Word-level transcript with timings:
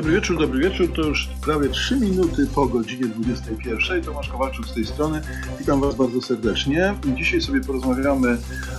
Dobry 0.00 0.14
wieczór, 0.14 0.38
dobry 0.38 0.60
wieczór. 0.60 0.92
To 0.96 1.02
już 1.02 1.28
prawie 1.44 1.68
3 1.68 1.96
minuty 1.96 2.46
po 2.54 2.66
godzinie 2.66 3.06
21. 3.06 4.02
Tomasz 4.02 4.28
Kowalczuk 4.28 4.66
z 4.66 4.74
tej 4.74 4.86
strony. 4.86 5.20
Witam 5.58 5.80
Was 5.80 5.94
bardzo 5.94 6.22
serdecznie. 6.22 6.94
Dzisiaj 7.16 7.40
sobie 7.40 7.60
porozmawiamy 7.60 8.38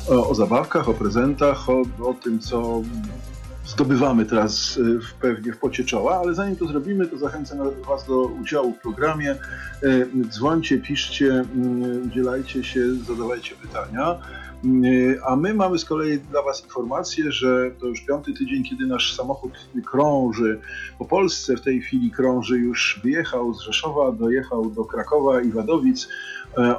o, 0.09 0.30
o 0.30 0.36
zabawkach, 0.36 0.89
o 0.89 0.94
prezentach, 0.94 1.70
o, 1.70 1.81
o, 2.04 2.13
tym, 2.13 2.39
co 2.39 2.81
zdobywamy 3.71 4.25
teraz 4.25 4.79
w, 4.79 5.13
pewnie 5.13 5.53
w 5.53 5.57
pocie 5.57 5.83
czoła, 5.83 6.17
ale 6.17 6.33
zanim 6.33 6.55
to 6.55 6.65
zrobimy, 6.65 7.07
to 7.07 7.17
zachęcam 7.17 7.57
Was 7.88 8.07
do 8.07 8.21
udziału 8.21 8.73
w 8.73 8.81
programie. 8.81 9.31
E, 9.31 9.38
dzwońcie, 10.29 10.77
piszcie, 10.77 11.45
udzielajcie 12.05 12.63
się, 12.63 12.95
zadawajcie 12.95 13.55
pytania. 13.55 14.20
A 15.26 15.35
my 15.35 15.53
mamy 15.53 15.79
z 15.79 15.85
kolei 15.85 16.20
dla 16.20 16.41
Was 16.41 16.63
informację, 16.63 17.31
że 17.31 17.71
to 17.79 17.85
już 17.85 18.02
piąty 18.02 18.34
tydzień, 18.34 18.63
kiedy 18.63 18.85
nasz 18.85 19.15
samochód 19.15 19.53
krąży 19.85 20.59
po 20.99 21.05
Polsce. 21.05 21.57
W 21.57 21.62
tej 21.62 21.81
chwili 21.81 22.12
krąży 22.12 22.57
już 22.57 22.99
wyjechał 23.03 23.53
z 23.53 23.62
Rzeszowa, 23.62 24.12
dojechał 24.12 24.70
do 24.70 24.85
Krakowa 24.85 25.41
i 25.41 25.51
Wadowic 25.51 26.07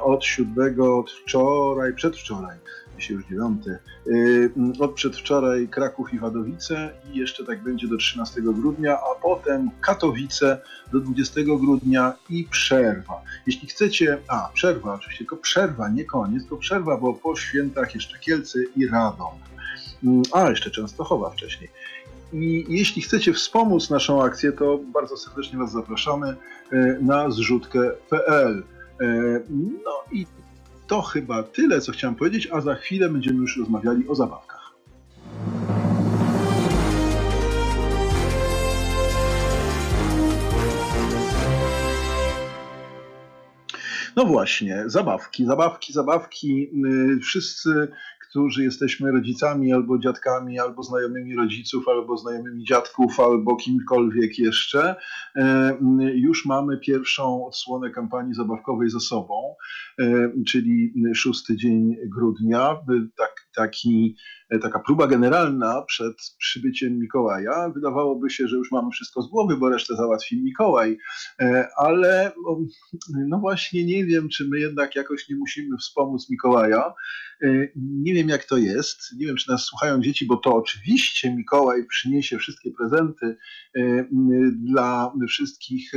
od 0.01 0.25
siódmego, 0.25 0.99
od 0.99 1.11
wczoraj, 1.11 1.93
przedwczoraj 1.93 2.57
dzisiaj 2.97 3.15
już 3.15 3.25
dziewiąty, 3.25 3.77
yy, 4.05 4.51
od 4.79 4.93
przedwczoraj 4.93 5.67
Kraków 5.67 6.13
i 6.13 6.19
Wadowice 6.19 6.89
i 7.13 7.17
jeszcze 7.17 7.45
tak 7.45 7.63
będzie 7.63 7.87
do 7.87 7.97
13 7.97 8.41
grudnia, 8.41 8.93
a 8.93 9.21
potem 9.21 9.71
Katowice 9.81 10.61
do 10.91 10.99
20 10.99 11.41
grudnia 11.43 12.13
i 12.29 12.43
przerwa. 12.43 13.21
Jeśli 13.47 13.67
chcecie, 13.67 14.17
a 14.27 14.49
przerwa 14.53 14.93
oczywiście, 14.93 15.17
tylko 15.17 15.37
przerwa, 15.37 15.89
nie 15.89 16.05
koniec, 16.05 16.47
to 16.49 16.57
przerwa, 16.57 16.97
bo 16.97 17.13
po 17.13 17.35
świętach 17.35 17.95
jeszcze 17.95 18.19
Kielce 18.19 18.59
i 18.75 18.87
Radom. 18.87 19.33
Mm, 20.03 20.23
a, 20.31 20.49
jeszcze 20.49 20.71
Częstochowa 20.71 21.29
wcześniej. 21.29 21.69
I 22.33 22.65
jeśli 22.69 23.01
chcecie 23.01 23.33
wspomóc 23.33 23.89
naszą 23.89 24.23
akcję, 24.23 24.51
to 24.51 24.79
bardzo 24.93 25.17
serdecznie 25.17 25.59
Was 25.59 25.71
zapraszamy 25.71 26.35
yy, 26.71 26.97
na 27.01 27.29
zrzutkę.pl. 27.31 28.63
Yy, 28.99 29.43
no 29.85 29.91
i 30.11 30.25
to 30.87 31.01
chyba 31.01 31.43
tyle, 31.43 31.81
co 31.81 31.91
chciałem 31.91 32.15
powiedzieć, 32.15 32.47
a 32.51 32.61
za 32.61 32.75
chwilę 32.75 33.09
będziemy 33.09 33.39
już 33.39 33.57
rozmawiali 33.57 34.07
o 34.07 34.15
zabawkach. 34.15 34.73
No 44.15 44.25
właśnie, 44.25 44.83
zabawki, 44.85 45.45
zabawki, 45.45 45.93
zabawki. 45.93 46.69
Y, 47.15 47.19
wszyscy 47.19 47.87
którzy 48.33 48.63
jesteśmy 48.63 49.11
rodzicami 49.11 49.73
albo 49.73 49.99
dziadkami, 49.99 50.59
albo 50.59 50.83
znajomymi 50.83 51.35
rodziców, 51.35 51.87
albo 51.87 52.17
znajomymi 52.17 52.63
dziadków, 52.63 53.19
albo 53.19 53.55
kimkolwiek 53.55 54.39
jeszcze, 54.39 54.95
e, 55.35 55.77
już 56.13 56.45
mamy 56.45 56.77
pierwszą 56.77 57.45
odsłonę 57.45 57.91
kampanii 57.91 58.33
zabawkowej 58.33 58.89
za 58.89 58.99
sobą, 58.99 59.55
e, 59.99 60.31
czyli 60.47 60.93
szósty 61.15 61.55
dzień 61.55 61.95
grudnia. 62.05 62.79
Tak, 63.17 63.33
taki 63.55 64.15
taka 64.59 64.79
próba 64.79 65.07
generalna 65.07 65.81
przed 65.81 66.17
przybyciem 66.37 66.99
Mikołaja. 66.99 67.69
Wydawałoby 67.69 68.29
się, 68.29 68.47
że 68.47 68.55
już 68.55 68.71
mamy 68.71 68.91
wszystko 68.91 69.21
z 69.21 69.29
głowy, 69.29 69.57
bo 69.57 69.69
resztę 69.69 69.95
załatwi 69.95 70.43
Mikołaj, 70.43 70.97
e, 71.41 71.67
ale 71.77 72.31
no 73.27 73.39
właśnie 73.39 73.85
nie 73.85 74.05
wiem, 74.05 74.29
czy 74.29 74.47
my 74.49 74.59
jednak 74.59 74.95
jakoś 74.95 75.29
nie 75.29 75.35
musimy 75.35 75.77
wspomóc 75.77 76.29
Mikołaja. 76.29 76.93
E, 77.43 77.67
nie 77.75 78.13
wiem, 78.13 78.29
jak 78.29 78.45
to 78.45 78.57
jest. 78.57 78.99
Nie 79.17 79.27
wiem, 79.27 79.35
czy 79.35 79.51
nas 79.51 79.63
słuchają 79.63 80.01
dzieci, 80.01 80.25
bo 80.25 80.37
to 80.37 80.55
oczywiście 80.55 81.35
Mikołaj 81.35 81.85
przyniesie 81.85 82.37
wszystkie 82.37 82.71
prezenty 82.71 83.37
dla 84.53 85.13
wszystkich 85.27 85.91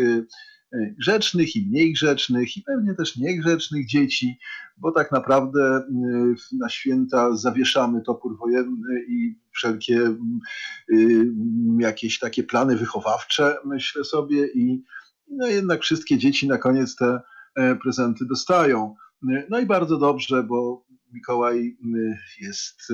grzecznych 0.99 1.57
i 1.57 1.67
mniej 1.67 1.93
grzecznych 1.93 2.57
i 2.57 2.63
pewnie 2.63 2.95
też 2.95 3.17
niegrzecznych 3.17 3.87
dzieci, 3.87 4.39
bo 4.77 4.93
tak 4.93 5.13
naprawdę 5.13 5.79
y, 5.79 6.57
na 6.59 6.69
święta 6.69 7.37
zawieszamy 7.37 8.03
topór 8.03 8.39
wojenny 8.39 9.05
i 9.09 9.39
wszelkie 9.53 10.17
y, 10.93 11.33
jakieś 11.79 12.19
takie 12.19 12.43
plany 12.43 12.77
wychowawcze, 12.77 13.57
myślę 13.65 14.05
sobie, 14.05 14.47
i 14.47 14.85
no 15.31 15.47
jednak 15.47 15.83
wszystkie 15.83 16.19
dzieci 16.19 16.49
na 16.49 16.59
koniec 16.59 16.97
te 16.97 17.21
e, 17.57 17.77
prezenty 17.77 18.25
dostają. 18.29 18.95
No 19.51 19.61
i 19.61 19.67
bardzo 19.67 19.99
dobrze, 19.99 20.43
bo 20.43 20.87
Mikołaj 21.13 21.77
jest 22.41 22.93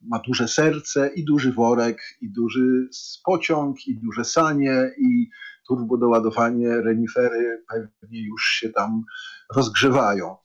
ma 0.00 0.18
duże 0.18 0.48
serce 0.48 1.10
i 1.14 1.24
duży 1.24 1.52
worek, 1.52 1.98
i 2.20 2.32
duży 2.32 2.88
pociąg, 3.24 3.86
i 3.86 3.98
duże 3.98 4.24
sanie, 4.24 4.90
i 4.98 5.28
turbo 5.68 5.96
doładowanie, 5.96 6.68
renifery 6.68 7.64
pewnie 8.00 8.26
już 8.26 8.50
się 8.50 8.68
tam 8.68 9.04
rozgrzewają. 9.54 10.36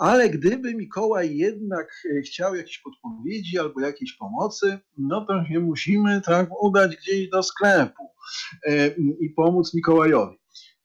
Ale 0.00 0.30
gdyby 0.30 0.74
Mikołaj 0.74 1.36
jednak 1.36 2.02
e, 2.04 2.20
chciał 2.22 2.54
jakiejś 2.54 2.78
podpowiedzi 2.78 3.58
albo 3.58 3.80
jakiejś 3.80 4.12
pomocy, 4.12 4.78
no 4.98 5.26
to 5.26 5.44
się 5.44 5.60
musimy 5.60 6.20
tak 6.20 6.62
udać 6.62 6.96
gdzieś 6.96 7.28
do 7.28 7.42
sklepu 7.42 8.08
e, 8.66 8.88
i 9.20 9.30
pomóc 9.30 9.74
Mikołajowi. 9.74 10.36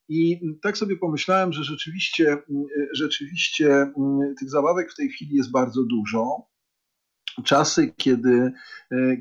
I 0.10 0.40
tak 0.62 0.78
sobie 0.78 0.98
pomyślałem, 0.98 1.54
że 1.54 1.64
rzeczywiście, 1.64 2.32
e, 2.32 2.44
rzeczywiście 2.94 3.94
tych 4.40 4.50
zabawek 4.50 4.92
w 4.92 4.96
tej 4.96 5.10
chwili 5.10 5.36
jest 5.36 5.52
bardzo 5.52 5.84
dużo 5.84 6.48
czasy, 7.44 7.94
kiedy, 7.98 8.52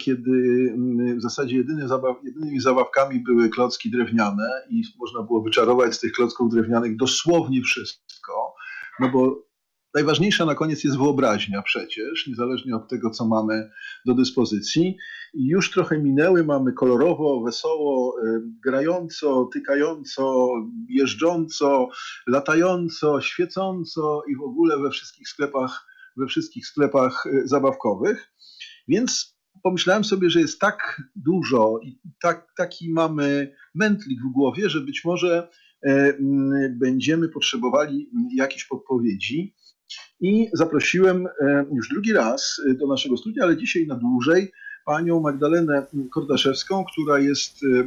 kiedy 0.00 0.31
mm, 0.75 1.19
w 1.19 1.22
zasadzie 1.22 1.56
jedyny 1.56 1.88
zabaw, 1.88 2.16
jedynymi 2.25 2.61
zabawkami 2.61 3.21
były 3.21 3.49
klocki 3.49 3.91
drewniane 3.91 4.49
i 4.71 4.82
można 4.99 5.22
było 5.22 5.43
wyczarować 5.43 5.94
z 5.94 6.00
tych 6.00 6.12
klocków 6.12 6.50
drewnianych 6.50 6.97
dosłownie 6.97 7.62
wszystko, 7.62 8.55
no 9.00 9.09
bo 9.09 9.44
najważniejsza 9.94 10.44
na 10.44 10.55
koniec 10.55 10.84
jest 10.84 10.99
wyobraźnia 10.99 11.62
przecież, 11.62 12.27
niezależnie 12.27 12.77
od 12.77 12.88
tego, 12.88 13.10
co 13.10 13.27
mamy 13.27 13.71
do 14.06 14.15
dyspozycji. 14.15 14.97
I 15.34 15.47
już 15.47 15.71
trochę 15.71 15.99
minęły, 15.99 16.44
mamy 16.44 16.72
kolorowo, 16.72 17.43
wesoło, 17.44 18.16
e, 18.22 18.41
grająco, 18.65 19.49
tykająco, 19.53 20.49
jeżdżąco, 20.88 21.88
latająco, 22.27 23.21
świecąco 23.21 24.22
i 24.28 24.37
w 24.37 24.43
ogóle 24.43 24.78
we 24.78 24.91
wszystkich 24.91 25.28
sklepach 25.28 25.87
we 26.16 26.26
wszystkich 26.26 26.66
sklepach 26.66 27.26
y, 27.26 27.49
zabawkowych. 27.49 28.32
Więc 28.88 29.38
pomyślałem 29.62 30.05
sobie, 30.05 30.31
że 30.31 30.41
jest 30.41 30.61
tak 30.61 31.03
dużo 31.16 31.81
i 31.82 31.99
tak, 32.22 32.53
taki 32.56 32.93
mamy 32.93 33.55
mętlik 33.75 34.21
w 34.21 34.32
głowie, 34.32 34.71
że 34.71 34.81
być 34.81 35.05
może 35.05 35.49
mm, 35.82 36.78
będziemy 36.78 37.28
potrzebowali 37.28 38.11
jakiejś 38.34 38.65
podpowiedzi. 38.65 39.55
I 40.21 40.50
zaprosiłem 40.53 41.27
e, 41.27 41.65
już 41.72 41.89
drugi 41.89 42.12
raz 42.12 42.59
y, 42.71 42.75
do 42.75 42.87
naszego 42.87 43.17
studia, 43.17 43.45
ale 43.45 43.56
dzisiaj 43.56 43.87
na 43.87 43.95
dłużej, 43.95 44.53
panią 44.87 45.21
Magdalenę 45.21 45.87
Kordaszewską, 46.12 46.84
która 46.93 47.19
jest, 47.19 47.62
y, 47.62 47.87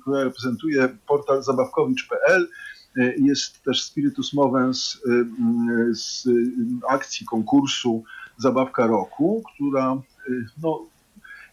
która 0.00 0.24
reprezentuje 0.24 0.88
portal 1.06 1.42
zabawkowicz.pl 1.42 2.48
E, 2.96 3.14
jest 3.16 3.62
też 3.62 3.82
Spiritus 3.82 4.32
Movens 4.32 5.00
e, 5.06 5.24
z 5.94 6.24
akcji 6.88 7.26
konkursu 7.26 8.04
Zabawka 8.36 8.86
Roku, 8.86 9.42
która 9.54 9.92
e, 9.92 10.32
no, 10.62 10.86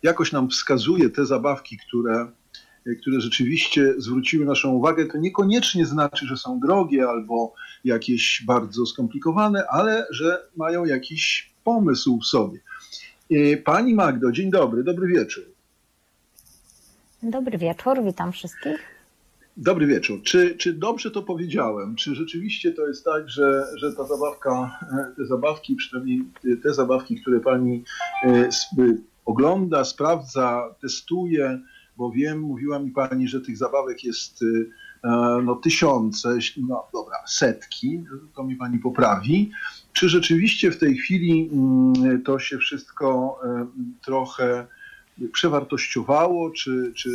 jakoś 0.03 0.31
nam 0.31 0.49
wskazuje 0.49 1.09
te 1.09 1.25
zabawki, 1.25 1.77
które, 1.87 2.31
które 2.95 3.21
rzeczywiście 3.21 3.93
zwróciły 3.97 4.45
naszą 4.45 4.73
uwagę. 4.73 5.05
To 5.05 5.17
niekoniecznie 5.17 5.85
znaczy, 5.85 6.25
że 6.25 6.37
są 6.37 6.59
drogie 6.59 7.09
albo 7.09 7.53
jakieś 7.83 8.43
bardzo 8.45 8.85
skomplikowane, 8.85 9.63
ale 9.69 10.07
że 10.09 10.47
mają 10.55 10.85
jakiś 10.85 11.53
pomysł 11.63 12.19
w 12.19 12.25
sobie. 12.25 12.59
Pani 13.63 13.93
Magdo, 13.93 14.31
dzień 14.31 14.51
dobry, 14.51 14.83
dobry 14.83 15.07
wieczór. 15.07 15.43
Dobry 17.23 17.57
wieczór, 17.57 18.03
witam 18.03 18.31
wszystkich. 18.31 18.97
Dobry 19.57 19.87
wieczór. 19.87 20.21
Czy, 20.23 20.55
czy 20.55 20.73
dobrze 20.73 21.11
to 21.11 21.23
powiedziałem? 21.23 21.95
Czy 21.95 22.15
rzeczywiście 22.15 22.71
to 22.71 22.87
jest 22.87 23.05
tak, 23.05 23.29
że, 23.29 23.65
że 23.77 23.93
ta 23.93 24.03
zabawka, 24.03 24.79
e, 24.91 25.15
te 25.15 25.25
zabawki, 25.25 25.75
przynajmniej 25.75 26.23
te 26.63 26.73
zabawki, 26.73 27.21
które 27.21 27.39
pani 27.39 27.83
e, 28.23 28.49
ogląda, 29.25 29.83
sprawdza, 29.83 30.75
testuje, 30.81 31.59
bo 31.97 32.11
wiem, 32.11 32.39
mówiła 32.39 32.79
mi 32.79 32.91
pani, 32.91 33.27
że 33.27 33.41
tych 33.41 33.57
zabawek 33.57 34.03
jest 34.03 34.43
e, 35.03 35.41
no, 35.43 35.55
tysiące, 35.55 36.37
no 36.57 36.87
dobra, 36.93 37.17
setki, 37.27 38.03
to 38.35 38.43
mi 38.43 38.55
pani 38.55 38.79
poprawi. 38.79 39.51
Czy 39.93 40.09
rzeczywiście 40.09 40.71
w 40.71 40.77
tej 40.77 40.97
chwili 40.97 41.49
mm, 41.53 42.23
to 42.23 42.39
się 42.39 42.57
wszystko 42.57 43.39
trochę 44.05 44.67
przewartościowało, 45.33 46.51
czy, 46.51 46.91
czy 46.95 47.09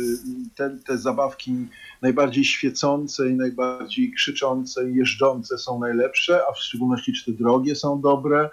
te, 0.55 0.77
te 0.87 0.97
zabawki 0.97 1.67
najbardziej 2.01 2.43
świecące 2.43 3.29
i 3.29 3.33
najbardziej 3.33 4.11
krzyczące 4.11 4.89
i 4.89 4.95
jeżdżące 4.95 5.57
są 5.57 5.79
najlepsze, 5.79 6.41
a 6.49 6.53
w 6.53 6.59
szczególności 6.59 7.13
czy 7.13 7.25
te 7.25 7.31
drogie 7.31 7.75
są 7.75 8.01
dobre, 8.01 8.39
e, 8.41 8.49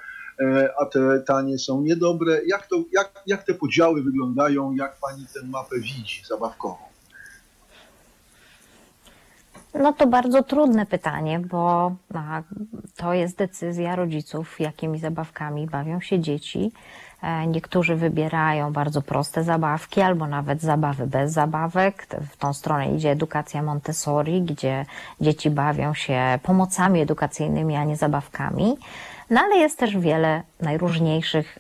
a 0.80 0.86
te 0.86 1.20
tanie 1.20 1.58
są 1.58 1.82
niedobre. 1.82 2.40
Jak, 2.46 2.66
to, 2.66 2.76
jak, 2.92 3.22
jak 3.26 3.42
te 3.42 3.54
podziały 3.54 4.02
wyglądają, 4.02 4.72
jak 4.72 4.96
pani 5.00 5.26
tę 5.34 5.46
mapę 5.46 5.76
widzi 5.78 6.22
zabawkową? 6.28 6.90
No 9.74 9.92
to 9.92 10.06
bardzo 10.06 10.42
trudne 10.42 10.86
pytanie, 10.86 11.40
bo 11.40 11.92
to 12.96 13.14
jest 13.14 13.36
decyzja 13.36 13.96
rodziców, 13.96 14.60
jakimi 14.60 14.98
zabawkami 14.98 15.66
bawią 15.66 16.00
się 16.00 16.20
dzieci. 16.20 16.72
E, 17.22 17.46
niektórzy 17.46 17.96
wybierają 17.96 18.72
bardzo 18.72 19.02
proste 19.02 19.44
zabawki 19.44 20.00
albo 20.00 20.26
nawet 20.26 20.60
zabawy 20.60 21.06
bez 21.06 21.32
zabawek. 21.32 22.06
W 22.32 22.36
tą 22.36 22.52
stronę 22.52 22.94
idzie 22.94 23.10
edukacja 23.10 23.62
Montessori, 23.62 24.42
gdzie 24.42 24.86
dzieci 25.20 25.50
bawią 25.50 25.94
się 25.94 26.38
pomocami 26.42 27.00
edukacyjnymi, 27.00 27.76
a 27.76 27.84
nie 27.84 27.96
zabawkami. 27.96 28.76
No 29.30 29.40
ale 29.40 29.56
jest 29.56 29.78
też 29.78 29.98
wiele 29.98 30.42
najróżniejszych 30.60 31.58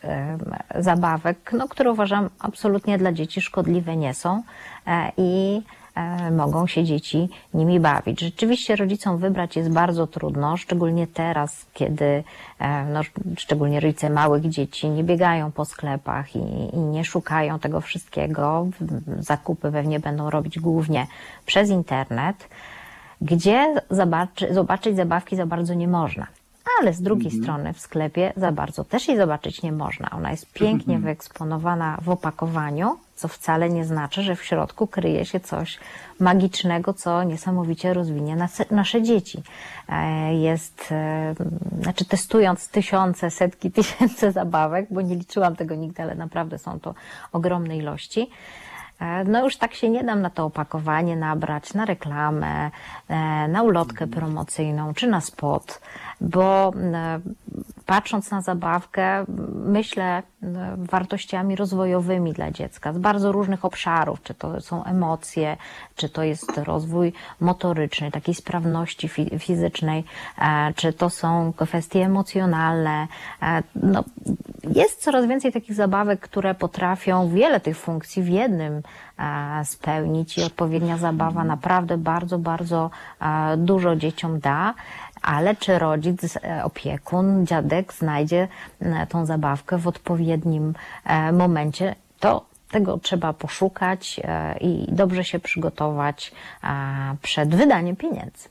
zabawek, 0.78 1.50
no, 1.52 1.68
które 1.68 1.90
uważam 1.90 2.30
absolutnie 2.38 2.98
dla 2.98 3.12
dzieci 3.12 3.40
szkodliwe 3.40 3.96
nie 3.96 4.14
są 4.14 4.42
e, 4.86 5.12
i 5.16 5.62
E, 5.94 6.30
mogą 6.30 6.66
się 6.66 6.84
dzieci 6.84 7.28
nimi 7.54 7.80
bawić. 7.80 8.20
Rzeczywiście 8.20 8.76
rodzicom 8.76 9.18
wybrać 9.18 9.56
jest 9.56 9.70
bardzo 9.70 10.06
trudno, 10.06 10.56
szczególnie 10.56 11.06
teraz, 11.06 11.66
kiedy 11.74 12.24
e, 12.58 12.84
no, 12.84 13.00
szczególnie 13.36 13.80
rodzice 13.80 14.10
małych 14.10 14.48
dzieci 14.48 14.88
nie 14.88 15.04
biegają 15.04 15.52
po 15.52 15.64
sklepach 15.64 16.36
i, 16.36 16.38
i 16.72 16.78
nie 16.78 17.04
szukają 17.04 17.58
tego 17.58 17.80
wszystkiego. 17.80 18.66
Zakupy 19.18 19.72
pewnie 19.72 20.00
będą 20.00 20.30
robić 20.30 20.58
głównie 20.58 21.06
przez 21.46 21.70
internet, 21.70 22.48
gdzie 23.20 23.74
zobaczy, 23.90 24.54
zobaczyć 24.54 24.96
zabawki 24.96 25.36
za 25.36 25.46
bardzo 25.46 25.74
nie 25.74 25.88
można 25.88 26.26
ale 26.80 26.92
z 26.92 27.02
drugiej 27.02 27.32
mhm. 27.32 27.42
strony 27.42 27.72
w 27.72 27.80
sklepie 27.80 28.32
za 28.36 28.52
bardzo 28.52 28.84
też 28.84 29.08
jej 29.08 29.16
zobaczyć 29.16 29.62
nie 29.62 29.72
można. 29.72 30.10
Ona 30.10 30.30
jest 30.30 30.52
pięknie 30.52 30.94
mhm. 30.94 31.02
wyeksponowana 31.02 31.98
w 32.02 32.08
opakowaniu, 32.08 32.98
co 33.20 33.28
wcale 33.28 33.70
nie 33.70 33.84
znaczy, 33.84 34.22
że 34.22 34.36
w 34.36 34.44
środku 34.44 34.86
kryje 34.86 35.24
się 35.24 35.40
coś 35.40 35.78
magicznego, 36.20 36.94
co 36.94 37.22
niesamowicie 37.22 37.94
rozwinie 37.94 38.36
nasze 38.70 39.02
dzieci. 39.02 39.42
E, 39.88 40.34
jest, 40.34 40.88
e, 40.92 41.34
znaczy 41.82 42.04
testując 42.04 42.68
tysiące, 42.68 43.30
setki 43.30 43.70
tysięcy 43.80 44.32
zabawek, 44.32 44.86
bo 44.90 45.00
nie 45.00 45.16
liczyłam 45.16 45.56
tego 45.56 45.74
nigdy, 45.74 46.02
ale 46.02 46.14
naprawdę 46.14 46.58
są 46.58 46.80
to 46.80 46.94
ogromne 47.32 47.76
ilości. 47.76 48.30
E, 49.00 49.24
no 49.24 49.44
już 49.44 49.56
tak 49.56 49.74
się 49.74 49.88
nie 49.88 50.04
dam 50.04 50.22
na 50.22 50.30
to 50.30 50.44
opakowanie 50.44 51.16
nabrać, 51.16 51.74
na 51.74 51.84
reklamę, 51.84 52.70
na 53.48 53.62
ulotkę 53.62 54.06
promocyjną 54.06 54.94
czy 54.94 55.06
na 55.06 55.20
spot 55.20 55.80
bo 56.20 56.72
e, 56.74 57.20
patrząc 57.86 58.30
na 58.30 58.40
zabawkę, 58.40 59.24
myślę 59.54 60.04
e, 60.04 60.22
wartościami 60.78 61.56
rozwojowymi 61.56 62.32
dla 62.32 62.50
dziecka 62.50 62.92
z 62.92 62.98
bardzo 62.98 63.32
różnych 63.32 63.64
obszarów, 63.64 64.22
czy 64.22 64.34
to 64.34 64.60
są 64.60 64.84
emocje, 64.84 65.56
czy 65.96 66.08
to 66.08 66.22
jest 66.22 66.58
rozwój 66.58 67.12
motoryczny, 67.40 68.10
takiej 68.10 68.34
sprawności 68.34 69.08
fizycznej, 69.38 70.04
e, 70.38 70.72
czy 70.76 70.92
to 70.92 71.10
są 71.10 71.52
kwestie 71.56 72.04
emocjonalne. 72.04 73.06
No, 73.74 74.04
jest 74.74 75.02
coraz 75.02 75.26
więcej 75.26 75.52
takich 75.52 75.74
zabawek, 75.74 76.20
które 76.20 76.54
potrafią 76.54 77.28
wiele 77.28 77.60
tych 77.60 77.78
funkcji 77.78 78.22
w 78.22 78.28
jednym 78.28 78.82
spełnić 79.64 80.38
i 80.38 80.42
odpowiednia 80.42 80.98
zabawa 80.98 81.44
naprawdę 81.44 81.98
bardzo, 81.98 82.38
bardzo 82.38 82.90
dużo 83.56 83.96
dzieciom 83.96 84.40
da 84.40 84.74
ale 85.22 85.56
czy 85.56 85.78
rodzic, 85.78 86.36
e, 86.36 86.64
opiekun, 86.64 87.46
dziadek 87.46 87.92
znajdzie 87.92 88.48
e, 88.80 89.06
tą 89.06 89.26
zabawkę 89.26 89.78
w 89.78 89.88
odpowiednim 89.88 90.74
e, 91.04 91.32
momencie, 91.32 91.94
to 92.20 92.44
tego 92.70 92.98
trzeba 92.98 93.32
poszukać 93.32 94.20
i 94.60 94.86
dobrze 94.88 95.24
się 95.24 95.38
przygotować 95.38 96.32
przed 97.22 97.54
wydaniem 97.54 97.96
pieniędzy. 97.96 98.48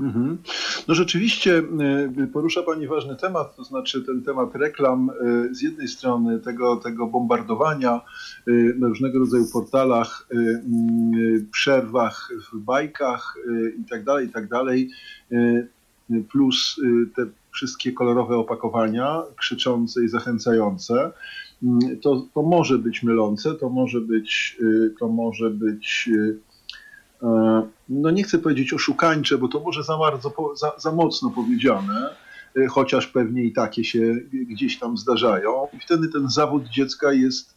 Mhm. 0.00 0.38
No 0.88 0.94
rzeczywiście 0.94 1.62
porusza 2.32 2.62
Pani 2.62 2.86
ważny 2.86 3.16
temat, 3.16 3.56
to 3.56 3.64
znaczy 3.64 4.02
ten 4.02 4.22
temat 4.22 4.54
reklam 4.54 5.10
z 5.50 5.62
jednej 5.62 5.88
strony 5.88 6.40
tego, 6.40 6.76
tego 6.76 7.06
bombardowania 7.06 8.00
na 8.78 8.88
różnego 8.88 9.18
rodzaju 9.18 9.46
portalach, 9.52 10.28
przerwach 11.52 12.30
w 12.52 12.58
bajkach 12.58 13.36
itd., 13.78 14.04
tak 14.04 14.22
itd., 14.22 14.48
tak 14.64 16.24
plus 16.30 16.80
te 17.16 17.26
wszystkie 17.52 17.92
kolorowe 17.92 18.36
opakowania, 18.36 19.22
krzyczące 19.36 20.04
i 20.04 20.08
zachęcające, 20.08 21.12
to, 22.02 22.26
to 22.34 22.42
może 22.42 22.78
być 22.78 23.02
mylące, 23.02 23.54
to 23.54 23.68
może 23.68 24.00
być, 24.00 24.58
to 24.98 25.08
może 25.08 25.50
być 25.50 26.10
no 27.88 28.10
nie 28.10 28.22
chcę 28.22 28.38
powiedzieć 28.38 28.72
oszukańcze, 28.72 29.38
bo 29.38 29.48
to 29.48 29.60
może 29.60 29.82
za 29.82 29.96
bardzo, 29.98 30.54
za, 30.56 30.72
za 30.78 30.92
mocno 30.92 31.30
powiedziane, 31.30 32.14
chociaż 32.70 33.06
pewnie 33.06 33.44
i 33.44 33.52
takie 33.52 33.84
się 33.84 34.14
gdzieś 34.32 34.78
tam 34.78 34.96
zdarzają. 34.96 35.66
I 35.72 35.80
wtedy 35.80 36.08
ten 36.08 36.30
zawód 36.30 36.68
dziecka 36.68 37.12
jest 37.12 37.54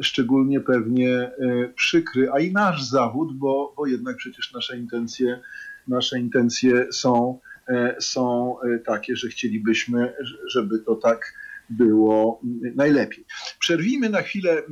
szczególnie 0.00 0.60
pewnie 0.60 1.30
przykry, 1.74 2.30
a 2.32 2.40
i 2.40 2.52
nasz 2.52 2.82
zawód, 2.82 3.36
bo, 3.36 3.74
bo 3.76 3.86
jednak 3.86 4.16
przecież 4.16 4.52
nasze 4.52 4.78
intencje, 4.78 5.40
nasze 5.88 6.20
intencje 6.20 6.92
są, 6.92 7.38
są 8.00 8.56
takie, 8.86 9.16
że 9.16 9.28
chcielibyśmy, 9.28 10.12
żeby 10.46 10.78
to 10.78 10.94
tak 10.94 11.34
było 11.70 12.40
najlepiej. 12.74 13.24
Przerwijmy 13.58 14.10
na 14.10 14.22
chwilę 14.22 14.62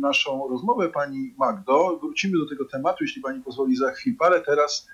naszą 0.00 0.48
rozmowę, 0.48 0.88
Pani 0.88 1.34
Magdo. 1.38 1.98
Wrócimy 2.02 2.38
do 2.38 2.48
tego 2.48 2.64
tematu, 2.64 3.04
jeśli 3.04 3.22
Pani 3.22 3.42
pozwoli, 3.42 3.76
za 3.76 3.90
chwilę, 3.90 4.16
ale 4.20 4.40
teraz 4.40 4.88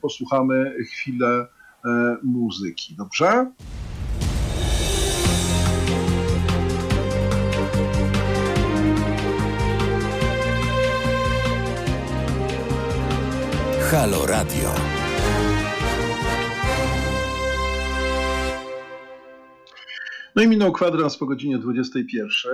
posłuchamy 0.00 0.74
chwilę 0.84 1.46
muzyki. 2.22 2.94
Dobrze? 2.98 3.52
Halo 13.90 14.26
Radio. 14.26 14.89
No 20.36 20.42
i 20.42 20.48
minął 20.48 20.72
kwadrans 20.72 21.16
po 21.16 21.26
godzinie 21.26 21.58
21. 21.58 22.52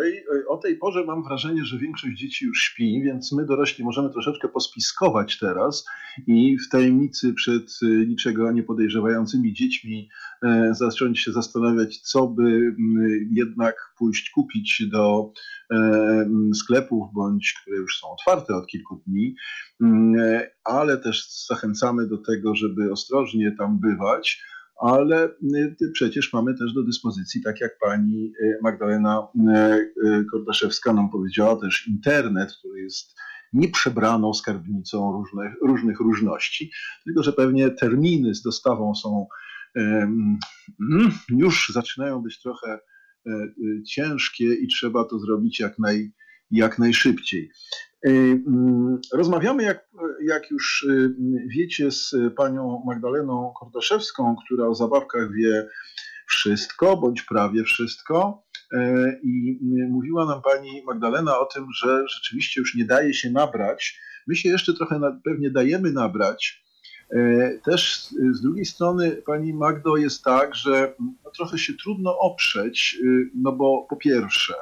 O 0.49 0.57
tej 0.57 0.77
porze 0.77 1.05
mam 1.05 1.25
wrażenie, 1.25 1.65
że 1.65 1.79
większość 1.79 2.19
dzieci 2.19 2.45
już 2.45 2.63
śpi, 2.63 3.03
więc 3.03 3.33
my 3.33 3.47
dorośli 3.47 3.85
możemy 3.85 4.11
troszeczkę 4.11 4.49
pospiskować 4.49 5.39
teraz 5.39 5.85
i 6.27 6.59
w 6.59 6.69
tajemnicy 6.69 7.35
przed 7.35 7.79
niczego 8.07 8.53
nie 8.53 8.63
podejrzewającymi 8.63 9.53
dziećmi 9.53 10.09
e, 10.43 10.75
zacząć 10.75 11.21
się 11.21 11.33
zastanawiać, 11.33 11.99
co 11.99 12.27
by 12.27 12.75
jednak 13.33 13.95
pójść 13.99 14.31
kupić 14.31 14.83
do 14.93 15.33
e, 15.71 16.29
sklepów, 16.55 17.13
bądź 17.15 17.55
które 17.63 17.77
już 17.77 18.01
są 18.01 18.09
otwarte 18.11 18.55
od 18.55 18.67
kilku 18.67 19.03
dni, 19.07 19.35
e, 19.83 20.51
ale 20.65 20.97
też 20.97 21.47
zachęcamy 21.49 22.07
do 22.07 22.19
tego, 22.19 22.55
żeby 22.55 22.93
ostrożnie 22.93 23.55
tam 23.59 23.81
bywać 23.81 24.43
ale 24.81 25.29
y, 25.55 25.91
przecież 25.93 26.33
mamy 26.33 26.55
też 26.55 26.73
do 26.73 26.83
dyspozycji, 26.83 27.43
tak 27.43 27.61
jak 27.61 27.79
pani 27.79 28.33
y, 28.41 28.59
Magdalena 28.63 29.29
y, 30.07 30.25
Kordaszewska 30.31 30.93
nam 30.93 31.11
powiedziała, 31.11 31.61
też 31.61 31.89
internet, 31.89 32.53
który 32.59 32.83
jest 32.83 33.15
nieprzebraną 33.53 34.35
skarbnicą 34.35 35.13
różnych, 35.13 35.53
różnych 35.63 36.01
różności, 36.01 36.71
tylko 37.05 37.23
że 37.23 37.33
pewnie 37.33 37.71
terminy 37.71 38.35
z 38.35 38.43
dostawą 38.43 38.95
są 38.95 39.27
mm, 39.77 40.39
już 41.29 41.71
zaczynają 41.75 42.23
być 42.23 42.43
trochę 42.43 42.79
e, 43.27 43.31
ciężkie 43.89 44.55
i 44.55 44.69
trzeba 44.69 45.05
to 45.05 45.19
zrobić 45.19 45.61
jak, 45.61 45.79
naj, 45.79 46.13
jak 46.51 46.79
najszybciej. 46.79 47.51
Mm, 48.07 49.01
rozmawiamy, 49.13 49.63
jak, 49.63 49.89
jak 50.25 50.51
już 50.51 50.83
y, 50.83 51.15
wiecie, 51.49 51.91
z 51.91 52.15
panią 52.37 52.83
Magdaleną 52.87 53.53
Kordaszewską, 53.61 54.37
która 54.45 54.67
o 54.67 54.75
zabawkach 54.75 55.33
wie 55.33 55.69
wszystko, 56.27 56.97
bądź 56.97 57.23
prawie 57.23 57.65
wszystko. 57.65 58.43
E, 58.73 59.13
I 59.23 59.59
y, 59.81 59.89
mówiła 59.89 60.27
nam 60.27 60.43
pani 60.43 60.83
Magdalena 60.87 61.39
o 61.39 61.45
tym, 61.45 61.67
że 61.73 62.09
rzeczywiście 62.09 62.61
już 62.61 62.75
nie 62.75 62.85
daje 62.85 63.15
się 63.15 63.31
nabrać. 63.31 64.01
My 64.27 64.37
się 64.37 64.49
jeszcze 64.49 64.75
trochę 64.75 65.01
pewnie 65.25 65.51
dajemy 65.51 65.93
nabrać. 65.93 66.67
Też 67.65 68.09
z 68.33 68.41
drugiej 68.41 68.65
strony, 68.65 69.23
pani 69.27 69.55
Magdo, 69.55 69.97
jest 69.97 70.25
tak, 70.25 70.55
że 70.55 70.95
no, 71.25 71.31
trochę 71.31 71.59
się 71.59 71.75
trudno 71.75 72.19
oprzeć, 72.19 72.99
y, 73.05 73.31
no 73.35 73.53
bo 73.53 73.87
po 73.91 73.97
pierwsze, 73.97 74.55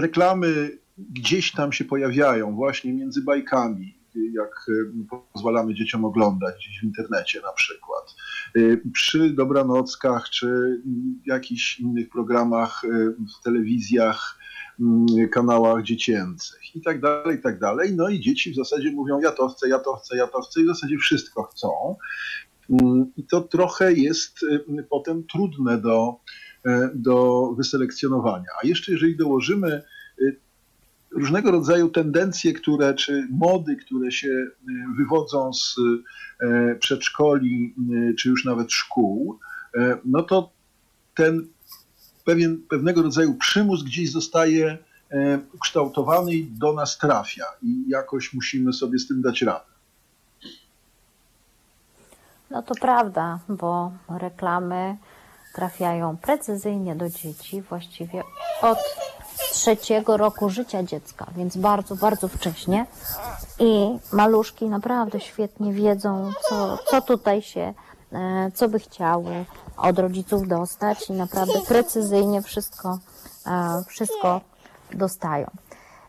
reklamy 0.00 0.78
gdzieś 0.98 1.52
tam 1.52 1.72
się 1.72 1.84
pojawiają, 1.84 2.54
właśnie 2.54 2.92
między 2.92 3.22
bajkami, 3.22 3.98
jak 4.14 4.66
e, 4.68 5.16
pozwalamy 5.32 5.74
dzieciom 5.74 6.04
oglądać 6.04 6.54
gdzieś 6.56 6.80
w 6.80 6.84
internecie 6.84 7.40
na 7.40 7.52
przykład. 7.52 8.14
E, 8.56 8.60
przy 8.92 9.30
dobranockach 9.30 10.30
czy 10.30 10.82
jakichś 11.26 11.80
innych 11.80 12.10
programach 12.10 12.84
e, 12.84 12.88
w 13.10 13.44
telewizjach 13.44 14.38
kanałach 15.32 15.82
dziecięcych 15.82 16.76
i 16.76 16.82
tak 16.82 17.00
dalej, 17.00 17.36
i 17.38 17.42
tak 17.42 17.58
dalej. 17.58 17.94
No 17.96 18.08
i 18.08 18.20
dzieci 18.20 18.52
w 18.52 18.56
zasadzie 18.56 18.92
mówią 18.92 19.20
ja 19.20 19.32
to 19.32 19.48
chcę, 19.48 19.68
ja 19.68 19.78
to 19.78 19.96
chcę, 19.96 20.16
ja 20.16 20.26
to 20.26 20.42
chcę 20.42 20.60
i 20.60 20.64
w 20.64 20.66
zasadzie 20.66 20.98
wszystko 20.98 21.42
chcą. 21.42 21.96
I 23.16 23.26
to 23.26 23.40
trochę 23.40 23.92
jest 23.92 24.40
potem 24.90 25.24
trudne 25.24 25.78
do, 25.78 26.20
do 26.94 27.48
wyselekcjonowania. 27.56 28.48
A 28.62 28.66
jeszcze 28.66 28.92
jeżeli 28.92 29.16
dołożymy 29.16 29.82
różnego 31.10 31.50
rodzaju 31.50 31.88
tendencje, 31.88 32.52
które, 32.52 32.94
czy 32.94 33.28
mody, 33.30 33.76
które 33.76 34.12
się 34.12 34.28
y, 34.28 34.52
wywodzą 34.98 35.52
z 35.52 35.76
przedszkoli, 36.80 37.74
czy 38.18 38.28
już 38.28 38.44
nawet 38.44 38.72
szkół, 38.72 39.38
no 40.04 40.22
to 40.22 40.50
ten 41.14 41.46
pewien, 42.24 42.62
pewnego 42.68 43.02
rodzaju 43.02 43.34
przymus 43.34 43.82
gdzieś 43.84 44.12
zostaje 44.12 44.78
ukształtowany 45.54 46.34
i 46.34 46.44
do 46.44 46.72
nas 46.72 46.98
trafia 46.98 47.44
i 47.62 47.84
jakoś 47.88 48.34
musimy 48.34 48.72
sobie 48.72 48.98
z 48.98 49.08
tym 49.08 49.22
dać 49.22 49.42
radę. 49.42 49.70
No 52.50 52.62
to 52.62 52.74
prawda, 52.80 53.38
bo 53.48 53.92
reklamy 54.08 54.96
trafiają 55.54 56.16
precyzyjnie 56.16 56.96
do 56.96 57.08
dzieci 57.08 57.62
właściwie 57.62 58.22
od 58.62 58.78
trzeciego 59.52 60.16
roku 60.16 60.50
życia 60.50 60.82
dziecka, 60.82 61.26
więc 61.36 61.56
bardzo, 61.56 61.96
bardzo 61.96 62.28
wcześnie. 62.28 62.86
I 63.58 63.98
maluszki 64.12 64.68
naprawdę 64.68 65.20
świetnie 65.20 65.72
wiedzą, 65.72 66.30
co, 66.48 66.78
co 66.86 67.02
tutaj 67.02 67.42
się, 67.42 67.74
e, 68.12 68.50
co 68.54 68.68
by 68.68 68.78
chciały 68.78 69.44
od 69.76 69.98
rodziców 69.98 70.48
dostać 70.48 71.10
i 71.10 71.12
naprawdę 71.12 71.60
precyzyjnie 71.68 72.42
wszystko, 72.42 72.98
e, 73.46 73.82
wszystko 73.88 74.40
dostają. 74.94 75.46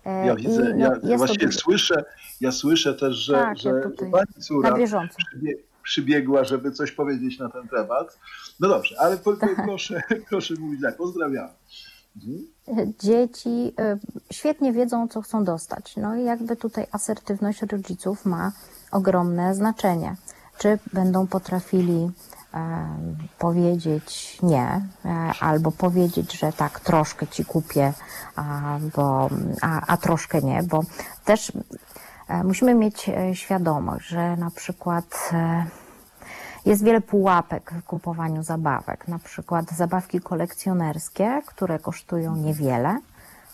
E, 0.06 0.26
ja 0.26 0.36
widzę, 0.36 0.72
I, 0.72 0.74
no, 0.74 0.92
ja 1.04 1.18
właśnie 1.18 1.48
to... 1.48 1.52
słyszę, 1.52 2.04
ja 2.42 2.52
słyszę 2.52 2.94
też, 2.94 3.16
że, 3.16 3.34
tak, 3.34 3.58
że, 3.58 3.70
ja 3.70 4.10
pani 4.12 4.44
córa 4.44 4.76
przybiegła, 5.84 6.44
żeby 6.44 6.72
coś 6.72 6.92
powiedzieć 6.92 7.40
na 7.40 7.50
ten 7.50 7.68
temat. 7.68 8.20
No 8.60 8.68
dobrze, 8.68 8.96
ale 9.00 9.18
proszę, 9.66 10.02
proszę 10.30 10.54
mówić 10.60 10.82
tak, 10.82 10.98
pozdrawiam. 10.98 11.50
Dzieci 13.00 13.74
e, 13.80 13.98
świetnie 14.32 14.74
wiedzą, 14.74 15.08
co 15.08 15.22
chcą 15.22 15.44
dostać. 15.44 15.96
No 15.98 16.16
i 16.16 16.24
jakby 16.24 16.56
tutaj 16.56 16.88
asertywność 16.92 17.62
rodziców 17.62 18.26
ma 18.26 18.52
ogromne 18.92 19.56
znaczenie. 19.56 20.16
Czy 20.58 20.80
będą 20.94 21.28
potrafili 21.28 22.12
e, 22.54 22.88
powiedzieć 23.40 24.38
nie, 24.44 24.82
e, 25.06 25.10
albo 25.40 25.72
powiedzieć, 25.72 26.40
że 26.40 26.54
tak, 26.54 26.80
troszkę 26.80 27.28
ci 27.28 27.46
kupię, 27.46 27.94
a, 28.36 28.78
bo, 28.96 29.30
a, 29.62 29.82
a 29.88 29.98
troszkę 29.98 30.42
nie, 30.42 30.64
bo 30.64 30.84
też 31.26 31.52
musimy 32.44 32.76
mieć 32.76 33.10
świadomość, 33.34 34.08
że 34.08 34.36
na 34.36 34.52
przykład 34.52 35.32
jest 36.66 36.84
wiele 36.84 37.02
pułapek 37.02 37.72
w 37.74 37.84
kupowaniu 37.84 38.44
zabawek, 38.44 39.08
na 39.08 39.20
przykład 39.20 39.72
zabawki 39.72 40.20
kolekcjonerskie, 40.20 41.42
które 41.46 41.80
kosztują 41.80 42.36
niewiele. 42.36 43.00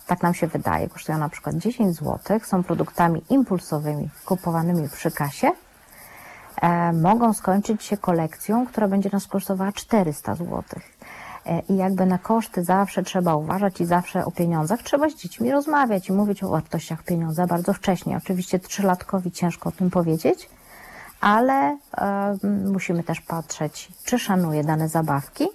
Tak 0.07 0.23
nam 0.23 0.33
się 0.33 0.47
wydaje, 0.47 0.89
kosztują 0.89 1.17
na 1.17 1.29
przykład 1.29 1.55
10 1.55 1.95
zł, 1.95 2.39
są 2.43 2.63
produktami 2.63 3.23
impulsowymi 3.29 4.09
kupowanymi 4.25 4.89
przy 4.89 5.11
kasie. 5.11 5.51
E, 6.61 6.93
mogą 6.93 7.33
skończyć 7.33 7.83
się 7.83 7.97
kolekcją, 7.97 8.67
która 8.67 8.87
będzie 8.87 9.09
nas 9.13 9.27
kosztowała 9.27 9.71
400 9.71 10.35
zł. 10.35 10.63
E, 11.45 11.59
I 11.69 11.75
jakby 11.75 12.05
na 12.05 12.17
koszty 12.17 12.63
zawsze 12.63 13.03
trzeba 13.03 13.35
uważać 13.35 13.81
i 13.81 13.85
zawsze 13.85 14.25
o 14.25 14.31
pieniądzach 14.31 14.83
trzeba 14.83 15.09
z 15.09 15.15
dziećmi 15.15 15.51
rozmawiać 15.51 16.09
i 16.09 16.13
mówić 16.13 16.43
o 16.43 16.49
wartościach 16.49 17.03
pieniądza 17.03 17.47
bardzo 17.47 17.73
wcześnie. 17.73 18.17
Oczywiście 18.17 18.59
trzylatkowi 18.59 19.31
ciężko 19.31 19.69
o 19.69 19.71
tym 19.71 19.89
powiedzieć, 19.89 20.49
ale 21.21 21.77
e, 21.97 22.37
musimy 22.71 23.03
też 23.03 23.21
patrzeć, 23.21 23.91
czy 24.03 24.19
szanuje 24.19 24.63
dane 24.63 24.89
zabawki 24.89 25.47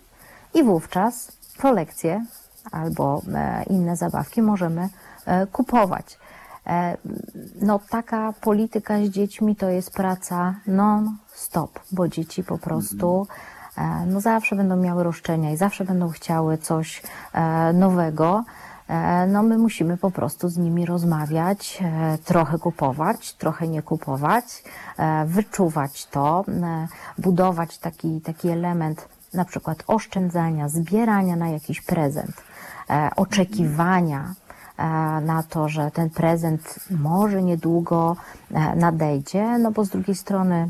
i 0.55 0.63
wówczas 0.63 1.33
kolekcje 1.59 2.25
albo 2.73 3.23
e, 3.35 3.63
inne 3.63 3.97
zabawki 3.97 4.43
możemy 4.43 4.89
e, 5.27 5.47
kupować. 5.47 6.19
E, 6.67 6.97
no 7.61 7.81
taka 7.91 8.33
polityka 8.41 8.99
z 8.99 9.09
dziećmi 9.09 9.57
to 9.57 9.71
jest 9.71 9.95
praca 9.95 10.55
non-stop, 10.67 11.81
bo 11.93 12.09
dzieci 12.09 12.45
po 12.45 12.59
prostu 12.59 13.27
e, 13.31 13.60
no 14.07 14.21
zawsze 14.21 14.57
będą 14.57 14.77
miały 14.77 15.05
roszczenia 15.05 15.51
i 15.51 15.57
zawsze 15.57 15.85
będą 15.85 16.09
chciały 16.09 16.59
coś 16.59 17.03
e, 17.33 17.73
nowego. 17.73 18.45
E, 18.91 19.27
no 19.27 19.43
my 19.43 19.59
musimy 19.59 19.97
po 19.97 20.11
prostu 20.11 20.49
z 20.49 20.57
nimi 20.57 20.87
rozmawiać, 20.87 21.83
e, 21.83 22.19
trochę 22.19 22.59
kupować, 22.59 23.35
trochę 23.35 23.69
nie 23.69 23.83
kupować, 23.83 24.63
e, 24.99 25.25
wyczuwać 25.27 26.07
to, 26.07 26.45
budować 27.19 27.79
taki, 27.79 28.21
taki 28.21 28.49
element 28.49 29.09
na 29.35 29.45
przykład 29.45 29.85
oszczędzania, 29.87 30.69
zbierania 30.69 31.37
na 31.37 31.49
jakiś 31.49 31.81
prezent, 31.81 32.43
oczekiwania 33.17 34.35
na 35.23 35.43
to, 35.49 35.69
że 35.69 35.91
ten 35.91 36.11
prezent 36.11 36.75
może 36.91 37.43
niedługo 37.43 38.17
nadejdzie, 38.77 39.59
no 39.59 39.71
bo 39.71 39.85
z 39.85 39.89
drugiej 39.89 40.17
strony 40.17 40.69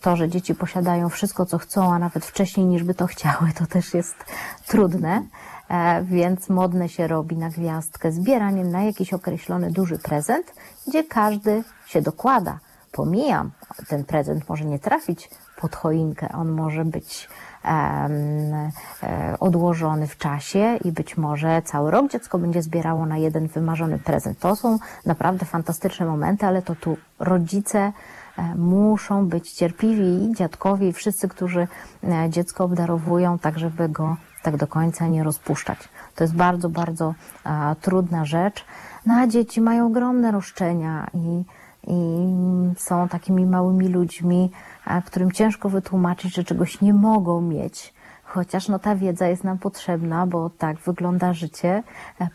to, 0.00 0.16
że 0.16 0.28
dzieci 0.28 0.54
posiadają 0.54 1.08
wszystko, 1.08 1.46
co 1.46 1.58
chcą, 1.58 1.94
a 1.94 1.98
nawet 1.98 2.26
wcześniej 2.26 2.66
niż 2.66 2.84
by 2.84 2.94
to 2.94 3.06
chciały, 3.06 3.52
to 3.58 3.66
też 3.66 3.94
jest 3.94 4.16
trudne. 4.66 5.22
E, 5.70 6.02
więc 6.04 6.48
modne 6.48 6.88
się 6.88 7.06
robi 7.06 7.36
na 7.36 7.48
gwiazdkę 7.48 8.12
zbieranie 8.12 8.64
na 8.64 8.82
jakiś 8.82 9.12
określony 9.12 9.70
duży 9.70 9.98
prezent, 9.98 10.54
gdzie 10.88 11.04
każdy 11.04 11.64
się 11.86 12.02
dokłada. 12.02 12.58
Pomijam, 12.92 13.50
ten 13.88 14.04
prezent 14.04 14.48
może 14.48 14.64
nie 14.64 14.78
trafić 14.78 15.30
pod 15.60 15.76
choinkę, 15.76 16.28
on 16.32 16.48
może 16.48 16.84
być 16.84 17.28
e, 17.64 18.08
odłożony 19.40 20.06
w 20.06 20.18
czasie 20.18 20.78
i 20.84 20.92
być 20.92 21.16
może 21.16 21.62
cały 21.62 21.90
rok 21.90 22.10
dziecko 22.10 22.38
będzie 22.38 22.62
zbierało 22.62 23.06
na 23.06 23.18
jeden 23.18 23.46
wymarzony 23.46 23.98
prezent. 23.98 24.38
To 24.38 24.56
są 24.56 24.78
naprawdę 25.06 25.46
fantastyczne 25.46 26.06
momenty, 26.06 26.46
ale 26.46 26.62
to 26.62 26.74
tu 26.74 26.96
rodzice 27.18 27.92
muszą 28.56 29.26
być 29.26 29.52
cierpliwi 29.52 30.24
i 30.24 30.34
dziadkowie 30.34 30.88
i 30.88 30.92
wszyscy, 30.92 31.28
którzy 31.28 31.68
dziecko 32.28 32.64
obdarowują, 32.64 33.38
tak 33.38 33.58
żeby 33.58 33.88
go 33.88 34.16
tak 34.42 34.56
do 34.56 34.66
końca 34.66 35.06
nie 35.06 35.24
rozpuszczać. 35.24 35.78
To 36.14 36.24
jest 36.24 36.34
bardzo, 36.34 36.68
bardzo 36.68 37.14
a, 37.44 37.74
trudna 37.80 38.24
rzecz. 38.24 38.64
No 39.06 39.14
a 39.14 39.26
dzieci 39.26 39.60
mają 39.60 39.86
ogromne 39.86 40.32
roszczenia 40.32 41.06
i, 41.14 41.44
i 41.86 42.26
są 42.76 43.08
takimi 43.08 43.46
małymi 43.46 43.88
ludźmi, 43.88 44.50
a, 44.84 45.02
którym 45.02 45.32
ciężko 45.32 45.68
wytłumaczyć, 45.68 46.34
że 46.34 46.44
czegoś 46.44 46.80
nie 46.80 46.94
mogą 46.94 47.40
mieć. 47.40 47.94
Chociaż 48.24 48.68
no, 48.68 48.78
ta 48.78 48.96
wiedza 48.96 49.28
jest 49.28 49.44
nam 49.44 49.58
potrzebna, 49.58 50.26
bo 50.26 50.50
tak 50.50 50.78
wygląda 50.78 51.32
życie. 51.32 51.82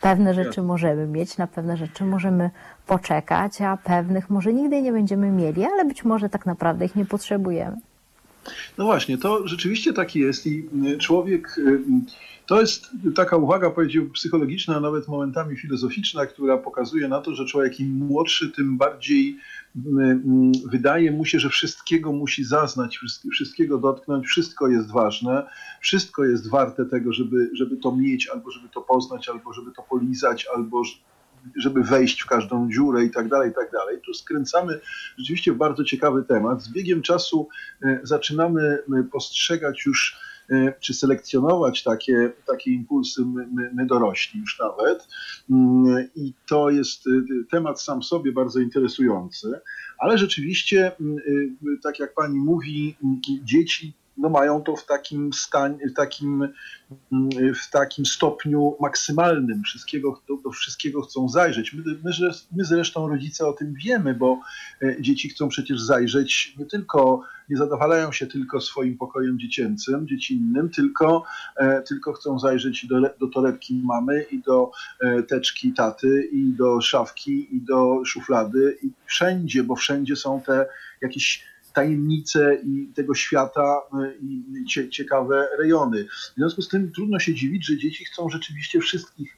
Pewne 0.01 0.33
rzeczy 0.33 0.61
możemy 0.61 1.07
mieć, 1.07 1.37
na 1.37 1.47
pewne 1.47 1.77
rzeczy 1.77 2.05
możemy 2.05 2.49
poczekać, 2.87 3.61
a 3.61 3.77
pewnych 3.77 4.29
może 4.29 4.53
nigdy 4.53 4.81
nie 4.81 4.91
będziemy 4.91 5.31
mieli, 5.31 5.65
ale 5.65 5.85
być 5.85 6.03
może 6.03 6.29
tak 6.29 6.45
naprawdę 6.45 6.85
ich 6.85 6.95
nie 6.95 7.05
potrzebujemy. 7.05 7.77
No 8.77 8.85
właśnie, 8.85 9.17
to 9.17 9.47
rzeczywiście 9.47 9.93
tak 9.93 10.15
jest 10.15 10.47
i 10.47 10.69
y, 10.85 10.97
człowiek, 10.97 11.57
y, 11.57 11.79
to 12.45 12.61
jest 12.61 12.87
taka 13.15 13.37
uwaga, 13.37 13.69
powiedział, 13.69 14.05
psychologiczna, 14.05 14.75
a 14.75 14.79
nawet 14.79 15.07
momentami 15.07 15.57
filozoficzna, 15.57 16.25
która 16.25 16.57
pokazuje 16.57 17.07
na 17.07 17.21
to, 17.21 17.35
że 17.35 17.45
człowiek 17.45 17.79
im 17.79 17.91
młodszy, 17.91 18.51
tym 18.51 18.77
bardziej 18.77 19.37
y, 19.75 19.81
wydaje 20.65 21.11
mu 21.11 21.25
się, 21.25 21.39
że 21.39 21.49
wszystkiego 21.49 22.11
musi 22.11 22.43
zaznać, 22.43 22.99
wszystkiego 23.31 23.77
dotknąć, 23.77 24.27
wszystko 24.27 24.67
jest 24.67 24.91
ważne, 24.91 25.47
wszystko 25.81 26.25
jest 26.25 26.49
warte 26.49 26.85
tego, 26.85 27.13
żeby, 27.13 27.49
żeby 27.53 27.77
to 27.77 27.95
mieć, 27.95 28.27
albo 28.27 28.51
żeby 28.51 28.69
to 28.69 28.81
poznać, 28.81 29.29
albo 29.29 29.53
żeby 29.53 29.71
to 29.71 29.83
polizać, 29.83 30.47
albo 30.55 30.81
żeby 31.57 31.83
wejść 31.83 32.21
w 32.21 32.25
każdą 32.25 32.71
dziurę 32.71 33.05
i 33.05 33.11
tak 33.11 33.29
dalej, 33.29 33.51
i 33.51 33.53
tak 33.53 33.71
dalej. 33.71 33.97
Tu 34.05 34.13
skręcamy 34.13 34.79
rzeczywiście 35.17 35.53
w 35.53 35.57
bardzo 35.57 35.83
ciekawy 35.83 36.23
temat. 36.23 36.63
Z 36.63 36.71
biegiem 36.71 37.01
czasu 37.01 37.47
e, 37.83 37.99
zaczynamy 38.03 38.61
e, 38.61 39.03
postrzegać 39.03 39.85
już 39.85 40.19
e, 40.49 40.73
czy 40.79 40.93
selekcjonować 40.93 41.83
takie, 41.83 42.31
takie 42.47 42.71
impulsy 42.71 43.25
my, 43.25 43.71
my 43.73 43.85
dorośli 43.85 44.39
już 44.39 44.59
nawet. 44.59 45.07
Mm, 45.49 46.09
I 46.15 46.33
to 46.47 46.69
jest 46.69 47.03
temat 47.51 47.81
sam 47.81 48.03
sobie 48.03 48.31
bardzo 48.31 48.59
interesujący, 48.59 49.59
ale 49.97 50.17
rzeczywiście, 50.17 50.91
mm, 50.99 51.17
tak 51.83 51.99
jak 51.99 52.13
pani 52.13 52.37
mówi, 52.37 52.95
mm, 53.03 53.21
dzieci 53.43 53.93
no 54.17 54.29
mają 54.29 54.61
to 54.61 54.75
w 54.75 54.85
takim, 54.85 55.33
stan, 55.33 55.77
w 55.91 55.93
takim, 55.93 56.53
mm, 57.11 57.53
w 57.55 57.71
takim 57.71 58.05
stopniu 58.05 58.75
maksymalnym. 58.79 59.63
Wszystkiego, 59.63 60.21
do, 60.27 60.37
do 60.37 60.51
wszystkiego 60.51 61.01
chcą 61.01 61.29
zajrzeć. 61.29 61.73
My, 61.73 61.83
my, 62.03 62.11
my 62.55 62.65
zresztą 62.65 63.07
rodzice 63.07 63.47
o 63.47 63.53
tym 63.53 63.73
wiemy, 63.85 64.13
bo 64.13 64.39
e, 64.81 65.01
dzieci 65.01 65.29
chcą 65.29 65.49
przecież 65.49 65.81
zajrzeć 65.81 66.55
nie 66.59 66.65
tylko 66.65 67.21
nie 67.49 67.57
zadowalają 67.57 68.11
się 68.11 68.27
tylko 68.27 68.61
swoim 68.61 68.97
pokojem 68.97 69.39
dziecięcym, 69.39 70.07
dziecinnym, 70.07 70.69
tylko, 70.69 71.23
tylko 71.87 72.13
chcą 72.13 72.39
zajrzeć 72.39 72.85
do, 72.87 73.01
do 73.01 73.27
torebki 73.27 73.81
mamy 73.83 74.25
i 74.31 74.39
do 74.39 74.71
teczki 75.27 75.73
taty 75.73 76.29
i 76.31 76.53
do 76.53 76.81
szafki 76.81 77.55
i 77.55 77.61
do 77.61 78.01
szuflady 78.05 78.77
i 78.83 78.89
wszędzie, 79.05 79.63
bo 79.63 79.75
wszędzie 79.75 80.15
są 80.15 80.41
te 80.41 80.65
jakieś 81.01 81.43
tajemnice 81.75 82.57
i 82.63 82.87
tego 82.95 83.15
świata 83.15 83.81
i 84.21 84.65
ciekawe 84.91 85.47
rejony. 85.59 86.05
W 86.05 86.35
związku 86.37 86.61
z 86.61 86.69
tym 86.69 86.91
trudno 86.91 87.19
się 87.19 87.33
dziwić, 87.33 87.65
że 87.65 87.77
dzieci 87.77 88.05
chcą 88.05 88.29
rzeczywiście 88.29 88.79
wszystkich 88.79 89.37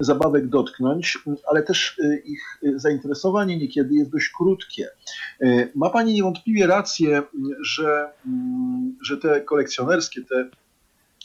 zabawek 0.00 0.48
dotknąć, 0.48 1.18
ale 1.50 1.62
też 1.62 1.98
y, 1.98 2.22
ich 2.24 2.60
zainteresowanie 2.76 3.56
niekiedy 3.56 3.94
jest 3.94 4.10
dość 4.10 4.28
krótkie. 4.28 4.88
Y, 5.42 5.72
ma 5.74 5.90
Pani 5.90 6.14
niewątpliwie 6.14 6.66
rację, 6.66 7.22
że, 7.60 8.10
mm, 8.26 8.96
że 9.02 9.16
te 9.16 9.40
kolekcjonerskie, 9.40 10.22
te 10.22 10.48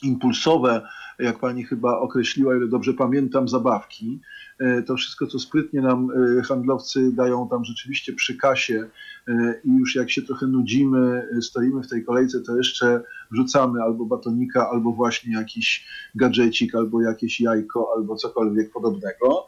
impulsowe, 0.04 0.88
jak 1.20 1.40
pani 1.40 1.66
chyba 1.66 2.00
określiła, 2.00 2.56
ile 2.56 2.68
dobrze 2.68 2.94
pamiętam, 2.94 3.48
zabawki. 3.48 4.20
E, 4.60 4.82
to 4.82 4.96
wszystko, 4.96 5.28
co 5.28 5.40
sprytnie 5.40 5.82
nam 5.82 6.10
e, 6.12 6.42
handlowcy 6.42 7.12
dają 7.12 7.50
tam 7.50 7.66
rzeczywiście 7.66 8.14
przy 8.14 8.38
kasie 8.38 8.90
e, 9.28 9.62
i 9.66 9.72
już 9.78 9.96
jak 9.96 10.12
się 10.12 10.22
trochę 10.22 10.48
nudzimy, 10.48 11.28
stoimy 11.42 11.84
w 11.84 11.90
tej 11.90 12.06
kolejce, 12.06 12.42
to 12.42 12.58
jeszcze 12.58 13.04
wrzucamy 13.32 13.82
albo 13.82 14.06
batonika, 14.06 14.70
albo 14.70 14.92
właśnie 14.92 15.34
jakiś 15.34 15.88
gadżecik, 16.16 16.76
albo 16.76 17.02
jakieś 17.02 17.42
jajko, 17.42 17.94
albo 17.96 18.16
cokolwiek 18.16 18.72
podobnego. 18.72 19.48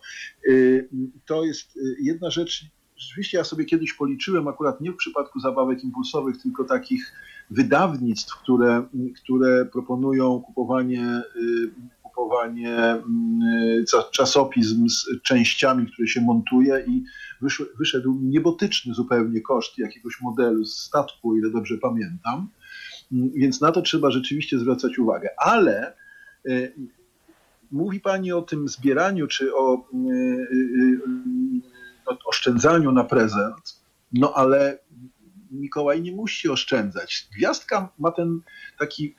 To 1.25 1.45
jest 1.45 1.79
jedna 2.01 2.31
rzecz, 2.31 2.65
rzeczywiście 2.97 3.37
ja 3.37 3.43
sobie 3.43 3.65
kiedyś 3.65 3.93
policzyłem, 3.93 4.47
akurat 4.47 4.81
nie 4.81 4.91
w 4.91 4.95
przypadku 4.95 5.39
zabawek 5.39 5.83
impulsowych, 5.83 6.41
tylko 6.41 6.63
takich 6.63 7.13
wydawnictw, 7.49 8.35
które, 8.41 8.87
które 9.23 9.65
proponują 9.65 10.41
kupowanie, 10.41 11.21
kupowanie 12.19 12.77
mm, 12.77 13.85
czasopism 14.11 14.89
z 14.89 15.21
częściami, 15.23 15.87
które 15.91 16.07
się 16.07 16.21
montuje 16.21 16.85
i 16.87 17.03
wyszedł 17.79 18.19
niebotyczny 18.21 18.93
zupełnie 18.93 19.41
koszt 19.41 19.77
jakiegoś 19.77 20.21
modelu 20.21 20.65
z 20.65 20.79
statku, 20.79 21.37
ile 21.37 21.49
dobrze 21.49 21.77
pamiętam. 21.77 22.49
Mm, 23.11 23.31
więc 23.35 23.61
na 23.61 23.71
to 23.71 23.81
trzeba 23.81 24.11
rzeczywiście 24.11 24.59
zwracać 24.59 24.99
uwagę. 24.99 25.29
Ale 25.37 25.93
y, 26.47 26.73
mówi 27.71 27.99
Pani 27.99 28.31
o 28.31 28.41
tym 28.41 28.67
zbieraniu, 28.67 29.27
czy 29.27 29.55
o 29.55 29.75
y, 29.75 30.49
oszczędzaniu 32.25 32.91
na 32.91 33.03
prezent, 33.03 33.81
no 34.13 34.33
ale 34.33 34.79
Mikołaj 35.51 36.01
nie 36.01 36.11
musi 36.11 36.49
oszczędzać. 36.49 37.27
Gwiazdka 37.37 37.89
ma 37.99 38.11
ten 38.11 38.41
taki 38.79 39.15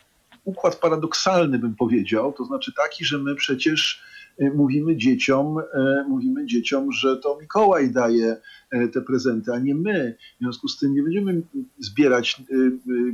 układ 0.50 0.76
paradoksalny, 0.76 1.58
bym 1.58 1.74
powiedział, 1.74 2.32
to 2.32 2.44
znaczy 2.44 2.72
taki, 2.76 3.04
że 3.04 3.18
my 3.18 3.34
przecież 3.34 4.02
e, 4.38 4.50
mówimy 4.50 4.96
dzieciom, 4.96 5.58
e, 5.58 6.04
mówimy 6.08 6.46
dzieciom, 6.46 6.92
że 6.92 7.16
to 7.16 7.38
Mikołaj 7.40 7.90
daje 7.90 8.36
e, 8.70 8.88
te 8.88 9.00
prezenty, 9.00 9.52
a 9.52 9.58
nie 9.58 9.74
my. 9.74 10.16
W 10.40 10.42
związku 10.42 10.68
z 10.68 10.78
tym 10.78 10.94
nie 10.94 11.02
będziemy 11.02 11.42
zbierać 11.78 12.42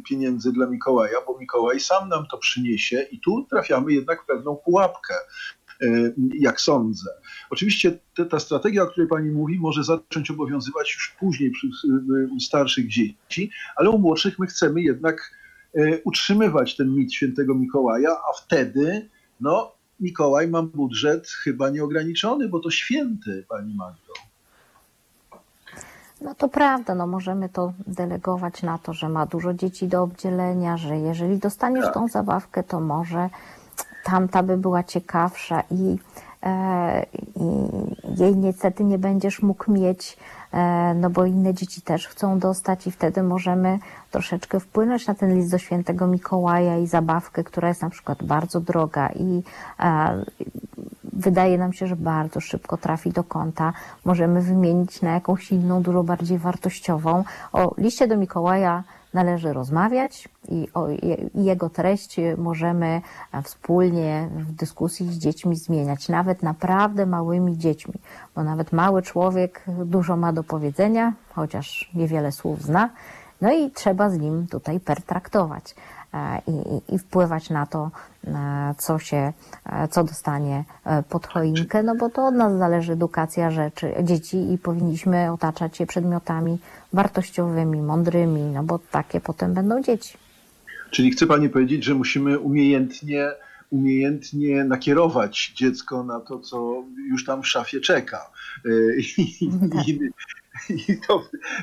pieniędzy 0.09 0.53
dla 0.53 0.67
Mikołaja, 0.67 1.19
bo 1.27 1.39
Mikołaj 1.39 1.81
sam 1.81 2.09
nam 2.09 2.27
to 2.31 2.39
przyniesie 2.39 3.07
i 3.11 3.21
tu 3.21 3.47
trafiamy 3.51 3.93
jednak 3.93 4.23
w 4.23 4.27
pewną 4.27 4.57
pułapkę. 4.57 5.15
Jak 6.35 6.61
sądzę. 6.61 7.11
Oczywiście 7.51 7.99
te, 8.15 8.25
ta 8.25 8.41
strategia, 8.41 8.83
o 8.83 8.87
której 8.87 9.09
Pani 9.09 9.31
mówi, 9.31 9.59
może 9.59 9.85
zacząć 9.85 10.31
obowiązywać 10.31 10.95
już 10.95 11.17
później 11.19 11.51
przy 11.51 11.69
starszych 12.41 12.89
dzieci, 12.89 13.51
ale 13.77 13.91
u 13.91 13.99
młodszych 13.99 14.39
my 14.39 14.47
chcemy 14.47 14.83
jednak 14.83 15.31
utrzymywać 16.05 16.77
ten 16.77 16.95
mit 16.95 17.15
świętego 17.15 17.55
Mikołaja, 17.55 18.11
a 18.11 18.33
wtedy, 18.43 19.09
no, 19.41 19.73
Mikołaj 20.01 20.49
ma 20.49 20.63
budżet 20.63 21.29
chyba 21.29 21.71
nieograniczony, 21.71 22.49
bo 22.49 22.61
to 22.61 22.71
święty, 22.71 23.45
Pani 23.49 23.75
Magdo. 23.75 24.13
No 26.21 26.35
to 26.35 26.49
prawda, 26.49 26.95
no 26.95 27.07
możemy 27.07 27.49
to 27.49 27.73
delegować 27.87 28.63
na 28.63 28.79
to, 28.79 28.93
że 28.93 29.09
ma 29.09 29.27
dużo 29.27 29.55
dzieci 29.55 29.89
do 29.89 30.03
obdzielenia, 30.03 30.77
że 30.77 30.97
jeżeli 30.97 31.39
dostaniesz 31.39 31.85
tak. 31.85 31.95
tą 31.95 32.09
zabawkę, 32.09 32.63
to 32.63 32.81
może 32.81 33.31
tamta 34.05 34.43
by 34.43 34.57
była 34.57 34.83
ciekawsza 34.85 35.63
i, 35.71 35.99
e, 36.43 37.07
i 37.37 37.69
jej 38.21 38.37
niestety 38.37 38.85
nie 38.85 38.99
będziesz 38.99 39.43
mógł 39.43 39.73
mieć, 39.73 40.17
e, 40.17 40.36
no 40.95 41.11
bo 41.11 41.25
inne 41.25 41.55
dzieci 41.55 41.83
też 41.83 42.09
chcą 42.09 42.39
dostać 42.39 42.87
i 42.87 42.91
wtedy 42.91 43.23
możemy 43.23 43.79
troszeczkę 44.11 44.61
wpłynąć 44.61 45.07
na 45.07 45.15
ten 45.15 45.35
list 45.35 45.51
do 45.51 45.59
świętego 45.59 46.07
Mikołaja 46.07 46.79
i 46.79 46.87
zabawkę, 46.87 47.45
która 47.45 47.69
jest 47.69 47.83
na 47.83 47.91
przykład 47.91 48.23
bardzo 48.23 48.61
droga 48.61 49.09
i 49.09 49.43
e, 49.81 50.25
wydaje 51.13 51.59
nam 51.59 51.73
się, 51.73 51.87
że 51.87 51.97
bardzo 51.97 52.41
szybko 52.41 52.77
trafi 52.77 53.11
do 53.11 53.25
konta. 53.25 53.73
Możemy 54.05 54.43
wymienić 54.43 55.03
na 55.03 55.11
jakąś 55.11 55.53
inną, 55.53 55.83
dużo 55.83 56.03
bardziej 56.03 56.39
wartościową. 56.39 57.25
O 57.53 57.75
liście 57.79 58.09
do 58.09 58.17
Mikołaja 58.17 58.85
należy 59.17 59.53
rozmawiać 59.53 60.29
i 60.49 60.69
o 60.75 60.89
jego 61.35 61.71
treść 61.71 62.17
możemy 62.37 63.01
wspólnie 63.45 64.29
w 64.31 64.53
dyskusji 64.53 65.13
z 65.13 65.19
dziećmi 65.19 65.57
zmieniać, 65.57 66.09
nawet 66.09 66.43
naprawdę 66.43 67.07
małymi 67.07 67.59
dziećmi, 67.59 67.95
bo 68.35 68.45
nawet 68.45 68.73
mały 68.73 69.03
człowiek 69.03 69.65
dużo 69.85 70.17
ma 70.17 70.33
do 70.33 70.43
powiedzenia, 70.45 71.13
chociaż 71.35 71.91
niewiele 71.95 72.33
słów 72.33 72.63
zna, 72.63 72.91
no 73.41 73.53
i 73.53 73.71
trzeba 73.71 74.11
z 74.11 74.19
nim 74.19 74.47
tutaj 74.47 74.81
pertraktować. 74.81 75.75
E, 76.17 76.43
i, 76.47 76.95
i 76.95 76.99
wpływać 76.99 77.51
na 77.51 77.67
to, 77.67 77.91
e, 78.27 78.75
co 78.79 78.99
się, 78.99 79.33
e, 79.67 79.89
co 79.89 80.05
dostanie 80.05 80.65
pod 81.09 81.27
choinkę, 81.27 81.83
no 81.83 81.97
bo 81.97 82.11
to 82.11 82.27
od 82.27 82.35
nas 82.35 82.59
zależy 82.59 82.93
edukacja 82.93 83.51
rzeczy, 83.51 83.95
dzieci 84.03 84.53
i 84.53 84.59
powinniśmy 84.59 85.33
otaczać 85.33 85.81
je 85.81 85.87
przedmiotami 85.87 86.59
wartościowymi, 86.93 87.83
mądrymi, 87.83 88.41
no 88.41 88.63
bo 88.63 88.79
takie 88.79 89.21
potem 89.21 89.55
będą 89.55 89.83
dzieci. 89.83 90.19
Czyli 90.91 91.11
chce 91.11 91.27
Pani 91.27 91.49
powiedzieć, 91.49 91.85
że 91.85 91.95
musimy 91.95 92.39
umiejętnie, 92.39 93.31
umiejętnie 93.71 94.65
nakierować 94.65 95.53
dziecko 95.57 96.05
na 96.05 96.21
to, 96.21 96.39
co 96.39 96.85
już 97.11 97.25
tam 97.25 97.43
w 97.43 97.49
szafie 97.49 97.81
czeka. 97.81 98.31
I, 98.99 99.51
tak. 99.73 99.89
i, 99.89 99.99
i 100.89 101.01
to 101.09 101.19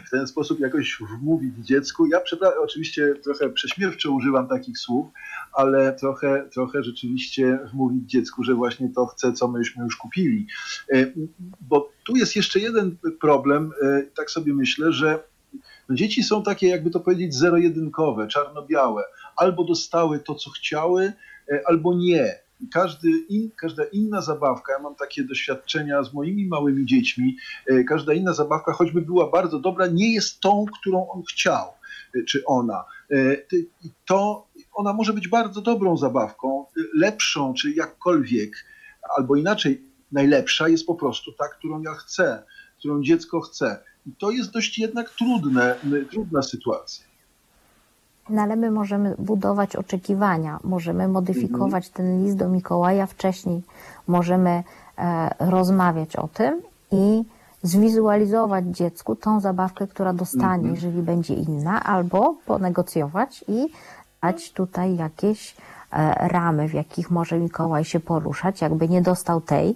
w 0.07 0.09
ten 0.11 0.27
sposób 0.27 0.59
jakoś 0.59 0.97
wmówić 1.19 1.53
dziecku. 1.57 2.05
Ja 2.05 2.21
oczywiście 2.59 3.15
trochę 3.23 3.49
prześmiewczo 3.49 4.11
używam 4.11 4.47
takich 4.47 4.77
słów, 4.77 5.07
ale 5.53 5.93
trochę, 5.93 6.49
trochę 6.53 6.83
rzeczywiście 6.83 7.59
wmówić 7.71 8.09
dziecku, 8.09 8.43
że 8.43 8.53
właśnie 8.53 8.89
to 8.89 9.05
chce, 9.05 9.33
co 9.33 9.47
myśmy 9.47 9.83
już 9.83 9.95
kupili. 9.95 10.47
E, 10.93 11.05
bo 11.61 11.91
tu 12.05 12.15
jest 12.15 12.35
jeszcze 12.35 12.59
jeden 12.59 12.97
problem, 13.21 13.71
e, 13.81 14.03
tak 14.15 14.31
sobie 14.31 14.53
myślę, 14.53 14.91
że 14.91 15.23
no 15.89 15.95
dzieci 15.95 16.23
są 16.23 16.43
takie, 16.43 16.67
jakby 16.67 16.89
to 16.89 16.99
powiedzieć, 16.99 17.35
zero-jedynkowe, 17.35 18.27
czarno-białe. 18.27 19.03
Albo 19.35 19.63
dostały 19.63 20.19
to, 20.19 20.35
co 20.35 20.49
chciały, 20.49 21.13
e, 21.51 21.61
albo 21.65 21.93
nie 21.95 22.42
każdy 22.73 23.09
in, 23.29 23.51
każda 23.55 23.83
inna 23.83 24.21
zabawka, 24.21 24.73
ja 24.73 24.79
mam 24.79 24.95
takie 24.95 25.23
doświadczenia 25.23 26.03
z 26.03 26.13
moimi 26.13 26.47
małymi 26.47 26.85
dziećmi, 26.85 27.37
e, 27.67 27.83
każda 27.83 28.13
inna 28.13 28.33
zabawka, 28.33 28.73
choćby 28.73 29.01
była 29.01 29.29
bardzo 29.29 29.59
dobra, 29.59 29.87
nie 29.87 30.13
jest 30.13 30.39
tą, 30.39 30.65
którą 30.79 31.09
on 31.09 31.23
chciał, 31.29 31.67
e, 32.15 32.23
czy 32.23 32.45
ona. 32.45 32.83
E, 33.11 33.37
to 34.05 34.47
ona 34.73 34.93
może 34.93 35.13
być 35.13 35.27
bardzo 35.27 35.61
dobrą 35.61 35.97
zabawką, 35.97 36.65
lepszą, 36.95 37.53
czy 37.53 37.71
jakkolwiek, 37.71 38.65
albo 39.17 39.35
inaczej, 39.35 39.83
najlepsza 40.11 40.69
jest 40.69 40.85
po 40.85 40.95
prostu 40.95 41.31
ta, 41.31 41.47
którą 41.47 41.81
ja 41.81 41.93
chcę, 41.93 42.43
którą 42.79 43.03
dziecko 43.03 43.41
chce. 43.41 43.83
I 44.05 44.11
to 44.11 44.31
jest 44.31 44.51
dość 44.51 44.79
jednak 44.79 45.09
trudne, 45.09 45.75
trudna 46.11 46.41
sytuacja. 46.41 47.12
No 48.29 48.41
ale 48.41 48.55
my 48.55 48.71
możemy 48.71 49.15
budować 49.19 49.75
oczekiwania, 49.75 50.59
możemy 50.63 51.07
modyfikować 51.07 51.89
ten 51.89 52.23
list 52.23 52.37
do 52.37 52.49
Mikołaja 52.49 53.05
wcześniej, 53.05 53.61
możemy 54.07 54.63
e, 54.97 55.29
rozmawiać 55.39 56.15
o 56.15 56.27
tym 56.27 56.61
i 56.91 57.23
zwizualizować 57.63 58.65
dziecku 58.65 59.15
tą 59.15 59.39
zabawkę, 59.39 59.87
która 59.87 60.13
dostanie, 60.13 60.69
mhm. 60.69 60.75
jeżeli 60.75 61.01
będzie 61.01 61.33
inna, 61.33 61.83
albo 61.83 62.35
ponegocjować 62.45 63.45
i 63.47 63.67
dać 64.21 64.51
tutaj 64.51 64.95
jakieś 64.95 65.55
e, 65.91 66.27
ramy, 66.27 66.69
w 66.69 66.73
jakich 66.73 67.11
może 67.11 67.39
Mikołaj 67.39 67.85
się 67.85 67.99
poruszać, 67.99 68.61
jakby 68.61 68.89
nie 68.89 69.01
dostał 69.01 69.41
tej, 69.41 69.75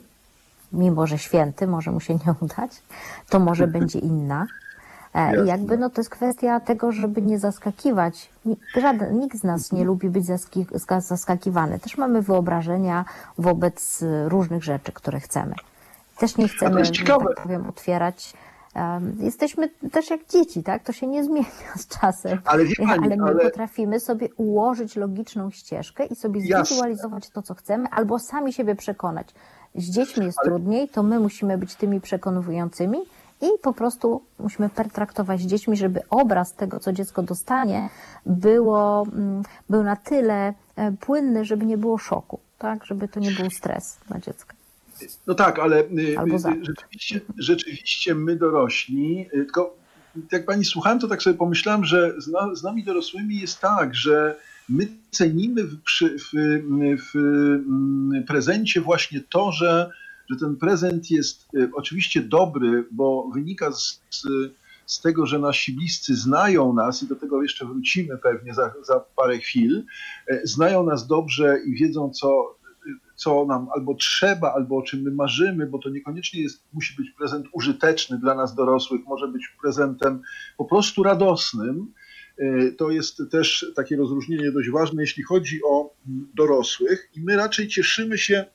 mimo 0.74 1.08
że 1.08 1.18
święty, 1.18 1.68
może 1.68 1.92
mu 1.92 2.00
się 2.00 2.14
nie 2.14 2.36
udać, 2.42 2.72
to 3.30 3.40
może 3.40 3.68
będzie 3.78 4.00
inna. 4.00 4.46
E, 5.14 5.44
I 5.44 5.48
jakby 5.48 5.78
no 5.78 5.90
to 5.90 6.02
jest 6.02 6.10
kwestia 6.10 6.60
tego, 6.60 6.92
żeby 6.92 7.22
nie 7.22 7.40
zaskakiwać. 7.40 8.30
Żaden, 8.82 9.20
nikt 9.20 9.38
z 9.38 9.44
nas 9.44 9.72
nie 9.72 9.84
lubi 9.84 10.10
być 10.10 10.26
zaskakiwany. 11.00 11.80
Też 11.80 11.98
mamy 11.98 12.22
wyobrażenia 12.22 13.06
wobec 13.38 14.04
różnych 14.26 14.64
rzeczy, 14.64 14.92
które 14.92 15.20
chcemy. 15.20 15.56
Też 16.18 16.38
nie 16.38 16.48
chcemy, 16.48 16.82
tak 17.08 17.44
powiem, 17.44 17.68
otwierać 17.70 18.34
Jesteśmy 19.20 19.70
też 19.92 20.10
jak 20.10 20.28
dzieci, 20.30 20.64
tak? 20.64 20.84
To 20.84 20.94
się 20.94 21.08
nie 21.08 21.24
zmienia 21.24 21.46
z 21.76 21.88
czasem. 21.88 22.40
Ale, 22.46 22.66
wie 22.66 22.76
pani, 22.76 23.06
ale 23.06 23.18
my 23.18 23.24
ale... 23.24 23.44
potrafimy 23.44 24.00
sobie 24.00 24.30
ułożyć 24.38 24.96
logiczną 24.96 25.52
ścieżkę 25.52 26.06
i 26.06 26.16
sobie 26.16 26.42
zwizualizować 26.42 27.30
to, 27.30 27.42
co 27.42 27.54
chcemy, 27.54 27.90
albo 27.90 28.20
sami 28.20 28.54
siebie 28.54 28.76
przekonać. 28.76 29.28
Z 29.76 29.90
dziećmi 29.90 30.26
jest 30.26 30.40
ale... 30.40 30.50
trudniej, 30.50 30.90
to 30.90 31.04
my 31.04 31.20
musimy 31.20 31.58
być 31.58 31.76
tymi 31.76 32.02
przekonującymi, 32.02 32.98
i 33.42 33.48
po 33.62 33.74
prostu 33.74 34.24
musimy 34.40 34.70
pertraktować 34.70 35.42
z 35.42 35.46
dziećmi, 35.46 35.78
żeby 35.78 36.00
obraz 36.10 36.54
tego, 36.54 36.80
co 36.80 36.94
dziecko 36.94 37.24
dostanie, 37.24 37.90
było, 38.26 39.08
mm, 39.14 39.44
był 39.70 39.84
na 39.84 39.96
tyle 39.96 40.54
e, 40.76 40.92
płynny, 40.92 41.46
żeby 41.46 41.66
nie 41.66 41.78
było 41.78 41.98
szoku, 41.98 42.40
tak? 42.58 42.86
Żeby 42.86 43.08
to 43.08 43.20
nie 43.20 43.32
był 43.32 43.50
stres 43.50 43.98
dla 44.08 44.20
dziecka. 44.20 44.56
No 45.28 45.36
tak, 45.36 45.60
ale 45.60 45.80
y, 45.80 45.86
y, 45.90 46.66
rzeczywiście, 46.66 47.22
rzeczywiście 47.38 48.16
my 48.16 48.36
dorośli, 48.36 49.22
y, 49.22 49.30
tylko 49.30 49.76
jak 50.32 50.46
pani 50.46 50.66
słuchałem, 50.66 51.00
to 51.00 51.08
tak 51.08 51.24
sobie 51.24 51.38
pomyślałem, 51.38 51.86
że 51.86 52.14
z, 52.54 52.64
nami 52.64 52.84
dorosłymi 52.84 53.40
jest 53.40 53.60
tak, 53.60 53.96
że 53.96 54.36
my 54.70 54.88
cenimy 55.12 55.64
w, 55.64 55.76
w, 55.76 56.32
w, 56.98 57.12
w 57.14 58.28
prezencie 58.28 58.82
właśnie 58.82 59.22
to, 59.30 59.52
że 59.52 59.90
że 60.30 60.36
ten 60.36 60.56
prezent 60.56 61.12
jest 61.12 61.48
e, 61.60 61.70
oczywiście 61.74 62.22
dobry, 62.22 62.88
bo 62.92 63.30
wynika 63.34 63.72
z, 63.72 64.02
z, 64.86 65.02
tego, 65.02 65.26
że 65.26 65.40
nasi 65.40 65.74
bliscy 65.74 66.16
znają 66.16 66.74
nas 66.74 67.04
i 67.04 67.08
do 67.08 67.16
tego 67.16 67.44
jeszcze 67.44 67.66
wrócimy 67.66 68.18
pewnie 68.18 68.54
za, 68.54 68.74
za 68.84 69.00
parę 69.16 69.38
chwil, 69.38 69.84
e, 70.28 70.42
znają 70.44 70.84
nas 70.84 71.08
dobrze 71.08 71.60
i 71.66 71.74
wiedzą, 71.76 72.10
co, 72.10 72.58
co 73.16 73.46
nam 73.46 73.68
albo 73.76 73.96
trzeba, 73.96 74.54
albo 74.54 74.78
o 74.78 74.82
czym 74.82 75.02
my 75.02 75.12
marzymy, 75.12 75.68
bo 75.68 75.80
to 75.80 75.90
niekoniecznie 75.90 76.42
jest, 76.42 76.64
musi 76.74 76.96
być 76.96 77.12
prezent 77.12 77.48
użyteczny 77.52 78.20
dla 78.20 78.36
nas 78.36 78.56
dorosłych, 78.56 79.02
może 79.06 79.28
być 79.28 79.56
prezentem 79.62 80.22
po 80.58 80.66
prostu 80.66 81.04
radosnym. 81.04 81.94
E, 82.38 82.72
to 82.72 82.92
jest 82.92 83.22
też 83.32 83.72
takie 83.76 83.98
rozróżnienie 83.98 84.52
dość 84.52 84.70
ważne, 84.70 85.02
jeśli 85.04 85.24
chodzi 85.24 85.60
o 85.70 85.94
dorosłych, 86.36 87.10
i 87.16 87.22
my 87.22 87.36
raczej 87.36 87.68
cieszymy 87.68 88.18
się 88.18 88.46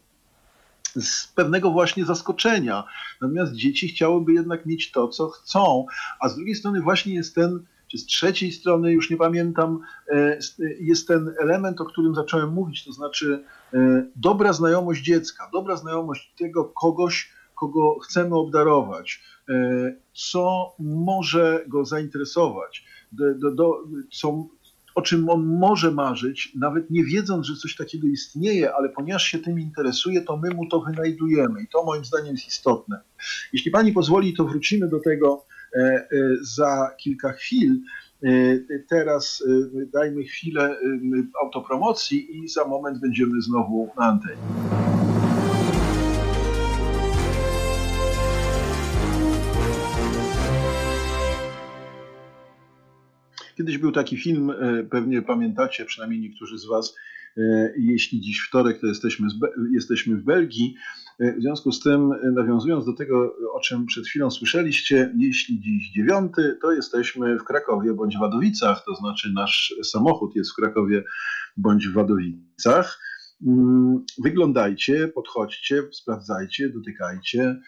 z 1.00 1.26
pewnego 1.26 1.70
właśnie 1.70 2.05
zaskoczenia. 2.05 2.85
Natomiast 3.20 3.52
dzieci 3.52 3.88
chciałyby 3.88 4.33
jednak 4.33 4.66
mieć 4.66 4.90
to, 4.90 5.09
co 5.09 5.28
chcą, 5.28 5.87
a 6.20 6.28
z 6.28 6.37
drugiej 6.37 6.55
strony 6.55 6.81
właśnie 6.81 7.14
jest 7.14 7.35
ten, 7.35 7.64
czy 7.92 7.98
z 7.98 8.07
trzeciej 8.07 8.52
strony, 8.52 8.92
już 8.92 9.11
nie 9.11 9.16
pamiętam, 9.16 9.81
e, 10.09 10.38
jest 10.81 11.09
ten 11.09 11.35
element, 11.38 11.81
o 11.81 11.85
którym 11.85 12.14
zacząłem 12.14 12.52
mówić, 12.52 12.85
to 12.85 12.92
znaczy 12.92 13.44
e, 13.74 14.07
dobra 14.16 14.52
znajomość 14.52 15.02
dziecka, 15.02 15.50
dobra 15.52 15.76
znajomość 15.76 16.35
tego 16.38 16.64
kogoś, 16.64 17.33
kogo 17.55 17.98
chcemy 17.98 18.35
obdarować, 18.35 19.22
e, 19.48 19.55
co 20.12 20.74
może 20.78 21.64
go 21.68 21.85
zainteresować, 21.85 22.85
do, 23.12 23.35
do, 23.35 23.50
do, 23.50 23.85
co, 24.12 24.46
o 24.94 25.02
czym 25.02 25.31
on 25.31 25.46
może 25.46 25.90
marzyć, 25.90 26.52
nawet 26.55 26.90
nie 26.90 27.05
wiedząc, 27.05 27.46
że 27.46 27.57
coś 27.57 27.76
takiego 27.76 28.07
istnieje, 28.07 28.74
ale 28.74 28.88
ponieważ 28.88 29.24
się 29.24 29.38
tym 29.38 29.61
interesuje, 29.61 30.22
to 30.22 30.37
my 30.37 30.50
mu 30.50 30.66
to 30.68 30.81
wynajdujemy 30.81 31.62
i 31.62 31.68
to 31.68 31.85
moim 31.85 32.05
zdaniem 32.05 32.33
jest 32.33 32.48
istotne. 32.48 33.00
Jeśli 33.52 33.70
pani 33.70 33.92
pozwoli, 33.92 34.35
to 34.35 34.44
wrócimy 34.44 34.88
do 34.88 35.00
tego 35.00 35.44
e, 35.74 35.78
e, 35.78 36.07
za 36.40 36.90
kilka 36.98 37.33
chwil. 37.33 37.81
E, 38.22 38.28
teraz 38.88 39.44
dajmy 39.92 40.24
chwilę 40.24 40.76
autopromocji 41.42 42.37
i 42.38 42.48
za 42.48 42.64
moment 42.64 43.00
będziemy 43.00 43.42
znowu 43.42 43.90
na 43.98 44.05
antenie. 44.05 44.81
Kiedyś 53.62 53.79
był 53.79 53.92
taki 53.92 54.16
film, 54.16 54.51
e, 54.51 54.85
pewnie 54.85 55.22
pamiętacie, 55.22 55.85
przynajmniej 55.85 56.20
niektórzy 56.20 56.59
z 56.59 56.66
Was, 56.66 56.96
e, 57.37 57.72
jeśli 57.79 58.20
dziś 58.20 58.40
wtorek, 58.40 58.81
to 58.81 58.87
jesteśmy, 58.87 59.29
jesteśmy 59.72 60.16
w 60.16 60.22
Belgii. 60.22 60.75
E, 61.20 61.37
w 61.37 61.40
związku 61.40 61.72
z 61.72 61.81
tym, 61.81 62.11
nawiązując 62.35 62.85
do 62.87 62.92
tego, 62.92 63.37
o 63.53 63.61
czym 63.61 63.87
przed 63.87 64.07
chwilą 64.07 64.31
słyszeliście, 64.31 65.14
jeśli 65.18 65.61
dziś 65.61 65.90
dziewiąty, 65.90 66.59
to 66.62 66.72
jesteśmy 66.72 67.38
w 67.38 67.44
Krakowie 67.44 67.94
bądź 67.94 68.18
Wadowicach, 68.18 68.85
to 68.85 68.94
znaczy 68.94 69.33
nasz 69.35 69.75
samochód 69.83 70.37
jest 70.37 70.51
w 70.53 70.57
Krakowie 70.57 71.05
bądź 71.57 71.88
w 71.88 71.92
Wadowicach. 71.92 73.01
Mm, 73.46 74.05
wyglądajcie, 74.22 75.09
podchodźcie, 75.09 75.83
sprawdzajcie, 75.92 76.68
dotykajcie, 76.68 77.61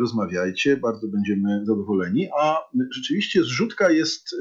rozmawiajcie, 0.00 0.76
bardzo 0.76 1.08
będziemy 1.08 1.66
zadowoleni. 1.66 2.28
A 2.40 2.58
rzeczywiście 2.90 3.42
zrzutka 3.42 3.90
jest 3.90 4.34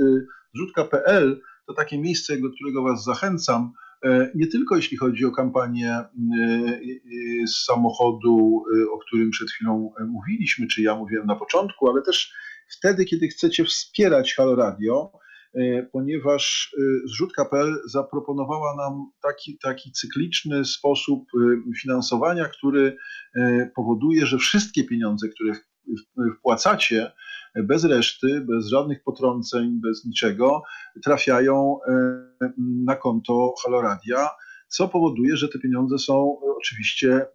Zrzutka.pl 0.57 1.41
to 1.67 1.73
takie 1.73 1.97
miejsce, 1.99 2.37
do 2.37 2.49
którego 2.49 2.83
Was 2.83 3.03
zachęcam, 3.03 3.73
e, 4.05 4.31
nie 4.35 4.47
tylko 4.47 4.75
jeśli 4.75 4.97
chodzi 4.97 5.25
o 5.25 5.31
kampanię 5.31 5.91
e, 5.91 6.05
e, 7.43 7.47
z 7.47 7.65
samochodu, 7.65 8.63
o 8.91 8.97
którym 8.97 9.29
przed 9.29 9.51
chwilą 9.51 9.93
mówiliśmy, 10.07 10.67
czy 10.67 10.81
ja 10.81 10.95
mówiłem 10.95 11.27
na 11.27 11.35
początku, 11.35 11.89
ale 11.89 12.01
też 12.01 12.33
wtedy, 12.77 13.05
kiedy 13.05 13.27
chcecie 13.27 13.65
wspierać 13.65 14.33
Halo 14.35 14.55
Radio, 14.55 15.11
ponieważ 15.91 16.75
zrzutka.pl 17.05 17.75
zaproponowała 17.85 18.75
nam 18.75 19.11
taki, 19.21 19.57
taki 19.57 19.91
cykliczny 19.91 20.65
sposób 20.65 21.23
finansowania, 21.81 22.45
który 22.45 22.97
powoduje, 23.75 24.25
że 24.25 24.37
wszystkie 24.37 24.83
pieniądze, 24.83 25.29
które 25.29 25.53
wpłacacie, 26.37 27.11
bez 27.63 27.83
reszty, 27.83 28.41
bez 28.41 28.67
żadnych 28.67 29.03
potrąceń, 29.03 29.79
bez 29.83 30.05
niczego, 30.05 30.63
trafiają 31.03 31.79
e, 31.87 32.51
na 32.85 32.95
konto 32.95 33.53
Haloradia, 33.63 34.29
co 34.67 34.87
powoduje, 34.87 35.37
że 35.37 35.49
te 35.49 35.59
pieniądze 35.59 35.97
są 35.99 36.37
oczywiście 36.57 37.25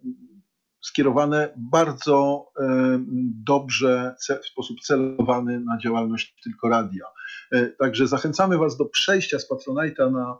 skierowane 0.81 1.53
bardzo 1.57 2.47
e, 2.59 2.99
dobrze, 3.45 4.15
w 4.43 4.47
sposób 4.47 4.77
celowany 4.79 5.59
na 5.59 5.77
działalność 5.77 6.35
tylko 6.43 6.69
radia. 6.69 7.05
E, 7.51 7.65
także 7.65 8.07
zachęcamy 8.07 8.57
Was 8.57 8.77
do 8.77 8.85
przejścia 8.85 9.39
z 9.39 9.49
Patronite'a 9.49 10.11
na, 10.11 10.37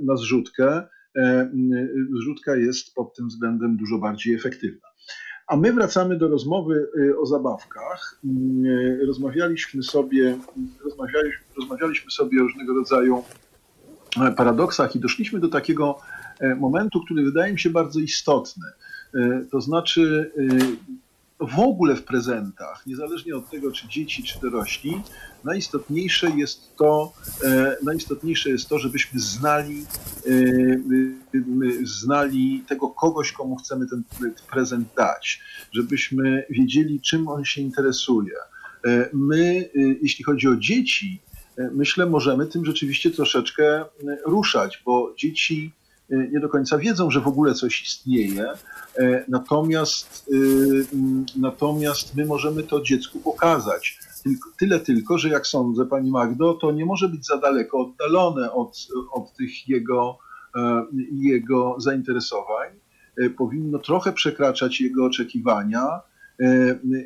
na 0.00 0.16
zrzutkę. 0.16 0.82
Zrzutka 2.20 2.56
jest 2.56 2.94
pod 2.94 3.16
tym 3.16 3.28
względem 3.28 3.76
dużo 3.76 3.98
bardziej 3.98 4.34
efektywna. 4.34 4.88
A 5.46 5.56
my 5.56 5.72
wracamy 5.72 6.18
do 6.18 6.28
rozmowy 6.28 6.88
y, 6.98 7.18
o 7.18 7.26
zabawkach. 7.26 8.20
Y, 8.64 9.06
rozmawialiśmy 9.06 9.82
sobie, 9.82 10.38
rozmawialiśmy, 10.84 11.44
rozmawialiśmy 11.56 12.10
sobie 12.10 12.40
o 12.40 12.42
różnego 12.42 12.74
rodzaju 12.74 13.24
e, 14.20 14.32
paradoksach 14.32 14.96
i 14.96 15.00
doszliśmy 15.00 15.40
do 15.40 15.48
takiego 15.48 15.98
e, 16.40 16.54
momentu, 16.54 17.00
który 17.04 17.24
wydaje 17.24 17.52
mi 17.52 17.60
się 17.60 17.70
bardzo 17.70 18.00
istotny. 18.00 18.66
E, 19.14 19.44
to 19.50 19.60
znaczy, 19.60 20.32
w 21.40 21.58
ogóle 21.58 21.96
w 21.96 22.04
prezentach, 22.04 22.86
niezależnie 22.86 23.36
od 23.36 23.50
tego, 23.50 23.72
czy 23.72 23.88
dzieci, 23.88 24.22
czy 24.22 24.40
dorośli, 24.40 25.02
najistotniejsze 25.44 26.30
jest 26.36 26.76
to, 26.76 27.12
e, 27.44 27.76
najistotniejsze 27.82 28.50
jest 28.50 28.68
to, 28.68 28.78
żebyśmy 28.78 29.20
znali, 29.20 29.84
e, 30.26 30.32
znali 31.82 32.64
tego 32.68 32.88
kogoś, 32.88 33.32
komu 33.32 33.56
chcemy 33.56 33.86
ten 33.86 34.02
prezent 34.50 34.88
dać, 34.96 35.40
żebyśmy 35.72 36.46
wiedzieli, 36.50 37.00
czym 37.00 37.28
on 37.28 37.44
się 37.44 37.60
interesuje. 37.60 38.34
E, 38.86 39.08
my, 39.12 39.70
jeśli 40.02 40.24
chodzi 40.24 40.48
o 40.48 40.56
dzieci, 40.56 41.20
myślę, 41.72 42.06
możemy 42.06 42.46
tym 42.46 42.64
rzeczywiście 42.64 43.10
troszeczkę 43.10 43.84
ruszać, 44.26 44.82
bo 44.84 45.14
dzieci 45.16 45.72
nie 46.10 46.40
do 46.40 46.48
końca 46.48 46.78
wiedzą, 46.78 47.10
że 47.10 47.20
w 47.20 47.28
ogóle 47.28 47.54
coś 47.54 47.82
istnieje, 47.82 48.46
E, 48.98 49.24
natomiast, 49.28 50.28
y, 50.32 50.86
natomiast 51.36 52.16
my 52.16 52.26
możemy 52.26 52.62
to 52.62 52.82
dziecku 52.82 53.20
pokazać. 53.20 53.98
Tyle 54.58 54.80
tylko, 54.80 55.18
że 55.18 55.28
jak 55.28 55.46
sądzę, 55.46 55.86
pani 55.86 56.10
Magdo, 56.10 56.54
to 56.54 56.72
nie 56.72 56.86
może 56.86 57.08
być 57.08 57.26
za 57.26 57.38
daleko 57.38 57.80
oddalone 57.80 58.52
od, 58.52 58.88
od 59.12 59.32
tych 59.32 59.68
jego, 59.68 60.18
e, 60.56 60.86
jego 61.12 61.76
zainteresowań. 61.78 62.68
E, 63.16 63.30
powinno 63.30 63.78
trochę 63.78 64.12
przekraczać 64.12 64.80
jego 64.80 65.04
oczekiwania, 65.04 66.00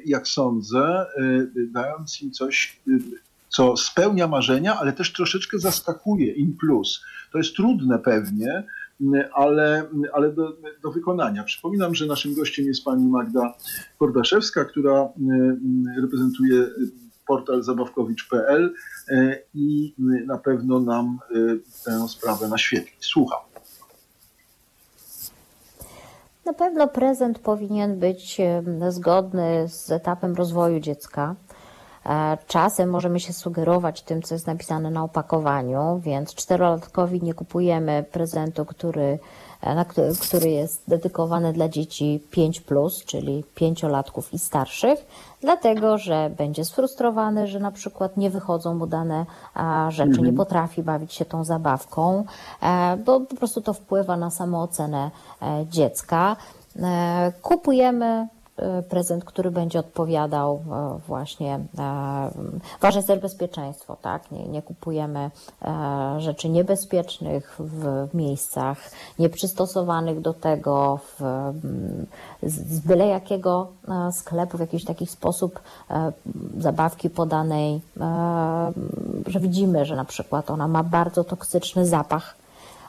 jak 0.04 0.28
sądzę, 0.28 1.06
dając 1.72 2.22
im 2.22 2.30
coś, 2.30 2.80
co 3.48 3.76
spełnia 3.76 4.28
marzenia, 4.28 4.78
ale 4.78 4.92
też 4.92 5.12
troszeczkę 5.12 5.58
zaskakuje 5.58 6.32
in 6.32 6.56
plus. 6.56 7.04
To 7.32 7.38
jest 7.38 7.56
trudne 7.56 7.98
pewnie, 7.98 8.64
ale, 9.32 9.88
ale 10.12 10.32
do, 10.32 10.56
do 10.82 10.90
wykonania. 10.90 11.44
Przypominam, 11.44 11.94
że 11.94 12.06
naszym 12.06 12.34
gościem 12.34 12.66
jest 12.66 12.84
pani 12.84 13.08
Magda 13.08 13.54
Kordaszewska, 13.98 14.64
która 14.64 14.92
e, 14.92 15.10
reprezentuje 16.00 16.66
portal 17.26 17.62
zabawkowicz.pl 17.62 18.74
e, 19.08 19.38
i 19.54 19.94
na 20.26 20.38
pewno 20.38 20.80
nam 20.80 21.18
e, 21.30 21.34
tę 21.84 22.08
sprawę 22.08 22.48
naświetli. 22.48 22.96
Słucham. 23.00 23.40
Na 26.46 26.54
pewno 26.54 26.88
prezent 26.88 27.38
powinien 27.38 27.98
być 27.98 28.38
zgodny 28.88 29.68
z 29.68 29.92
etapem 29.92 30.34
rozwoju 30.34 30.80
dziecka. 30.80 31.34
E, 32.08 32.38
czasem 32.46 32.90
możemy 32.90 33.20
się 33.20 33.32
sugerować 33.32 34.02
tym, 34.02 34.22
co 34.22 34.34
jest 34.34 34.46
napisane 34.46 34.90
na 34.90 35.04
opakowaniu, 35.04 36.00
więc 36.04 36.34
czterolatkowi 36.34 37.22
nie 37.22 37.34
kupujemy 37.34 38.04
prezentu, 38.12 38.64
który, 38.64 39.18
e, 39.62 39.74
na, 39.74 39.84
który 40.20 40.50
jest 40.50 40.82
dedykowany 40.88 41.52
dla 41.52 41.68
dzieci 41.68 42.20
5, 42.30 42.62
czyli 43.06 43.44
pięciolatków 43.54 44.34
i 44.34 44.38
starszych, 44.38 45.06
dlatego 45.40 45.98
że 45.98 46.30
będzie 46.36 46.64
sfrustrowany, 46.64 47.46
że 47.46 47.60
na 47.60 47.72
przykład 47.72 48.16
nie 48.16 48.30
wychodzą 48.30 48.74
mu 48.74 48.86
dane 48.86 49.26
rzeczy, 49.88 50.10
mhm. 50.10 50.26
nie 50.26 50.32
potrafi 50.32 50.82
bawić 50.82 51.12
się 51.12 51.24
tą 51.24 51.44
zabawką, 51.44 52.24
e, 52.62 52.96
bo 52.96 53.20
po 53.20 53.36
prostu 53.36 53.60
to 53.60 53.72
wpływa 53.72 54.16
na 54.16 54.30
samoocenę 54.30 55.10
dziecka. 55.70 56.36
Kupujemy 57.42 58.28
E, 58.37 58.37
prezent, 58.88 59.24
który 59.24 59.50
będzie 59.50 59.78
odpowiadał 59.78 60.62
e, 60.72 60.98
właśnie, 61.06 61.54
e, 61.54 61.60
ważne 62.80 62.98
jest 62.98 63.08
też 63.08 63.18
bezpieczeństwo, 63.18 63.96
tak? 64.02 64.30
Nie, 64.30 64.48
nie 64.48 64.62
kupujemy 64.62 65.30
rzeczy 66.18 66.48
niebezpiecznych 66.48 67.56
w 67.58 68.08
miejscach 68.14 68.78
nieprzystosowanych 69.18 70.20
do 70.20 70.34
tego, 70.34 71.00
w, 71.18 71.22
z 72.42 72.80
byle 72.80 73.06
jakiego 73.06 73.68
sklepu, 74.12 74.56
w 74.56 74.60
jakiś 74.60 74.84
taki 74.84 75.06
sposób 75.06 75.60
zabawki 76.58 77.10
podanej, 77.10 77.80
że 79.26 79.40
widzimy, 79.40 79.84
że 79.84 79.96
na 79.96 80.04
przykład 80.04 80.50
ona 80.50 80.68
ma 80.68 80.82
bardzo 80.82 81.24
toksyczny 81.24 81.86
zapach, 81.86 82.34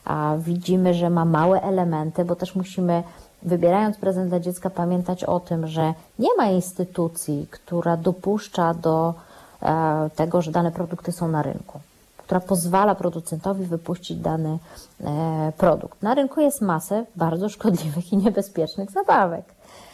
a 0.05 0.35
widzimy, 0.39 0.93
że 0.93 1.09
ma 1.09 1.25
małe 1.25 1.61
elementy, 1.61 2.25
bo 2.25 2.35
też 2.35 2.55
musimy 2.55 3.03
wybierając 3.43 3.97
prezent 3.97 4.29
dla 4.29 4.39
dziecka, 4.39 4.69
pamiętać 4.69 5.23
o 5.23 5.39
tym, 5.39 5.67
że 5.67 5.93
nie 6.19 6.29
ma 6.37 6.45
instytucji, 6.45 7.47
która 7.51 7.97
dopuszcza 7.97 8.73
do 8.73 9.13
e, 9.61 10.09
tego, 10.15 10.41
że 10.41 10.51
dane 10.51 10.71
produkty 10.71 11.11
są 11.11 11.27
na 11.27 11.41
rynku, 11.41 11.79
która 12.17 12.39
pozwala 12.39 12.95
producentowi 12.95 13.65
wypuścić 13.65 14.17
dany 14.17 14.57
e, 15.03 15.53
produkt. 15.57 16.03
Na 16.03 16.13
rynku 16.13 16.41
jest 16.41 16.61
masę 16.61 17.05
bardzo 17.15 17.49
szkodliwych 17.49 18.13
i 18.13 18.17
niebezpiecznych 18.17 18.91
zabawek. 18.91 19.45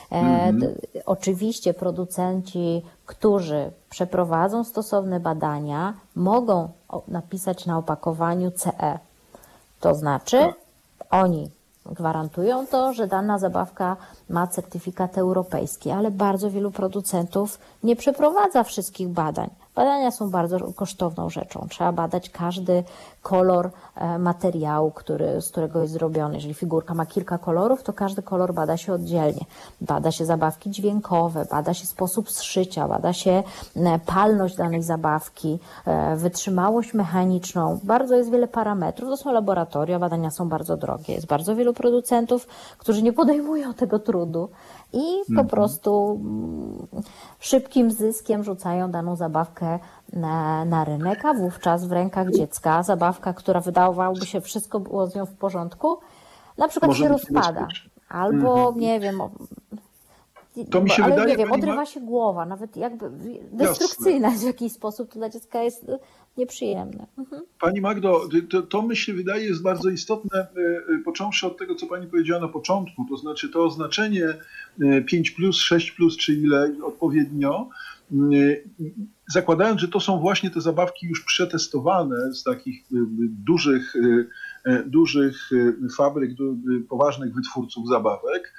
Mm 0.09 0.59
-hmm. 0.59 0.67
Oczywiście 1.05 1.73
producenci, 1.73 2.81
którzy 3.05 3.71
przeprowadzą 3.89 4.63
stosowne 4.63 5.19
badania, 5.19 5.93
mogą 6.15 6.69
napisać 7.07 7.65
na 7.65 7.77
opakowaniu 7.77 8.51
CE. 8.51 8.99
To 9.79 9.95
znaczy, 9.95 10.37
tak. 10.39 10.55
oni 11.11 11.49
gwarantują 11.85 12.67
to, 12.67 12.93
że 12.93 13.07
dana 13.07 13.37
zabawka 13.37 13.97
ma 14.29 14.47
certyfikat 14.47 15.17
europejski, 15.17 15.91
ale 15.91 16.11
bardzo 16.11 16.51
wielu 16.51 16.71
producentów 16.71 17.59
nie 17.83 17.95
przeprowadza 17.95 18.63
wszystkich 18.63 19.07
badań. 19.07 19.49
Badania 19.75 20.11
są 20.11 20.29
bardzo 20.29 20.59
kosztowną 20.75 21.29
rzeczą. 21.29 21.67
Trzeba 21.69 21.91
badać 21.91 22.29
każdy 22.29 22.83
kolor 23.21 23.69
e, 23.95 24.19
materiału, 24.19 24.91
który, 24.91 25.41
z 25.41 25.49
którego 25.49 25.81
jest 25.81 25.93
zrobiony. 25.93 26.35
Jeżeli 26.35 26.53
figurka 26.53 26.93
ma 26.93 27.05
kilka 27.05 27.37
kolorów, 27.37 27.83
to 27.83 27.93
każdy 27.93 28.21
kolor 28.23 28.53
bada 28.53 28.77
się 28.77 28.93
oddzielnie. 28.93 29.45
Bada 29.81 30.11
się 30.11 30.25
zabawki 30.25 30.71
dźwiękowe, 30.71 31.45
bada 31.51 31.73
się 31.73 31.85
sposób 31.85 32.31
zszycia, 32.31 32.87
bada 32.87 33.13
się 33.13 33.43
e, 33.75 33.99
palność 34.05 34.55
danej 34.55 34.83
zabawki, 34.83 35.59
e, 35.85 36.15
wytrzymałość 36.15 36.93
mechaniczną. 36.93 37.79
Bardzo 37.83 38.15
jest 38.15 38.31
wiele 38.31 38.47
parametrów. 38.47 39.09
To 39.09 39.17
są 39.17 39.31
laboratoria, 39.31 39.99
badania 39.99 40.31
są 40.31 40.49
bardzo 40.49 40.77
drogie. 40.77 41.13
Jest 41.13 41.27
bardzo 41.27 41.55
wielu 41.55 41.73
producentów, 41.73 42.47
którzy 42.77 43.03
nie 43.03 43.13
podejmują 43.13 43.73
tego 43.73 43.99
trudu 43.99 44.14
i 44.93 45.21
po 45.25 45.31
mhm. 45.31 45.47
prostu 45.47 46.19
mm, 46.21 47.03
szybkim 47.39 47.91
zyskiem 47.91 48.43
rzucają 48.43 48.91
daną 48.91 49.15
zabawkę 49.15 49.79
na, 50.13 50.65
na 50.65 50.85
rynek, 50.85 51.25
a 51.25 51.33
wówczas 51.33 51.85
w 51.85 51.91
rękach 51.91 52.31
dziecka 52.31 52.83
zabawka, 52.83 53.33
która 53.33 53.59
wydawałoby 53.59 54.25
się 54.25 54.41
wszystko 54.41 54.79
było 54.79 55.07
z 55.07 55.15
nią 55.15 55.25
w 55.25 55.33
porządku, 55.33 55.99
na 56.57 56.67
przykład 56.67 56.89
Może 56.89 57.03
się 57.03 57.09
rozpada. 57.09 57.67
Albo, 58.09 58.57
mhm. 58.57 58.79
nie 58.79 58.99
wiem, 58.99 59.21
to 60.71 60.81
mi 60.81 60.89
się 60.89 61.03
ale 61.03 61.15
wydaje, 61.15 61.31
nie 61.31 61.37
wiem, 61.37 61.51
odrywa 61.51 61.75
ma... 61.75 61.85
się 61.85 62.01
głowa, 62.01 62.45
nawet 62.45 62.77
jakby 62.77 63.11
destrukcyjna 63.51 64.27
Jasne. 64.27 64.43
w 64.43 64.43
jakiś 64.43 64.73
sposób, 64.73 65.09
to 65.09 65.19
dla 65.19 65.29
dziecka 65.29 65.61
jest 65.61 65.91
nieprzyjemne. 66.37 67.07
Mhm. 67.17 67.41
Pani 67.59 67.81
Magdo, 67.81 68.29
to, 68.49 68.61
to 68.61 68.81
mi 68.81 68.97
się 68.97 69.13
wydaje 69.13 69.45
jest 69.45 69.61
bardzo 69.61 69.89
istotne, 69.89 70.39
e, 70.39 70.45
e, 70.95 70.97
począwszy 71.05 71.47
od 71.47 71.57
tego, 71.57 71.75
co 71.75 71.87
Pani 71.87 72.07
powiedziała 72.07 72.41
na 72.41 72.47
początku, 72.47 73.05
to 73.09 73.17
znaczy 73.17 73.49
to 73.49 73.63
oznaczenie 73.63 74.33
5, 75.05 75.31
plus, 75.31 75.57
6, 75.57 75.91
plus, 75.91 76.17
czy 76.17 76.33
ile 76.33 76.75
odpowiednio, 76.83 77.69
zakładając, 79.33 79.81
że 79.81 79.87
to 79.87 79.99
są 79.99 80.19
właśnie 80.19 80.49
te 80.49 80.61
zabawki 80.61 81.07
już 81.07 81.23
przetestowane 81.23 82.33
z 82.33 82.43
takich 82.43 82.81
e, 82.81 82.95
dużych, 83.45 83.93
dużych 84.85 85.49
fabryk, 85.97 86.31
poważnych 86.89 87.33
wytwórców 87.33 87.87
zabawek, 87.87 88.53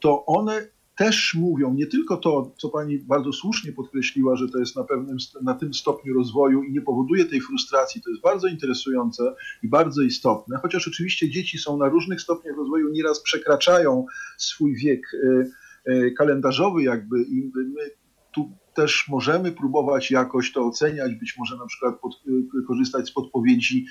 to 0.00 0.26
one 0.26 0.66
też 1.00 1.34
mówią 1.34 1.74
nie 1.74 1.86
tylko 1.86 2.16
to, 2.16 2.54
co 2.58 2.68
pani 2.68 2.98
bardzo 2.98 3.32
słusznie 3.32 3.72
podkreśliła, 3.72 4.36
że 4.36 4.48
to 4.48 4.58
jest 4.58 4.76
na 4.76 4.84
pewnym 4.84 5.16
na 5.42 5.54
tym 5.54 5.74
stopniu 5.74 6.14
rozwoju 6.14 6.62
i 6.62 6.72
nie 6.72 6.80
powoduje 6.80 7.24
tej 7.24 7.40
frustracji, 7.40 8.02
to 8.02 8.10
jest 8.10 8.22
bardzo 8.22 8.48
interesujące 8.48 9.34
i 9.62 9.68
bardzo 9.68 10.02
istotne, 10.02 10.58
chociaż 10.62 10.88
oczywiście 10.88 11.30
dzieci 11.30 11.58
są 11.58 11.76
na 11.76 11.88
różnych 11.88 12.20
stopniach 12.20 12.56
rozwoju, 12.56 12.88
nieraz 12.92 13.20
przekraczają 13.20 14.06
swój 14.38 14.76
wiek 14.76 15.00
e, 15.14 15.46
e, 15.92 16.10
kalendarzowy 16.10 16.82
jakby 16.82 17.22
i 17.22 17.50
my 17.54 17.90
tu 18.34 18.50
też 18.74 19.06
możemy 19.08 19.52
próbować 19.52 20.10
jakoś 20.10 20.52
to 20.52 20.66
oceniać, 20.66 21.14
być 21.14 21.34
może 21.38 21.56
na 21.56 21.66
przykład 21.66 22.00
pod, 22.00 22.12
e, 22.12 22.66
korzystać 22.66 23.08
z 23.08 23.12
podpowiedzi 23.12 23.86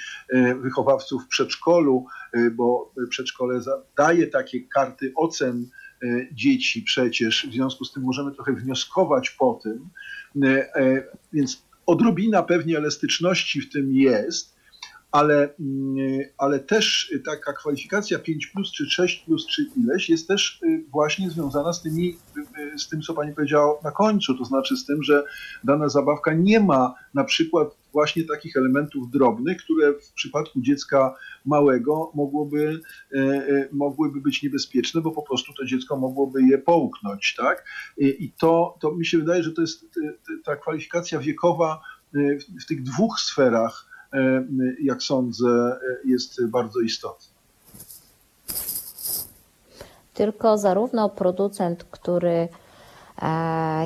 wychowawców 0.62 1.24
w 1.24 1.28
przedszkolu, 1.28 2.06
bo 2.56 2.94
przedszkole 3.10 3.62
daje 3.98 4.28
takie 4.28 4.68
karty 4.68 5.14
ocen 5.16 5.70
dzieci 6.32 6.82
przecież, 6.82 7.48
w 7.50 7.54
związku 7.54 7.86
z 7.86 7.94
tym 7.94 8.04
możemy 8.04 8.32
trochę 8.32 8.54
wnioskować 8.54 9.30
po 9.30 9.60
tym, 9.64 9.90
e, 10.44 10.76
e, 10.76 11.04
więc 11.34 11.64
odrobina 11.86 12.44
pewnie 12.44 12.78
elastyczności 12.78 13.62
w 13.62 13.70
tym 13.70 13.94
jest, 13.96 14.59
ale, 15.12 15.56
mm, 15.60 15.96
ale 16.38 16.60
też 16.60 17.14
taka 17.26 17.54
kwalifikacja 17.54 18.20
5 18.20 18.48
plus 18.48 18.72
czy 18.72 18.90
6 18.90 19.26
plus 19.26 19.48
czy 19.48 19.66
ileś 19.78 20.10
jest 20.10 20.28
też 20.28 20.62
właśnie 20.92 21.30
związana 21.30 21.74
z, 21.74 21.82
tymi, 21.82 22.18
z 22.78 22.90
tym, 22.90 23.02
co 23.02 23.14
pani 23.14 23.34
powiedziała 23.34 23.80
na 23.84 23.92
końcu, 23.92 24.38
to 24.38 24.46
znaczy 24.46 24.78
z 24.78 24.86
tym, 24.86 25.04
że 25.04 25.24
dana 25.64 25.90
zabawka 25.90 26.34
nie 26.34 26.60
ma 26.60 26.94
na 27.14 27.24
przykład 27.24 27.78
właśnie 27.94 28.24
takich 28.24 28.58
elementów 28.58 29.12
drobnych, 29.12 29.58
które 29.64 29.94
w 29.94 30.14
przypadku 30.14 30.62
dziecka 30.62 31.16
małego 31.46 32.12
mogłoby, 32.16 32.82
mogłyby 33.72 34.22
być 34.22 34.44
niebezpieczne, 34.44 35.02
bo 35.02 35.12
po 35.12 35.22
prostu 35.22 35.54
to 35.54 35.66
dziecko 35.66 35.98
mogłoby 35.98 36.44
je 36.44 36.58
połknąć. 36.58 37.36
Tak? 37.38 37.66
I 37.98 38.32
to, 38.40 38.78
to 38.82 38.92
mi 38.92 39.06
się 39.06 39.18
wydaje, 39.18 39.44
że 39.44 39.52
to 39.52 39.62
jest 39.62 39.86
ta 40.44 40.56
kwalifikacja 40.56 41.20
wiekowa 41.20 41.82
w 42.62 42.66
tych 42.68 42.84
dwóch 42.84 43.20
sferach, 43.20 43.89
jak 44.84 45.04
sądzę, 45.04 45.80
jest 46.06 46.46
bardzo 46.46 46.80
istotna. 46.80 47.34
Tylko 50.14 50.58
zarówno 50.58 51.10
producent, 51.10 51.84
który 51.84 52.30
E, 52.32 52.69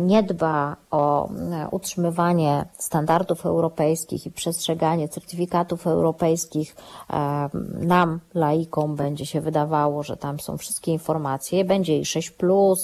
nie 0.02 0.24
dba 0.24 0.76
o 0.91 1.30
e, 1.30 1.67
utrzymywanie 1.72 2.65
standardów 2.78 3.46
europejskich 3.46 4.26
i 4.26 4.32
przestrzeganie 4.32 5.10
certyfikatów 5.10 5.88
europejskich, 5.88 6.76
e, 7.10 7.50
nam, 7.80 8.19
laikom, 8.34 8.96
będzie 8.96 9.26
się 9.26 9.41
wydawało, 9.41 10.04
że 10.04 10.17
tam 10.17 10.39
są 10.39 10.58
wszystkie 10.58 10.91
informacje. 10.91 11.65
Będzie 11.65 12.00
i 12.00 12.06
6, 12.06 12.34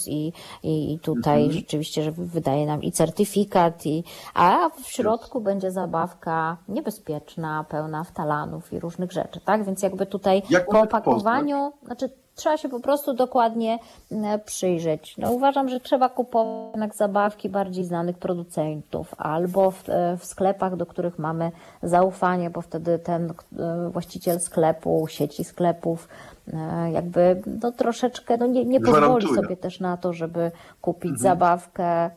i, 0.07 0.33
i 0.63 0.99
tutaj 0.99 1.43
mhm. 1.43 1.59
rzeczywiście, 1.59 2.03
że 2.03 2.12
wydaje 2.12 2.65
nam 2.65 2.83
i 2.83 2.91
certyfikat, 2.91 3.85
i, 3.85 4.03
a 4.33 4.69
w 4.83 4.88
środku 4.88 5.41
będzie 5.41 5.71
zabawka 5.71 6.57
niebezpieczna, 6.67 7.65
pełna 7.69 8.03
wtalanów 8.03 8.73
i 8.73 8.79
różnych 8.79 9.12
rzeczy, 9.12 9.39
tak? 9.45 9.65
Więc 9.65 9.81
jakby 9.83 10.05
tutaj 10.05 10.41
Jak 10.49 10.65
po 10.65 10.81
opakowaniu, 10.81 11.73
znaczy 11.85 12.09
trzeba 12.39 12.58
się 12.58 12.69
po 12.69 12.80
prostu 12.80 13.13
dokładnie 13.13 13.80
mm, 14.12 14.39
przyjrzeć. 14.39 15.17
No, 15.17 15.32
uważam, 15.32 15.69
że 15.69 15.80
trzeba 15.80 16.10
kupować 16.10 16.69
jednak 16.73 16.95
zabawki 16.95 17.49
bardziej 17.49 17.86
znanych 17.86 18.17
producentów 18.17 19.15
albo 19.17 19.71
w, 19.71 19.89
e, 19.89 20.17
w, 20.17 20.25
sklepach, 20.25 20.75
do 20.75 20.86
których 20.86 21.19
mamy 21.19 21.52
zaufanie, 21.84 22.49
bo 22.49 22.62
wtedy 22.62 22.99
ten 22.99 23.34
e, 23.60 23.89
właściciel 23.89 24.39
sklepu, 24.39 25.06
sieci 25.10 25.43
sklepów 25.43 26.08
e, 26.54 26.91
jakby 26.91 27.41
no, 27.63 27.71
troszeczkę 27.71 28.38
no, 28.38 28.47
nie, 28.47 28.65
nie 28.65 28.80
pozwoli 28.80 29.28
sobie 29.36 29.58
też 29.58 29.80
na 29.80 29.97
to, 29.97 30.13
żeby 30.13 30.52
kupić 30.82 31.12
mhm. 31.12 31.23
zabawkę 31.23 32.10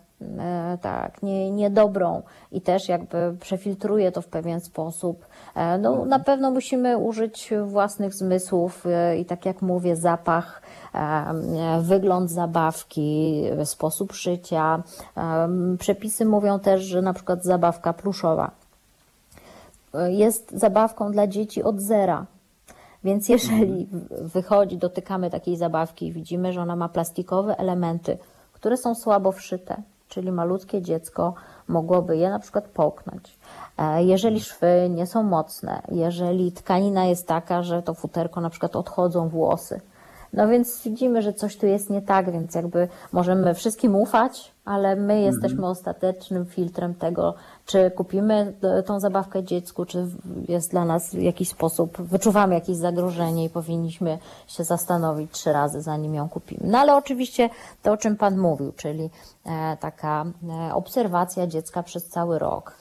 tak, 0.82 1.22
nie, 1.22 1.50
niedobrą 1.50 2.22
i 2.52 2.60
też 2.60 2.88
jakby 2.88 3.36
przefiltruje 3.40 4.12
to 4.12 4.22
w 4.22 4.26
pewien 4.26 4.60
sposób. 4.60 5.26
E, 5.54 5.78
no, 5.78 5.90
Mhm. 5.90 6.08
na 6.08 6.18
pewno 6.18 6.50
musimy 6.50 6.98
użyć 6.98 7.50
własnych 7.66 8.14
zmysłów 8.14 8.86
e, 8.86 9.18
i 9.18 9.24
tak 9.24 9.46
jak 9.46 9.62
mówię, 9.62 9.96
zapach, 9.96 10.62
e, 10.94 11.80
wygląd 11.82 12.30
zabawki, 12.30 13.42
sposób 13.64 14.12
szycia. 14.12 14.82
E, 15.16 15.48
Przepisy 15.78 16.24
mówią 16.24 16.58
też, 16.60 16.82
że 16.82 17.02
na 17.02 17.12
przykład 17.12 17.44
zabawka 17.44 17.92
pluszowa 17.92 18.50
jest 20.08 20.50
zabawką 20.50 21.12
dla 21.12 21.26
dzieci 21.26 21.62
od 21.62 21.80
zera. 21.80 22.26
Więc 23.04 23.28
jeżeli 23.28 23.86
w- 23.92 24.32
wychodzi, 24.32 24.76
dotykamy 24.76 25.30
takiej 25.30 25.56
zabawki 25.56 26.06
i 26.06 26.12
widzimy, 26.12 26.52
że 26.52 26.62
ona 26.62 26.76
ma 26.76 26.88
plastikowe 26.88 27.56
elementy, 27.58 28.18
które 28.52 28.76
są 28.76 28.94
słabo 28.94 29.32
wszyte, 29.32 29.76
czyli 30.12 30.32
malutkie 30.32 30.82
dziecko 30.82 31.34
mogłoby 31.68 32.16
je 32.16 32.30
na 32.30 32.38
przykład 32.38 32.64
połknąć. 32.64 33.38
E, 33.78 34.04
Jeżeli 34.04 34.40
szwy 34.40 34.88
nie 34.90 35.06
są 35.06 35.22
mocne, 35.22 35.82
jeżeli 35.88 36.52
tkanina 36.52 37.04
jest 37.04 37.26
taka, 37.26 37.62
że 37.62 37.82
to 37.82 37.94
futerko 37.94 38.40
na 38.40 38.50
przykład 38.50 38.76
odchodzą 38.76 39.28
włosy, 39.28 39.80
no 40.32 40.48
więc 40.48 40.82
widzimy, 40.84 41.22
że 41.22 41.32
coś 41.32 41.56
tu 41.56 41.66
jest 41.66 41.90
nie 41.90 42.02
tak, 42.02 42.32
więc 42.32 42.54
jakby 42.54 42.88
możemy 43.12 43.54
wszystkim 43.54 43.96
ufać, 43.96 44.54
ale 44.64 44.96
my 44.96 45.20
jesteśmy 45.20 45.66
ostatecznym 45.66 46.46
filtrem 46.46 46.94
tego, 46.94 47.34
czy 47.66 47.90
kupimy 47.90 48.54
e, 48.62 48.82
tą 48.82 49.00
zabawkę 49.00 49.44
dziecku, 49.44 49.84
czy 49.84 50.06
jest 50.48 50.70
dla 50.70 50.84
nas 50.84 51.10
w 51.10 51.22
jakiś 51.22 51.48
sposób, 51.48 52.02
wyczuwamy 52.02 52.54
jakieś 52.54 52.76
zagrożenie 52.76 53.44
i 53.44 53.50
powinniśmy 53.50 54.18
się 54.46 54.64
zastanowić 54.64 55.30
trzy 55.32 55.52
razy, 55.52 55.82
zanim 55.82 56.14
ją 56.14 56.28
kupimy. 56.28 56.60
No 56.64 56.78
ale 56.78 56.96
oczywiście 56.96 57.50
to, 57.82 57.92
o 57.92 57.96
czym 57.96 58.16
Pan 58.16 58.38
mówił, 58.38 58.72
czyli 58.72 59.10
e, 59.46 59.76
taka 59.76 60.24
e, 60.68 60.74
obserwacja 60.74 61.46
dziecka 61.46 61.82
przez 61.82 62.08
cały 62.08 62.38
rok, 62.38 62.76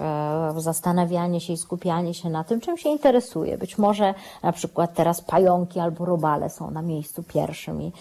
zastanawianie 0.57 1.41
się 1.41 1.53
i 1.53 1.57
skupianie 1.57 2.13
się 2.13 2.29
na 2.29 2.43
tym, 2.43 2.61
czym 2.61 2.77
się 2.77 2.89
interesuje. 2.89 3.57
Być 3.57 3.77
może 3.77 4.13
na 4.43 4.51
przykład 4.51 4.93
teraz 4.93 5.21
pająki 5.21 5.79
albo 5.79 6.05
robale 6.05 6.49
są 6.49 6.71
na 6.71 6.81
miejscu 6.81 7.23
pierwszym 7.23 7.81
i, 7.81 7.91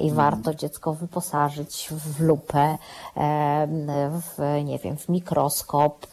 i 0.00 0.10
warto 0.10 0.54
dziecko 0.54 0.94
wyposażyć 0.94 1.88
w 1.90 2.20
lupę, 2.20 2.78
w, 4.20 4.62
nie 4.64 4.78
wiem, 4.78 4.96
w 4.96 5.08
mikroskop, 5.08 6.06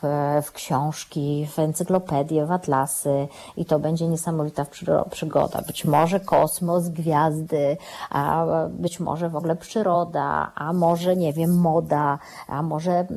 w 0.44 0.52
książki, 0.52 1.48
w 1.52 1.60
encyklopedię, 1.60 2.46
w 2.46 2.52
atlasy 2.52 3.28
i 3.58 3.66
to 3.66 3.80
będzie 3.80 4.08
niesamowita 4.08 4.66
przygoda. 5.12 5.62
Być 5.68 5.86
może 5.86 6.20
kosmos, 6.20 6.88
gwiazdy, 6.88 7.78
a 8.10 8.46
być 8.70 9.00
może 9.00 9.30
w 9.30 9.36
ogóle 9.36 9.56
przyroda, 9.56 10.52
a 10.56 10.74
może, 10.74 11.16
nie 11.16 11.34
wiem, 11.34 11.58
moda, 11.58 12.20
a 12.48 12.62
może 12.62 12.92
e, 12.92 13.08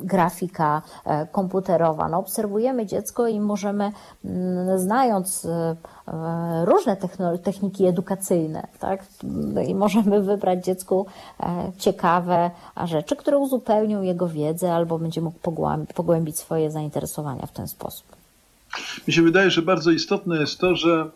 grafika 0.00 0.82
e, 1.04 1.26
komputerowa. 1.26 2.08
No, 2.08 2.18
obserwujemy 2.18 2.86
dziecko 2.86 3.26
i 3.26 3.40
możemy, 3.40 3.92
mm, 4.24 4.78
znając 4.78 5.44
e, 5.44 5.76
różne 6.64 6.96
techno- 6.96 7.38
techniki 7.38 7.86
edukacyjne, 7.86 8.66
tak, 8.78 9.04
i 9.68 9.74
możemy 9.74 10.22
wybrać 10.22 10.64
dziecku 10.64 11.06
e, 11.40 11.72
ciekawe 11.78 12.50
rzeczy, 12.84 13.16
które 13.16 13.38
uzupełnią 13.38 14.02
jego 14.02 14.28
wiedzę 14.28 14.74
albo 14.74 14.98
będzie 14.98 15.20
mógł 15.20 15.38
pogłęb- 15.38 15.92
pogłębić 15.94 16.38
swoje 16.38 16.70
zainteresowania 16.70 17.46
w 17.46 17.52
ten 17.52 17.68
sposób. 17.68 18.06
Mi 19.08 19.14
się 19.14 19.22
wydaje, 19.22 19.50
że 19.50 19.62
bardzo 19.62 19.90
istotne 19.90 20.40
jest 20.40 20.58
to, 20.58 20.76
że 20.76 21.10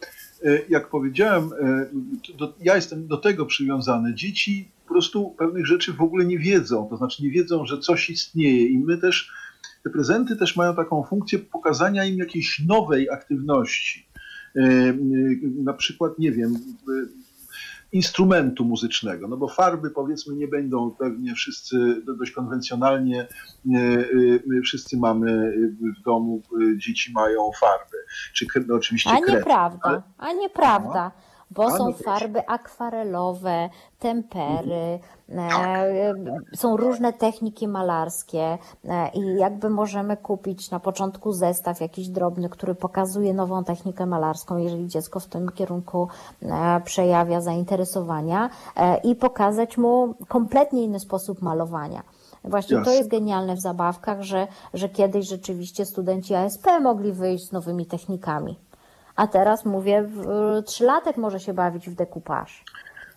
e, 0.45 0.59
jak 0.69 0.89
powiedziałem, 0.89 1.51
e, 1.53 1.87
do, 2.39 2.53
ja 2.63 2.77
jestem 2.77 3.07
do 3.07 3.17
tego 3.17 3.47
przywiązany. 3.47 4.15
Dzieci 4.15 4.69
po 4.87 4.93
prostu 4.95 5.35
pewnych 5.39 5.67
rzeczy 5.67 5.93
w 5.93 6.03
ogóle 6.03 6.25
nie 6.25 6.39
wiedzą, 6.39 6.87
to 6.91 6.97
znaczy 6.97 7.23
nie 7.23 7.31
wiedzą, 7.31 7.67
że 7.67 7.79
coś 7.79 8.11
istnieje 8.11 8.67
i 8.67 8.79
my 8.79 8.99
też, 8.99 9.31
te 9.85 9.91
prezenty 9.91 10.37
też 10.37 10.57
mają 10.57 10.75
taką 10.77 11.03
funkcję 11.03 11.39
pokazania 11.39 12.05
im 12.05 12.19
jakiejś 12.19 12.63
nowej 12.67 13.11
aktywności. 13.11 14.08
E, 14.57 14.61
e, 14.61 14.95
Na 15.65 15.73
przykład, 15.73 16.19
nie 16.19 16.33
wiem, 16.33 16.55
e, 16.55 16.93
instrumentu 17.93 18.65
muzycznego, 18.65 19.29
no 19.29 19.37
bo 19.37 19.49
farby 19.49 19.91
powiedzmy 19.91 20.35
nie 20.35 20.49
będą 20.49 20.91
pewnie 20.91 21.35
wszyscy 21.35 22.03
do- 22.07 22.15
dość 22.15 22.33
konwencjonalnie, 22.33 23.27
wszyscy 24.65 24.97
mamy 24.97 25.53
w 26.01 26.03
domu, 26.05 26.43
dzieci 26.77 27.13
mają 27.13 27.51
farby, 27.61 27.97
czy 28.35 28.47
no 28.69 28.75
oczywiście 28.75 29.11
A 29.11 29.19
nieprawda, 29.33 30.03
a 30.19 30.33
nieprawda, 30.33 31.11
bo 31.51 31.71
są 31.71 31.79
no 31.79 31.85
proszę. 31.85 32.05
farby 32.05 32.47
akwarelowe, 32.47 33.69
tempery, 33.99 34.99
e, 35.31 36.15
są 36.57 36.77
różne 36.77 37.13
techniki 37.13 37.69
malarskie 37.69 38.59
e, 38.85 39.11
i 39.15 39.37
jakby 39.39 39.71
możemy 39.71 40.17
kupić 40.17 40.71
na 40.71 40.81
początku 40.81 41.33
zestaw 41.33 41.81
jakiś 41.81 42.09
drobny, 42.09 42.49
który 42.49 42.75
pokazuje 42.75 43.35
nową 43.35 43.65
technikę 43.65 44.07
malarską, 44.07 44.57
jeżeli 44.57 44.89
dziecko 44.89 45.21
w 45.21 45.27
tym 45.27 45.49
kierunku 45.49 46.09
e, 46.43 46.81
przejawia 46.85 47.41
zainteresowania 47.41 48.51
e, 48.77 48.97
i 48.97 49.15
pokazać 49.15 49.79
mu 49.79 50.15
kompletnie 50.29 50.85
inny 50.85 51.01
sposób 51.01 51.43
malowania. 51.43 52.03
Właśnie 52.45 52.77
to 52.77 52.81
Jasne. 52.81 52.95
jest 52.95 53.11
genialne 53.11 53.57
w 53.57 53.61
zabawkach, 53.61 54.23
że, 54.23 54.47
że 54.75 54.89
kiedyś 54.89 55.29
rzeczywiście 55.29 55.87
studenci 55.87 56.35
ASP 56.35 56.67
mogli 56.83 57.13
wyjść 57.13 57.49
z 57.49 57.53
nowymi 57.53 57.87
technikami. 57.87 58.59
A 59.19 59.27
teraz 59.27 59.65
mówię, 59.65 60.03
w- 60.03 60.63
trzylatek 60.67 61.17
może 61.17 61.41
się 61.41 61.55
bawić 61.55 61.91
w 61.91 61.95
dekupaż. 61.95 62.65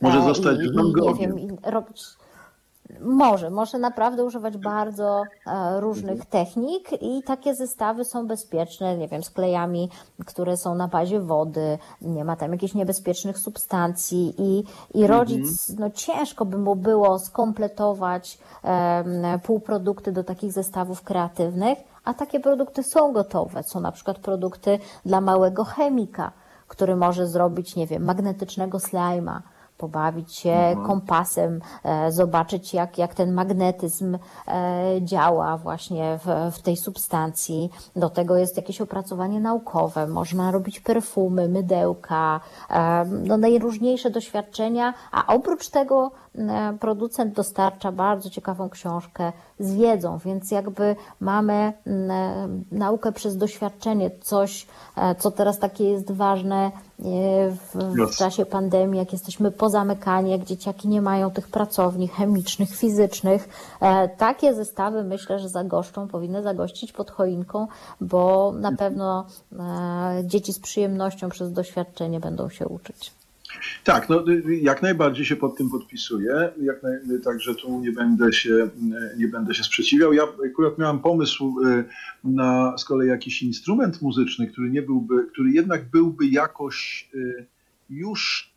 Może 0.01 0.19
E, 0.19 0.23
zostać 0.23 0.59
i, 0.59 0.63
i, 0.63 1.19
wiem, 1.19 1.39
i 1.39 1.47
robić. 1.63 2.03
Może, 3.01 3.49
może 3.49 3.77
naprawdę 3.79 4.23
używać 4.23 4.57
bardzo 4.57 5.23
e, 5.47 5.79
różnych 5.81 6.25
technik 6.25 6.89
i 7.01 7.23
takie 7.23 7.55
zestawy 7.55 8.05
są 8.05 8.27
bezpieczne, 8.27 8.97
nie 8.97 9.07
wiem, 9.07 9.23
z 9.23 9.29
klejami, 9.29 9.89
które 10.25 10.57
są 10.57 10.75
na 10.75 10.87
bazie 10.87 11.19
wody, 11.19 11.77
nie 12.01 12.23
ma 12.25 12.35
tam 12.35 12.51
jakichś 12.51 12.73
niebezpiecznych 12.73 13.37
substancji 13.39 14.33
i, 14.37 14.63
i 14.93 15.07
rodzic, 15.07 15.69
no 15.79 15.89
ciężko 15.89 16.45
by 16.45 16.57
mu 16.57 16.75
było 16.75 17.19
skompletować 17.19 18.37
półprodukty 19.43 20.11
do 20.11 20.23
takich 20.23 20.51
zestawów 20.51 21.01
kreatywnych, 21.03 21.77
a 22.03 22.13
takie 22.13 22.39
produkty 22.39 22.83
są 22.83 23.13
gotowe. 23.13 23.63
Są 23.63 23.79
na 23.79 23.91
przykład 23.91 24.19
produkty 24.19 24.79
dla 25.05 25.21
małego 25.21 25.63
chemika, 25.63 26.31
który 26.67 26.95
może 26.95 27.27
zrobić, 27.27 27.75
nie 27.75 27.87
wiem, 27.87 28.03
magnetycznego 28.03 28.79
slajma, 28.79 29.41
pobawić 29.81 30.35
się 30.35 30.75
kompasem, 30.85 31.61
e, 31.83 32.11
zobaczyć 32.11 32.73
jak, 32.73 32.97
jak 32.97 33.13
ten 33.13 33.33
magnetyzm 33.33 34.17
e, 34.47 35.01
działa 35.01 35.57
właśnie 35.57 36.19
w, 36.25 36.55
w 36.55 36.61
tej 36.61 36.77
substancji. 36.77 37.71
Do 37.95 38.09
tego 38.09 38.37
jest 38.37 38.57
jakieś 38.57 38.81
opracowanie 38.81 39.39
naukowe, 39.39 40.07
można 40.07 40.51
robić 40.51 40.79
perfumy, 40.79 41.49
mydełka, 41.49 42.39
e, 42.69 43.05
no 43.05 43.37
najróżniejsze 43.37 44.09
doświadczenia, 44.09 44.93
a 45.11 45.27
oprócz 45.27 45.69
tego 45.69 46.11
producent 46.79 47.33
dostarcza 47.35 47.91
bardzo 47.91 48.29
ciekawą 48.29 48.69
książkę 48.69 49.31
z 49.59 49.73
wiedzą, 49.73 50.17
więc 50.17 50.51
jakby 50.51 50.95
mamy 51.19 51.73
mm, 51.85 52.11
e, 52.11 52.47
naukę 52.71 53.11
przez 53.11 53.37
doświadczenie, 53.37 54.11
coś, 54.21 54.67
e, 54.97 55.15
co 55.15 55.31
teraz 55.31 55.59
takie 55.59 55.83
jest 55.83 56.11
ważne 56.11 56.65
e, 56.65 56.71
w, 57.51 57.75
w 58.11 58.15
czasie 58.15 58.45
pandemii, 58.45 58.99
jak 58.99 59.13
jesteśmy 59.13 59.51
pozamykani, 59.51 60.31
jak 60.31 60.43
dzieciaki 60.43 60.87
nie 60.87 61.01
mają 61.01 61.31
tych 61.31 61.47
pracowni 61.47 62.07
chemicznych, 62.07 62.75
fizycznych. 62.75 63.49
E, 63.81 64.09
Takie 64.09 64.53
zestawy 64.53 65.03
myślę, 65.03 65.39
że 65.39 65.49
zagoszczą, 65.49 66.07
powinny 66.07 66.43
zagościć 66.43 66.93
pod 66.93 67.11
choinką, 67.11 67.67
bo 68.01 68.51
na 68.51 68.71
pewno 68.71 69.25
e, 69.59 70.23
dzieci 70.23 70.53
z 70.53 70.59
przyjemnością 70.59 71.29
przez 71.29 71.51
doświadczenie 71.51 72.19
będą 72.19 72.49
się 72.49 72.67
uczyć. 72.67 73.20
Tak, 73.83 74.09
no, 74.09 74.29
y, 74.29 74.55
jak 74.55 74.81
najbardziej 74.81 75.25
się 75.25 75.35
pod 75.35 75.57
tym 75.57 75.69
podpisuję, 75.69 76.51
jak 76.61 76.83
naj, 76.83 76.93
także 77.23 77.55
tu 77.55 77.79
nie 77.79 77.91
będę, 77.91 78.33
się, 78.33 78.53
y, 78.53 78.69
nie 79.17 79.27
będę 79.27 79.53
się 79.53 79.63
sprzeciwiał. 79.63 80.13
Ja 80.13 80.23
akurat 80.51 80.77
miałem 80.77 80.99
pomysł 80.99 81.55
y, 81.65 81.83
na 82.23 82.77
z 82.77 82.85
kolei 82.85 83.09
jakiś 83.09 83.43
instrument 83.43 84.01
muzyczny, 84.01 84.47
który 84.47 84.69
nie 84.69 84.81
byłby, 84.81 85.25
który 85.31 85.51
jednak 85.51 85.89
byłby 85.89 86.27
jakoś 86.27 87.09
y, 87.15 87.45
już, 87.89 88.51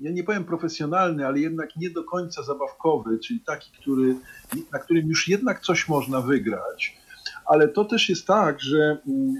ja 0.00 0.10
nie 0.10 0.24
powiem 0.24 0.44
profesjonalny, 0.44 1.26
ale 1.26 1.38
jednak 1.40 1.76
nie 1.76 1.90
do 1.90 2.04
końca 2.04 2.42
zabawkowy, 2.42 3.18
czyli 3.18 3.40
taki, 3.40 3.72
który, 3.80 4.14
na 4.72 4.78
którym 4.78 5.08
już 5.08 5.28
jednak 5.28 5.60
coś 5.60 5.88
można 5.88 6.20
wygrać. 6.20 6.99
Ale 7.50 7.68
to 7.68 7.84
też 7.84 8.08
jest 8.08 8.26
tak, 8.26 8.60
że 8.60 8.98
mm, 9.08 9.34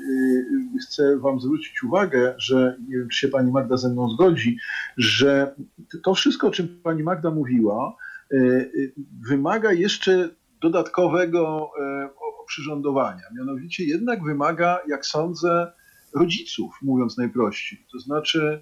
y, 0.75 0.79
chcę 0.83 1.19
Wam 1.19 1.41
zwrócić 1.41 1.83
uwagę, 1.83 2.35
że 2.39 2.77
nie 2.89 2.99
wiem, 2.99 3.09
czy 3.09 3.19
się 3.19 3.29
Pani 3.29 3.53
Magda 3.53 3.77
ze 3.77 3.89
mną 3.89 4.11
zgodzi, 4.11 4.59
że 4.97 5.55
to 6.03 6.15
wszystko, 6.15 6.47
o 6.47 6.51
czym 6.51 6.81
Pani 6.83 7.03
Magda 7.03 7.31
mówiła, 7.31 7.97
y, 8.33 8.37
y, 8.37 8.95
wymaga 9.29 9.73
jeszcze 9.73 10.29
dodatkowego 10.63 11.71
e, 11.81 12.09
oprzyrządowania. 12.43 13.23
Mianowicie 13.39 13.85
jednak 13.85 14.25
wymaga, 14.25 14.79
jak 14.89 15.07
sądzę, 15.07 15.73
rodziców, 16.15 16.75
mówiąc 16.83 17.19
najprościej. 17.19 17.87
To 17.93 17.99
znaczy, 17.99 18.61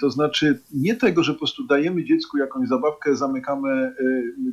to 0.00 0.10
znaczy 0.10 0.62
nie 0.74 0.96
tego, 0.96 1.22
że 1.22 1.32
po 1.32 1.38
prostu 1.38 1.66
dajemy 1.66 2.04
dziecku 2.04 2.38
jakąś 2.38 2.68
zabawkę, 2.68 3.16
zamykamy 3.16 3.94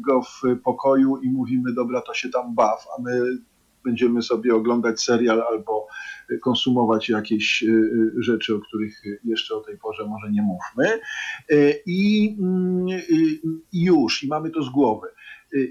go 0.08 0.22
w 0.22 0.42
pokoju 0.64 1.18
i 1.18 1.30
mówimy, 1.30 1.74
dobra, 1.74 2.02
to 2.02 2.14
się 2.14 2.30
tam 2.30 2.56
baw, 2.56 2.88
a 2.98 3.02
my 3.02 3.38
będziemy 3.84 4.22
sobie 4.22 4.56
oglądać 4.56 5.02
serial 5.02 5.42
albo 5.42 5.88
konsumować 6.42 7.10
jakieś 7.10 7.66
rzeczy, 8.18 8.56
o 8.56 8.60
których 8.60 9.02
jeszcze 9.24 9.56
o 9.56 9.62
tej 9.62 9.78
porze 9.78 10.06
może 10.08 10.32
nie 10.32 10.42
mówmy. 10.42 11.00
I, 11.86 12.38
i 13.72 13.84
już, 13.84 14.24
i 14.24 14.28
mamy 14.28 14.50
to 14.50 14.64
z 14.64 14.70
głowy. 14.70 15.08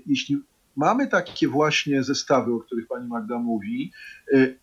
Jeśli 0.06 0.42
mamy 0.76 1.06
takie 1.06 1.48
właśnie 1.48 2.02
zestawy, 2.02 2.54
o 2.54 2.58
których 2.58 2.86
pani 2.86 3.08
Magda 3.08 3.38
mówi, 3.38 3.92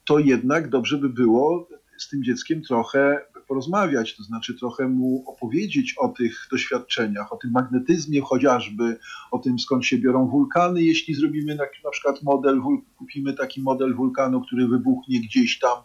to 0.06 0.20
jednak 0.20 0.70
dobrze 0.70 0.98
by 0.98 1.10
było 1.10 1.70
z 1.98 2.10
tym 2.10 2.24
dzieckiem 2.24 2.62
trochę 2.62 3.26
porozmawiać, 3.48 4.16
to 4.18 4.24
znaczy 4.24 4.54
trochę 4.54 4.88
mu 4.88 5.24
opowiedzieć 5.28 5.96
o 5.98 6.10
tych 6.10 6.48
doświadczeniach, 6.52 7.34
o 7.34 7.38
tym 7.38 7.52
magnetyzmie 7.52 8.22
chociażby, 8.22 8.98
o 9.32 9.40
tym 9.40 9.60
skąd 9.60 9.86
się 9.86 9.98
biorą 9.98 10.28
wulkany, 10.28 10.84
jeśli 10.84 11.16
zrobimy 11.16 11.56
na, 11.56 11.64
na 11.84 11.90
przykład 11.92 12.24
model, 12.24 12.62
kupimy 12.98 13.34
taki 13.34 13.62
model 13.62 13.96
wulkanu, 13.96 14.42
który 14.42 14.68
wybuchnie 14.68 15.20
gdzieś 15.20 15.60
tam 15.60 15.78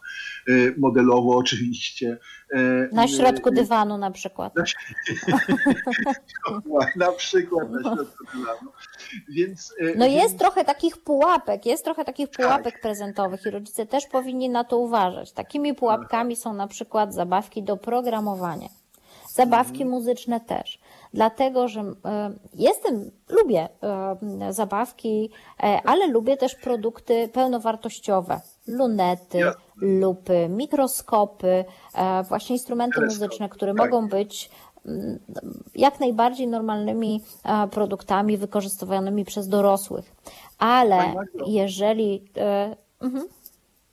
e, 0.48 0.52
modelowo 0.78 1.36
oczywiście. 1.36 2.18
E, 2.54 2.88
na 2.92 3.08
środku 3.08 3.50
dywanu 3.50 3.98
na 3.98 4.10
przykład. 4.10 4.54
Na, 4.56 4.64
na 7.06 7.12
przykład 7.12 7.70
na 7.70 7.82
środku 7.82 8.24
dywanu. 8.34 8.70
Więc, 9.28 9.74
e, 9.80 9.94
no 9.96 10.06
jest 10.06 10.38
trochę 10.38 10.64
takich 10.64 10.96
pułapek, 10.96 11.66
jest 11.66 11.84
trochę 11.84 12.04
takich 12.04 12.28
tak. 12.28 12.46
pułapek 12.46 12.72
tak. 12.72 12.82
prezentowych 12.82 13.46
i 13.46 13.50
rodzice 13.50 13.86
też 13.86 14.06
powinni 14.06 14.48
na 14.48 14.64
to 14.64 14.78
uważać. 14.78 15.32
Takimi 15.32 15.74
pułapkami 15.74 16.36
są 16.36 16.52
na 16.52 16.66
przykład 16.66 17.14
zabawki 17.14 17.62
do 17.62 17.76
programowania. 17.76 18.68
Zabawki 19.28 19.82
mhm. 19.82 19.90
muzyczne 19.90 20.40
też. 20.40 20.80
Dlatego, 21.14 21.68
że 21.68 21.80
e, 21.80 22.30
jestem, 22.54 23.10
lubię 23.28 23.68
e, 24.40 24.52
zabawki, 24.52 25.30
ale 25.84 26.06
lubię 26.06 26.36
też 26.36 26.54
produkty 26.54 27.28
pełnowartościowe. 27.28 28.40
Lunety, 28.70 29.38
lupy, 29.76 30.48
mikroskopy, 30.48 31.64
właśnie 32.28 32.56
instrumenty 32.56 33.00
muzyczne, 33.00 33.48
które 33.48 33.74
tak. 33.74 33.90
mogą 33.90 34.08
być 34.08 34.50
jak 35.74 36.00
najbardziej 36.00 36.48
normalnymi 36.48 37.22
e, 37.44 37.68
produktami 37.68 38.38
wykorzystywanymi 38.38 39.24
przez 39.24 39.48
dorosłych. 39.48 40.12
Ale 40.58 41.14
jeżeli. 41.46 42.24
E, 42.36 42.76
mhm. 43.00 43.24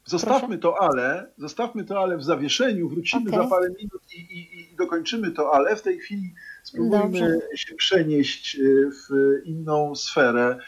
Zostawmy 0.06 0.58
Proszę? 0.58 0.58
to 0.58 0.82
ale, 0.82 1.32
zostawmy 1.38 1.84
to 1.84 2.00
ale 2.00 2.18
w 2.18 2.24
zawieszeniu, 2.24 2.90
wrócimy 2.90 3.30
okay. 3.30 3.44
za 3.44 3.50
parę 3.50 3.70
minut 3.70 4.02
i, 4.16 4.20
i, 4.20 4.60
i, 4.60 4.76
dokończymy 4.76 5.32
to 5.32 5.54
ale. 5.54 5.76
W 5.76 5.82
tej 5.82 6.00
chwili 6.00 6.34
spróbujmy 6.64 7.00
Dobrze. 7.04 7.40
się 7.56 7.76
przenieść 7.76 8.56
e, 8.56 8.60
w 8.92 9.08
inną 9.46 9.96
sferę 9.96 10.60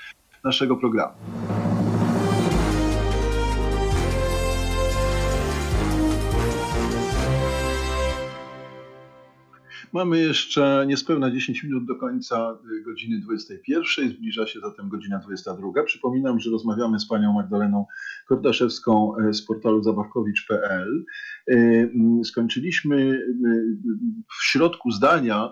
naszego 0.44 0.78
programu. 0.78 1.14
Mamy 9.94 10.20
jeszcze 10.20 10.86
niespełna 10.88 11.32
10 11.32 11.64
minut 11.64 11.86
do 11.86 11.96
końca 11.96 12.58
y, 12.80 12.84
godziny 12.84 13.20
21. 13.20 14.10
Zbliża 14.10 14.48
się 14.48 14.60
zatem 14.60 14.90
godzina 14.90 15.20
22. 15.20 15.84
Przypominam, 15.84 16.40
że 16.40 16.52
rozmawiamy 16.52 17.00
z 17.00 17.08
panią 17.08 17.34
Magdaleną 17.34 17.86
Kordaszewską 18.28 19.14
y, 19.30 19.34
z 19.34 19.42
portalu 19.42 19.84
zabawkowicz.pl. 19.84 21.06
Y, 21.52 21.56
mm, 21.96 22.26
skończyliśmy 22.26 23.26
w 24.40 24.44
środku 24.44 24.92
zdania 24.92 25.52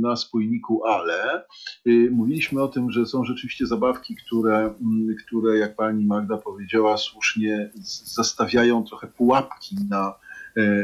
na 0.00 0.16
spójniku 0.16 0.84
ale. 0.84 1.44
Mówiliśmy 2.10 2.62
o 2.62 2.68
tym, 2.68 2.90
że 2.90 3.06
są 3.06 3.24
rzeczywiście 3.24 3.66
zabawki, 3.66 4.16
które, 4.16 4.56
mm, 4.58 5.16
które 5.26 5.58
jak 5.58 5.76
pani 5.76 6.06
Magda 6.06 6.38
powiedziała 6.38 6.96
słusznie, 6.96 7.70
zastawiają 8.14 8.84
trochę 8.84 9.06
pułapki 9.06 9.76
na, 9.90 10.14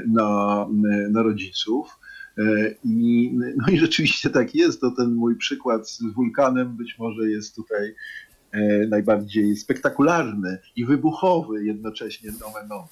na, 0.06 0.66
na 1.10 1.22
rodziców. 1.22 1.97
E, 2.38 2.74
I, 2.84 3.32
no 3.56 3.68
i 3.72 3.78
rzeczywiście 3.78 4.30
tak 4.30 4.54
jest, 4.54 4.80
to 4.80 4.90
ten 4.90 5.14
mój 5.14 5.36
przykład 5.36 5.90
z 5.90 6.02
wulkanem 6.02 6.76
być 6.76 6.98
może 6.98 7.30
jest 7.30 7.56
tutaj 7.56 7.94
e, 8.52 8.86
najbardziej 8.86 9.56
spektakularny 9.56 10.58
i 10.76 10.84
wybuchowy 10.84 11.64
jednocześnie 11.64 12.30
nomen 12.40 12.72
omen. 12.72 12.88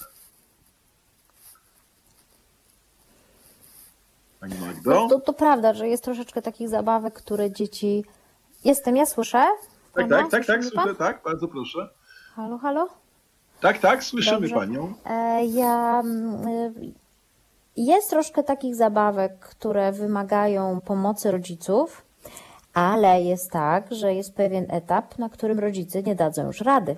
Pani 4.41 4.55
Magdo? 4.61 5.09
To, 5.09 5.21
to 5.21 5.33
prawda, 5.33 5.75
że 5.75 5.89
jest 5.89 6.05
troszeczkę 6.05 6.43
takich 6.43 6.69
zabawek, 6.69 7.15
które 7.15 7.51
dzieci... 7.51 8.05
Jestem, 8.65 8.97
ja 8.97 9.07
słyszę? 9.07 9.45
Tak, 9.95 10.09
tak, 10.09 10.31
tak, 10.31 10.47
tak, 10.47 10.65
słyszę, 10.65 10.95
tak, 10.95 11.23
bardzo 11.25 11.49
proszę. 11.49 11.89
Halo, 12.35 12.59
halo? 12.59 12.89
Tak, 13.61 13.79
tak, 13.79 14.05
słyszymy 14.05 14.41
Dobrze. 14.41 14.55
Panią. 14.55 14.95
E, 15.05 15.47
ja 15.47 16.01
mm, 16.01 16.75
jest 17.77 18.11
troszkę 18.11 18.43
takich 18.43 18.75
zabawek, 18.77 19.39
które 19.39 19.93
wymagają 19.93 20.81
pomocy 20.81 21.31
rodziców, 21.31 22.03
ale 22.75 23.23
jest 23.23 23.51
tak, 23.51 23.87
że 23.91 24.15
jest 24.15 24.35
pewien 24.35 24.67
etap, 24.69 25.19
na 25.19 25.29
którym 25.29 25.59
rodzice 25.59 26.03
nie 26.03 26.15
dadzą 26.15 26.47
już 26.47 26.61
rady, 26.61 26.97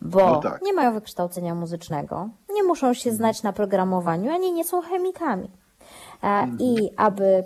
bo 0.00 0.18
no 0.18 0.40
tak. 0.40 0.62
nie 0.62 0.72
mają 0.72 0.92
wykształcenia 0.94 1.54
muzycznego, 1.54 2.28
nie 2.54 2.62
muszą 2.62 2.94
się 2.94 3.12
znać 3.12 3.42
na 3.42 3.52
programowaniu, 3.52 4.30
ani 4.30 4.52
nie 4.52 4.64
są 4.64 4.80
chemikami. 4.80 5.50
E, 6.22 6.26
mhm. 6.26 6.58
I 6.60 6.90
aby 6.96 7.44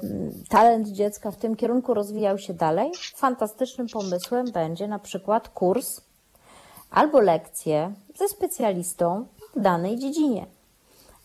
talent 0.48 0.88
dziecka 0.88 1.30
w 1.30 1.36
tym 1.36 1.56
kierunku 1.56 1.94
rozwijał 1.94 2.38
się 2.38 2.54
dalej, 2.54 2.90
fantastycznym 3.16 3.86
pomysłem 3.92 4.50
będzie 4.50 4.88
na 4.88 4.98
przykład 4.98 5.48
kurs 5.48 6.00
albo 6.90 7.20
lekcje 7.20 7.92
ze 8.14 8.28
specjalistą 8.28 9.26
w 9.56 9.60
danej 9.60 9.98
dziedzinie. 9.98 10.55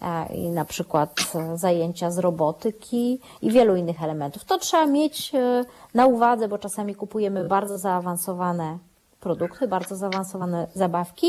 E, 0.02 0.34
i 0.34 0.50
na 0.50 0.66
przykład 0.66 1.20
e, 1.36 1.58
zajęcia 1.58 2.12
z 2.12 2.18
robotyki 2.18 3.20
i 3.42 3.52
wielu 3.52 3.76
innych 3.76 4.04
elementów. 4.04 4.44
To 4.44 4.58
trzeba 4.58 4.86
mieć 4.86 5.36
e, 5.36 5.66
na 5.94 6.06
uwadze, 6.06 6.48
bo 6.48 6.58
czasami 6.58 6.96
kupujemy 6.96 7.48
bardzo 7.48 7.78
zaawansowane 7.78 8.78
produkty, 9.20 9.68
bardzo 9.68 9.96
zaawansowane 9.96 10.68
zabawki, 10.74 11.28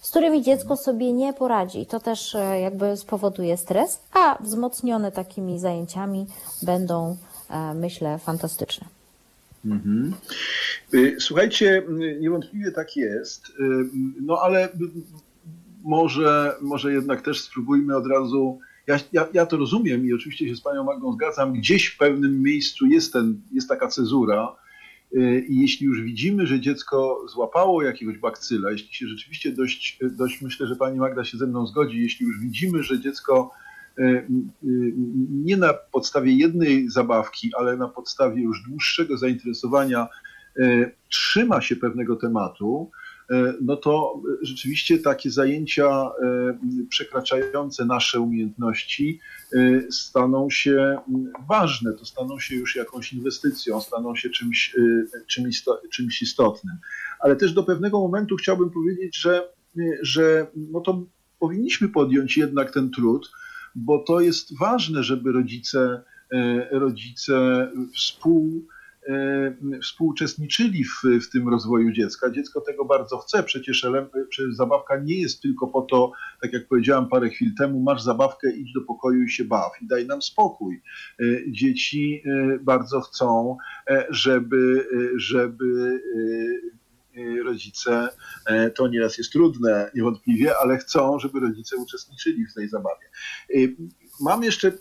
z 0.00 0.10
którymi 0.10 0.42
dziecko 0.42 0.76
sobie 0.76 1.12
nie 1.12 1.32
poradzi. 1.32 1.80
I 1.80 1.86
to 1.86 2.00
też 2.00 2.36
jakby 2.62 2.96
spowoduje 2.96 3.56
stres, 3.56 4.00
a 4.12 4.42
wzmocnione 4.42 5.12
takimi 5.12 5.58
zajęciami 5.58 6.26
będą, 6.62 7.16
myślę, 7.74 8.18
fantastyczne. 8.18 8.86
Mhm. 9.64 10.14
Y, 10.94 11.16
słuchajcie, 11.20 11.82
niewątpliwie 12.20 12.72
tak 12.72 12.96
jest, 12.96 13.48
y, 13.48 13.52
no 14.20 14.38
ale 14.42 14.68
może, 15.86 16.56
może 16.62 16.92
jednak 16.92 17.22
też 17.22 17.40
spróbujmy 17.40 17.96
od 17.96 18.06
razu. 18.06 18.58
Ja, 18.86 18.98
ja, 19.12 19.28
ja 19.32 19.46
to 19.46 19.56
rozumiem 19.56 20.06
i 20.06 20.12
oczywiście 20.12 20.48
się 20.48 20.56
z 20.56 20.60
Panią 20.60 20.84
Magdą 20.84 21.12
zgadzam. 21.12 21.52
Gdzieś 21.52 21.86
w 21.86 21.98
pewnym 21.98 22.42
miejscu 22.42 22.86
jest, 22.86 23.12
ten, 23.12 23.40
jest 23.52 23.68
taka 23.68 23.88
cezura. 23.88 24.56
Y, 25.16 25.44
I 25.48 25.60
jeśli 25.60 25.86
już 25.86 26.02
widzimy, 26.02 26.46
że 26.46 26.60
dziecko 26.60 27.24
złapało 27.28 27.82
jakiegoś 27.82 28.18
bakcyla, 28.18 28.70
jeśli 28.70 28.94
się 28.94 29.06
rzeczywiście 29.06 29.52
dość, 29.52 29.98
dość 30.02 30.42
myślę, 30.42 30.66
że 30.66 30.76
pani 30.76 30.98
Magda 30.98 31.24
się 31.24 31.38
ze 31.38 31.46
mną 31.46 31.66
zgodzi, 31.66 32.02
jeśli 32.02 32.26
już 32.26 32.40
widzimy, 32.40 32.82
że 32.82 33.00
dziecko 33.00 33.50
y, 33.98 34.02
y, 34.02 34.26
nie 35.30 35.56
na 35.56 35.74
podstawie 35.74 36.32
jednej 36.32 36.90
zabawki, 36.90 37.50
ale 37.58 37.76
na 37.76 37.88
podstawie 37.88 38.42
już 38.42 38.62
dłuższego 38.62 39.16
zainteresowania 39.16 40.08
trzyma 41.08 41.60
się 41.60 41.76
pewnego 41.76 42.16
tematu, 42.16 42.90
no 43.60 43.76
to 43.76 44.22
rzeczywiście 44.42 44.98
takie 44.98 45.30
zajęcia 45.30 45.86
e, 45.88 46.58
przekraczające 46.88 47.84
nasze 47.84 48.20
umiejętności 48.20 49.20
e, 49.54 49.82
staną 49.92 50.50
się 50.50 50.98
ważne, 51.48 51.92
to 51.92 52.04
staną 52.04 52.38
się 52.38 52.54
już 52.54 52.76
jakąś 52.76 53.12
inwestycją, 53.12 53.80
staną 53.80 54.16
się 54.16 54.30
czymś, 54.30 54.76
czymś 55.90 56.22
istotnym. 56.22 56.76
Ale 57.20 57.36
też 57.36 57.52
do 57.52 57.62
pewnego 57.62 58.00
momentu 58.00 58.36
chciałbym 58.36 58.70
powiedzieć, 58.70 59.16
że, 59.20 59.48
że 60.02 60.46
no 60.56 60.80
to 60.80 61.06
powinniśmy 61.38 61.88
podjąć 61.88 62.36
jednak 62.36 62.72
ten 62.72 62.90
trud, 62.90 63.30
bo 63.74 63.98
to 63.98 64.20
jest 64.20 64.58
ważne, 64.58 65.02
żeby 65.02 65.32
rodzice, 65.32 66.02
rodzice 66.70 67.68
współ 67.94 68.66
E, 68.66 68.75
współuczestniczyli 69.82 70.84
w, 70.84 71.02
w 71.26 71.30
tym 71.30 71.48
rozwoju 71.48 71.92
dziecka. 71.92 72.30
Dziecko 72.30 72.60
tego 72.60 72.84
bardzo 72.84 73.18
chce. 73.18 73.42
Przecież, 73.42 73.86
przecież 74.28 74.54
zabawka 74.54 74.96
nie 74.98 75.20
jest 75.20 75.42
tylko 75.42 75.66
po 75.66 75.82
to, 75.82 76.12
tak 76.42 76.52
jak 76.52 76.68
powiedziałam 76.68 77.08
parę 77.08 77.28
chwil 77.28 77.54
temu, 77.58 77.80
masz 77.80 78.02
zabawkę, 78.02 78.50
idź 78.50 78.72
do 78.72 78.80
pokoju 78.80 79.22
i 79.22 79.30
się 79.30 79.44
baw 79.44 79.72
i 79.82 79.86
daj 79.86 80.06
nam 80.06 80.22
spokój. 80.22 80.82
E, 81.20 81.24
dzieci 81.52 82.22
e, 82.26 82.58
bardzo 82.58 83.00
chcą, 83.00 83.56
żeby, 84.10 84.88
żeby 85.16 86.00
rodzice, 87.44 88.08
to 88.74 88.88
nieraz 88.88 89.18
jest 89.18 89.32
trudne 89.32 89.90
niewątpliwie, 89.94 90.52
ale 90.62 90.78
chcą, 90.78 91.18
żeby 91.18 91.40
rodzice 91.40 91.76
uczestniczyli 91.76 92.46
w 92.46 92.54
tej 92.54 92.68
zabawie. 92.68 93.06
Mam 94.20 94.42
jeszcze 94.42 94.72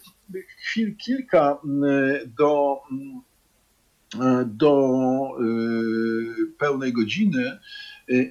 chwil 0.57 0.97
kilka 0.97 1.57
do, 2.37 2.81
do 4.45 5.11
pełnej 6.57 6.93
godziny, 6.93 7.59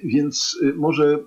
więc 0.03 0.59
może 0.75 1.19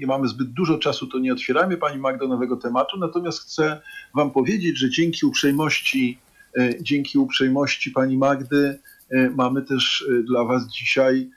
nie 0.00 0.06
mamy 0.06 0.28
zbyt 0.28 0.48
dużo 0.52 0.78
czasu, 0.78 1.06
to 1.06 1.18
nie 1.18 1.32
otwieramy 1.32 1.76
Pani 1.76 1.98
Magdo 1.98 2.28
nowego 2.28 2.56
tematu, 2.56 2.98
natomiast 2.98 3.40
chcę 3.40 3.80
Wam 4.14 4.30
powiedzieć, 4.30 4.78
że 4.78 4.90
dzięki 4.90 5.26
uprzejmości, 5.26 6.18
e, 6.58 6.82
dzięki 6.82 7.18
uprzejmości 7.18 7.90
Pani 7.90 8.18
Magdy 8.18 8.78
e, 9.10 9.30
mamy 9.30 9.62
też 9.62 10.08
e, 10.10 10.22
dla 10.22 10.44
Was 10.44 10.68
dzisiaj 10.68 11.30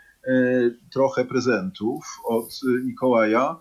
trochę 0.91 1.25
prezentów 1.25 2.05
od 2.25 2.61
Mikołaja. 2.83 3.55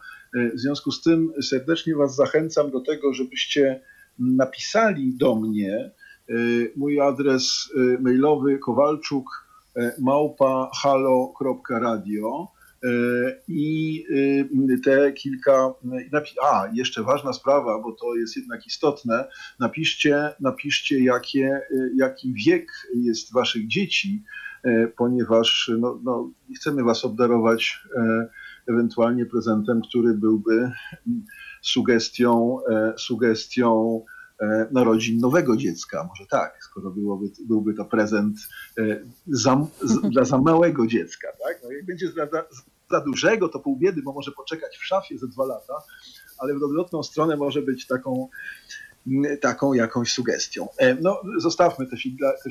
W 0.55 0.59
związku 0.59 0.93
z 0.93 1.03
tym 1.03 1.33
serdecznie 1.43 1.97
Was 1.97 2.15
zachęcam 2.15 2.71
do 2.71 2.81
tego, 2.81 3.15
żebyście 3.15 3.81
napisali 4.19 5.15
do 5.15 5.35
mnie 5.35 5.91
mój 6.77 7.01
adres 7.01 7.73
mailowy 8.01 8.59
kowalczuk 8.59 9.25
małpa 9.99 10.71
halo.radio 10.83 12.49
i 13.49 14.05
te 14.85 15.13
kilka. 15.13 15.75
A, 16.43 16.69
jeszcze 16.75 17.03
ważna 17.03 17.33
sprawa, 17.33 17.79
bo 17.79 17.93
to 17.93 18.15
jest 18.15 18.37
jednak 18.37 18.67
istotne. 18.67 19.25
Napiszcie, 19.61 20.29
napiszcie 20.41 21.05
jakie, 21.05 21.61
jaki 21.97 22.35
wiek 22.47 22.67
jest 22.95 23.33
waszych 23.33 23.67
dzieci, 23.67 24.23
ponieważ 24.97 25.71
no, 25.79 26.01
no, 26.05 26.31
chcemy 26.57 26.83
was 26.83 27.05
obdarować 27.05 27.83
ewentualnie 28.69 29.27
prezentem, 29.27 29.83
który 29.89 30.15
byłby 30.15 30.53
mm, 30.53 31.25
sugestią, 31.63 32.59
sugestią 32.97 34.01
narodzin 34.71 35.19
nowego 35.19 35.57
dziecka. 35.57 36.05
Może 36.09 36.27
tak, 36.27 36.59
skoro 36.61 36.91
byłoby, 36.91 37.27
byłby 37.47 37.75
to 37.75 37.85
prezent 37.85 38.37
za, 39.27 39.67
dla 40.13 40.25
za 40.25 40.39
małego 40.39 40.87
dziecka. 40.87 41.29
Tak? 41.29 41.61
No, 41.65 41.73
jak 41.73 41.87
będzie 41.87 42.07
za 42.91 43.01
dużego, 43.01 43.49
to 43.49 43.59
pół 43.59 43.77
biedy, 43.77 44.03
bo 44.03 44.13
może 44.13 44.33
poczekać 44.33 44.77
w 44.77 44.85
szafie 44.85 45.19
ze 45.19 45.29
dwa 45.29 45.45
lata, 45.45 45.75
ale 46.39 46.55
w 46.55 46.63
odwrotną 46.63 47.03
stronę 47.03 47.37
może 47.37 47.63
być 47.63 47.87
taką 47.87 48.29
taką 49.41 49.73
jakąś 49.73 50.13
sugestią. 50.13 50.69
E, 50.79 50.95
no, 50.95 51.21
zostawmy 51.39 51.87
te 51.87 51.97
figla. 51.97 52.33
Te 52.45 52.51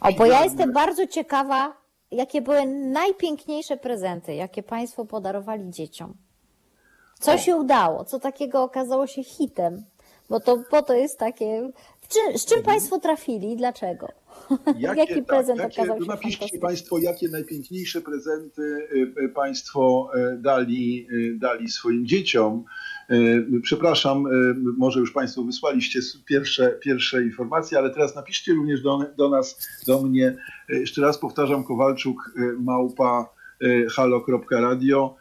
o, 0.00 0.12
bo 0.12 0.26
ja 0.26 0.44
jestem 0.44 0.72
bardzo 0.72 1.06
ciekawa, 1.06 1.76
jakie 2.10 2.42
były 2.42 2.66
najpiękniejsze 2.66 3.76
prezenty, 3.76 4.34
jakie 4.34 4.62
Państwo 4.62 5.04
podarowali 5.04 5.70
dzieciom. 5.70 6.14
Co 7.20 7.32
o. 7.32 7.38
się 7.38 7.56
udało? 7.56 8.04
Co 8.04 8.20
takiego 8.20 8.62
okazało 8.62 9.06
się 9.06 9.24
hitem? 9.24 9.84
Bo 10.30 10.40
to, 10.40 10.62
bo 10.70 10.82
to 10.82 10.94
jest 10.94 11.18
takie. 11.18 11.70
Czy, 12.08 12.38
z 12.38 12.44
czym 12.44 12.58
mhm. 12.58 12.74
Państwo 12.74 13.00
trafili? 13.00 13.56
Dlaczego? 13.56 14.08
Jakie, 14.78 15.00
Jaki 15.00 15.14
tak, 15.14 15.26
prezent 15.26 15.60
tak, 15.60 15.72
okazał 15.72 16.02
się 16.02 16.08
Napiszcie 16.08 16.58
Państwo, 16.58 16.98
jakie 16.98 17.28
najpiękniejsze 17.28 18.00
prezenty 18.00 18.62
y, 18.62 19.22
y, 19.24 19.28
Państwo 19.28 20.10
y, 20.16 20.38
dali, 20.38 21.08
dali 21.34 21.68
swoim 21.68 22.06
dzieciom. 22.06 22.64
Przepraszam, 23.62 24.24
może 24.78 25.00
już 25.00 25.12
Państwo 25.12 25.42
wysłaliście 25.42 26.00
pierwsze, 26.26 26.78
pierwsze 26.80 27.22
informacje, 27.22 27.78
ale 27.78 27.90
teraz 27.90 28.14
napiszcie 28.14 28.52
również 28.52 28.82
do, 28.82 28.98
do 29.16 29.28
nas, 29.28 29.68
do 29.86 30.02
mnie. 30.02 30.36
Jeszcze 30.68 31.00
raz 31.02 31.18
powtarzam, 31.18 31.64
Kowalczuk 31.64 32.34
małpa 32.58 33.28
halo.radio. 33.90 35.16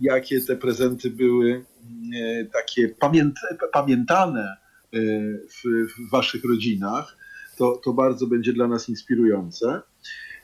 Jakie 0.00 0.40
te 0.40 0.56
prezenty 0.56 1.10
były 1.10 1.64
takie 2.52 2.88
pamięt, 2.88 3.36
pamiętane 3.72 4.56
w, 4.92 5.86
w 5.88 6.10
Waszych 6.10 6.44
rodzinach 6.44 7.16
to, 7.56 7.80
to 7.84 7.92
bardzo 7.92 8.26
będzie 8.26 8.52
dla 8.52 8.68
nas 8.68 8.88
inspirujące. 8.88 9.82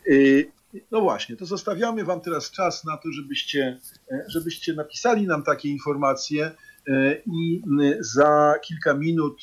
Y, 0.07 0.51
no 0.91 1.01
właśnie, 1.01 1.35
to 1.35 1.45
zostawiamy 1.45 2.03
Wam 2.03 2.21
teraz 2.21 2.51
czas 2.51 2.85
na 2.85 2.97
to, 2.97 3.11
żebyście, 3.11 3.79
e, 4.11 4.25
żebyście 4.27 4.73
napisali 4.73 5.27
nam 5.27 5.43
takie 5.43 5.69
informacje 5.69 6.51
e, 6.87 7.15
i 7.25 7.61
za 7.99 8.53
kilka 8.63 8.93
minut 8.93 9.41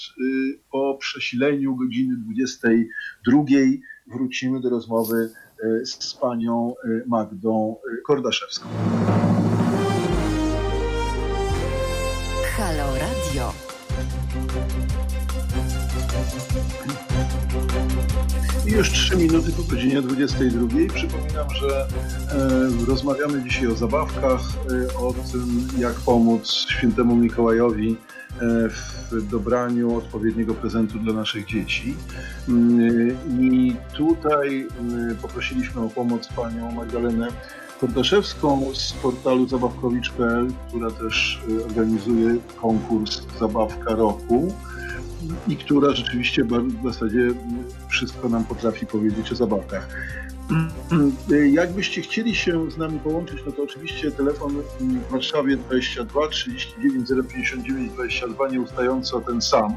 po 0.73 0.97
przesileniu 1.01 1.77
godziny 1.77 2.17
22 2.17 3.45
wrócimy 4.07 4.61
do 4.61 4.71
rozmowy 4.71 5.31
e, 5.65 5.87
z 5.87 6.15
panią 6.15 6.75
Magdą 7.07 7.77
Kordaszewską. 8.07 8.69
Już 18.67 18.91
3 18.91 19.17
minuty 19.17 19.53
po 19.53 19.63
godzinie 19.63 20.03
22. 20.03 20.69
Przypominam, 20.95 21.51
że 21.51 21.87
e, 22.31 22.87
rozmawiamy 22.87 23.43
dzisiaj 23.43 23.67
o 23.67 23.75
zabawkach, 23.75 24.41
e, 24.91 24.99
o 24.99 25.15
tym, 25.33 25.69
jak 25.79 25.95
pomóc 25.95 26.53
świętemu 26.53 27.17
Mikołajowi 27.17 27.97
e, 28.41 28.69
w 28.69 29.29
dobraniu 29.31 29.97
odpowiedniego 29.97 30.55
prezentu 30.55 30.99
dla 30.99 31.13
naszych 31.13 31.47
dzieci. 31.47 31.97
Mm, 32.49 33.17
I 33.41 33.77
tutaj 33.93 34.67
mm, 34.81 35.17
poprosiliśmy 35.17 35.81
o 35.81 35.89
pomoc 35.89 36.29
panią 36.29 36.73
Magdalenę 36.73 37.29
Kordaszewską 37.81 38.75
z 38.75 38.93
portalu 38.93 39.49
zabawkowicz.pl, 39.49 40.49
która 40.69 40.91
też 40.91 41.43
e, 41.61 41.65
organizuje 41.65 42.37
konkurs 42.61 43.23
Zabawka 43.41 43.95
Roku 43.95 44.53
i 45.49 45.57
która 45.57 45.95
rzeczywiście 45.95 46.45
w 46.45 46.85
zasadzie 46.85 47.35
wszystko 47.89 48.29
nam 48.29 48.45
potrafi 48.45 48.87
powiedzieć 48.87 49.33
o 49.33 49.35
zabawkach. 49.35 49.89
Jakbyście 51.53 52.03
chcieli 52.03 52.35
się 52.35 52.71
z 52.71 52.77
nami 52.77 52.99
połączyć, 52.99 53.39
no 53.47 53.53
to 53.53 53.63
oczywiście 53.63 54.11
telefon 54.11 54.53
w 54.81 55.13
Warszawie 55.13 55.57
22 55.57 56.29
39 56.29 57.09
059 57.29 57.93
22 57.93 58.49
nieustająco 58.49 59.21
ten 59.21 59.43
sam. 59.43 59.75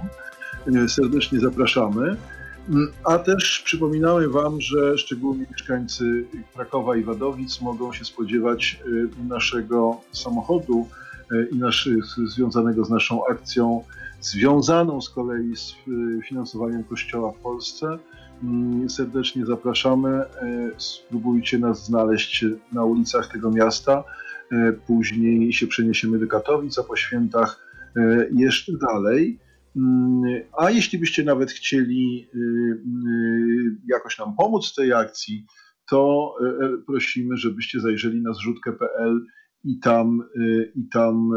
Serdecznie 0.87 1.39
zapraszamy. 1.39 2.17
A 3.03 3.17
też 3.17 3.61
przypominamy 3.65 4.29
Wam, 4.29 4.61
że 4.61 4.97
szczególnie 4.97 5.45
mieszkańcy 5.51 6.25
Krakowa 6.55 6.95
i 6.95 7.03
Wadowic 7.03 7.61
mogą 7.61 7.93
się 7.93 8.05
spodziewać 8.05 8.79
y, 8.87 9.09
naszego 9.27 10.01
samochodu 10.11 10.87
y, 11.31 11.47
i 11.51 11.55
naszych, 11.55 12.05
związanego 12.05 12.85
z 12.85 12.89
naszą 12.89 13.21
akcją 13.31 13.83
związaną 14.21 15.01
z 15.01 15.09
kolei 15.09 15.55
z 15.55 15.71
e, 15.71 16.21
finansowaniem 16.23 16.83
Kościoła 16.83 17.31
w 17.31 17.37
Polsce. 17.37 17.99
Mm, 18.43 18.89
serdecznie 18.89 19.45
zapraszamy. 19.45 20.09
E, 20.09 20.25
spróbujcie 20.77 21.59
nas 21.59 21.85
znaleźć 21.85 22.45
na 22.71 22.83
ulicach 22.83 23.31
tego 23.31 23.51
miasta. 23.51 24.03
E, 24.51 24.73
później 24.73 25.53
się 25.53 25.67
przeniesiemy 25.67 26.19
do 26.19 26.27
Katowic, 26.27 26.79
a 26.79 26.83
po 26.83 26.95
świętach 26.95 27.67
jeszcze 28.33 28.71
dalej. 28.77 29.39
Mm, 29.75 30.23
a 30.57 30.71
jeśli 30.71 30.99
byście 30.99 31.23
nawet 31.23 31.51
chcieli 31.51 32.29
jakoś 33.87 34.19
nam 34.19 34.35
pomóc 34.35 34.71
w 34.71 34.75
tej 34.75 34.93
akcji, 34.93 35.45
to 35.89 36.33
prosimy, 36.87 37.37
żebyście 37.37 37.79
zajrzeli 37.79 38.21
na 38.21 38.33
zrzutkę.pl 38.33 39.25
i 39.63 39.79
tam, 39.79 40.23
i 40.75 40.89
tam 40.89 41.29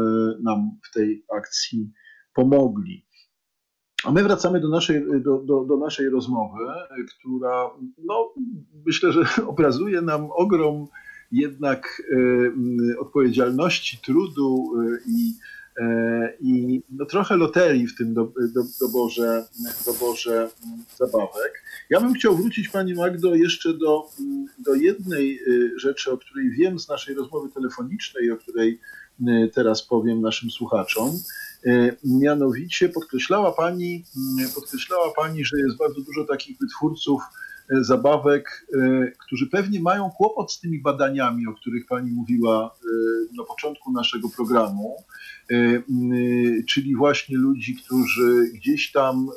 nam 0.43 0.71
w 0.89 0.93
tej 0.93 1.25
akcji 1.37 1.91
pomogli. 2.33 3.05
A 4.03 4.11
my 4.11 4.23
wracamy 4.23 4.59
do 4.59 4.69
naszej, 4.69 5.21
do, 5.21 5.37
do, 5.37 5.63
do 5.63 5.77
naszej 5.77 6.09
rozmowy, 6.09 6.63
która 7.19 7.69
no, 8.05 8.33
myślę, 8.85 9.11
że 9.11 9.21
obrazuje 9.53 10.01
nam 10.01 10.29
ogrom 10.31 10.87
jednak 11.31 12.01
e, 12.11 12.99
odpowiedzialności, 12.99 13.97
trudu 13.97 14.73
e, 14.79 14.97
i, 15.07 15.33
e, 15.77 16.33
i 16.41 16.81
no, 16.89 17.05
trochę 17.05 17.37
loterii 17.37 17.87
w 17.87 17.95
tym 17.95 18.13
do, 18.13 18.23
do, 18.53 18.63
doborze, 18.81 19.45
doborze 19.85 20.49
zabawek. 20.97 21.63
Ja 21.89 22.01
bym 22.01 22.13
chciał 22.13 22.35
wrócić 22.35 22.69
Pani 22.69 22.93
Magdo 22.93 23.35
jeszcze 23.35 23.73
do, 23.73 24.09
do 24.59 24.75
jednej 24.75 25.39
rzeczy, 25.75 26.11
o 26.11 26.17
której 26.17 26.49
wiem 26.49 26.79
z 26.79 26.89
naszej 26.89 27.15
rozmowy 27.15 27.49
telefonicznej, 27.49 28.31
o 28.31 28.37
której 28.37 28.79
teraz 29.53 29.87
powiem 29.87 30.21
naszym 30.21 30.51
słuchaczom. 30.51 31.11
E, 31.65 31.95
mianowicie 32.03 32.89
podkreślała 32.89 33.51
pani, 33.51 34.05
mm, 34.17 34.51
podkreślała 34.55 35.13
pani, 35.15 35.45
że 35.45 35.57
jest 35.59 35.77
bardzo 35.77 36.01
dużo 36.01 36.25
takich 36.25 36.57
wytwórców 36.59 37.21
e, 37.69 37.83
zabawek, 37.83 38.67
e, 38.73 39.11
którzy 39.25 39.47
pewnie 39.47 39.79
mają 39.79 40.09
kłopot 40.09 40.51
z 40.51 40.59
tymi 40.59 40.81
badaniami, 40.81 41.47
o 41.47 41.53
których 41.53 41.85
pani 41.85 42.11
mówiła 42.11 42.75
na 43.37 43.43
początku 43.43 43.91
naszego 43.91 44.29
programu, 44.29 44.95
czyli 46.67 46.95
właśnie 46.95 47.37
ludzi, 47.37 47.75
którzy 47.75 48.51
gdzieś 48.53 48.91
tam 48.91 49.29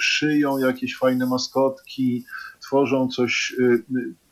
szyją 0.00 0.58
jakieś 0.58 0.96
fajne 0.96 1.26
maskotki, 1.26 2.24
tworzą 2.60 3.08
coś 3.08 3.56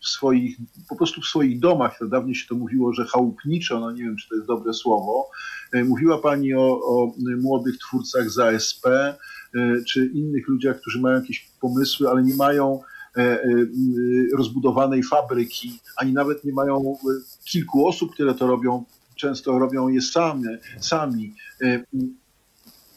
w 0.00 0.08
swoich, 0.08 0.56
po 0.88 0.96
prostu 0.96 1.20
w 1.20 1.26
swoich 1.26 1.60
domach, 1.60 1.98
dawniej 2.08 2.34
się 2.34 2.46
to 2.48 2.54
mówiło, 2.54 2.92
że 2.92 3.04
chałupniczo, 3.04 3.80
no 3.80 3.92
nie 3.92 4.02
wiem, 4.02 4.16
czy 4.16 4.28
to 4.28 4.34
jest 4.34 4.46
dobre 4.46 4.74
słowo. 4.74 5.30
Mówiła 5.84 6.18
Pani 6.18 6.54
o, 6.54 6.80
o 6.84 7.12
młodych 7.40 7.78
twórcach 7.78 8.30
z 8.30 8.38
ASP, 8.38 8.86
czy 9.88 10.06
innych 10.06 10.48
ludziach, 10.48 10.80
którzy 10.80 11.00
mają 11.00 11.20
jakieś 11.20 11.50
pomysły, 11.60 12.08
ale 12.08 12.22
nie 12.22 12.34
mają 12.34 12.80
rozbudowanej 14.36 15.02
fabryki, 15.02 15.80
ani 15.96 16.12
nawet 16.12 16.44
nie 16.44 16.52
mają 16.52 16.96
kilku 17.44 17.88
osób, 17.88 18.12
które 18.12 18.34
to 18.34 18.46
robią, 18.46 18.84
często 19.16 19.58
robią 19.58 19.88
je 19.88 20.00
sami. 20.00 20.44
sami 20.80 21.34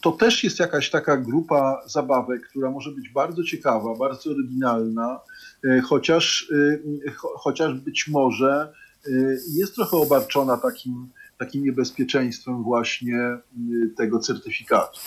to 0.03 0.11
też 0.11 0.43
jest 0.43 0.59
jakaś 0.59 0.89
taka 0.89 1.17
grupa 1.17 1.81
zabawek, 1.85 2.47
która 2.49 2.71
może 2.71 2.91
być 2.91 3.09
bardzo 3.09 3.43
ciekawa, 3.43 3.95
bardzo 3.95 4.31
oryginalna, 4.31 5.19
e, 5.19 5.19
chociaż, 5.83 6.51
e, 7.07 7.11
chociaż 7.17 7.73
być 7.73 8.07
może 8.07 8.73
e, 9.07 9.11
jest 9.53 9.75
trochę 9.75 9.97
obarczona 9.97 10.57
takim, 10.57 11.09
takim 11.37 11.63
niebezpieczeństwem 11.63 12.63
właśnie 12.63 13.37
tego 13.97 14.19
certyfikatu. 14.19 14.99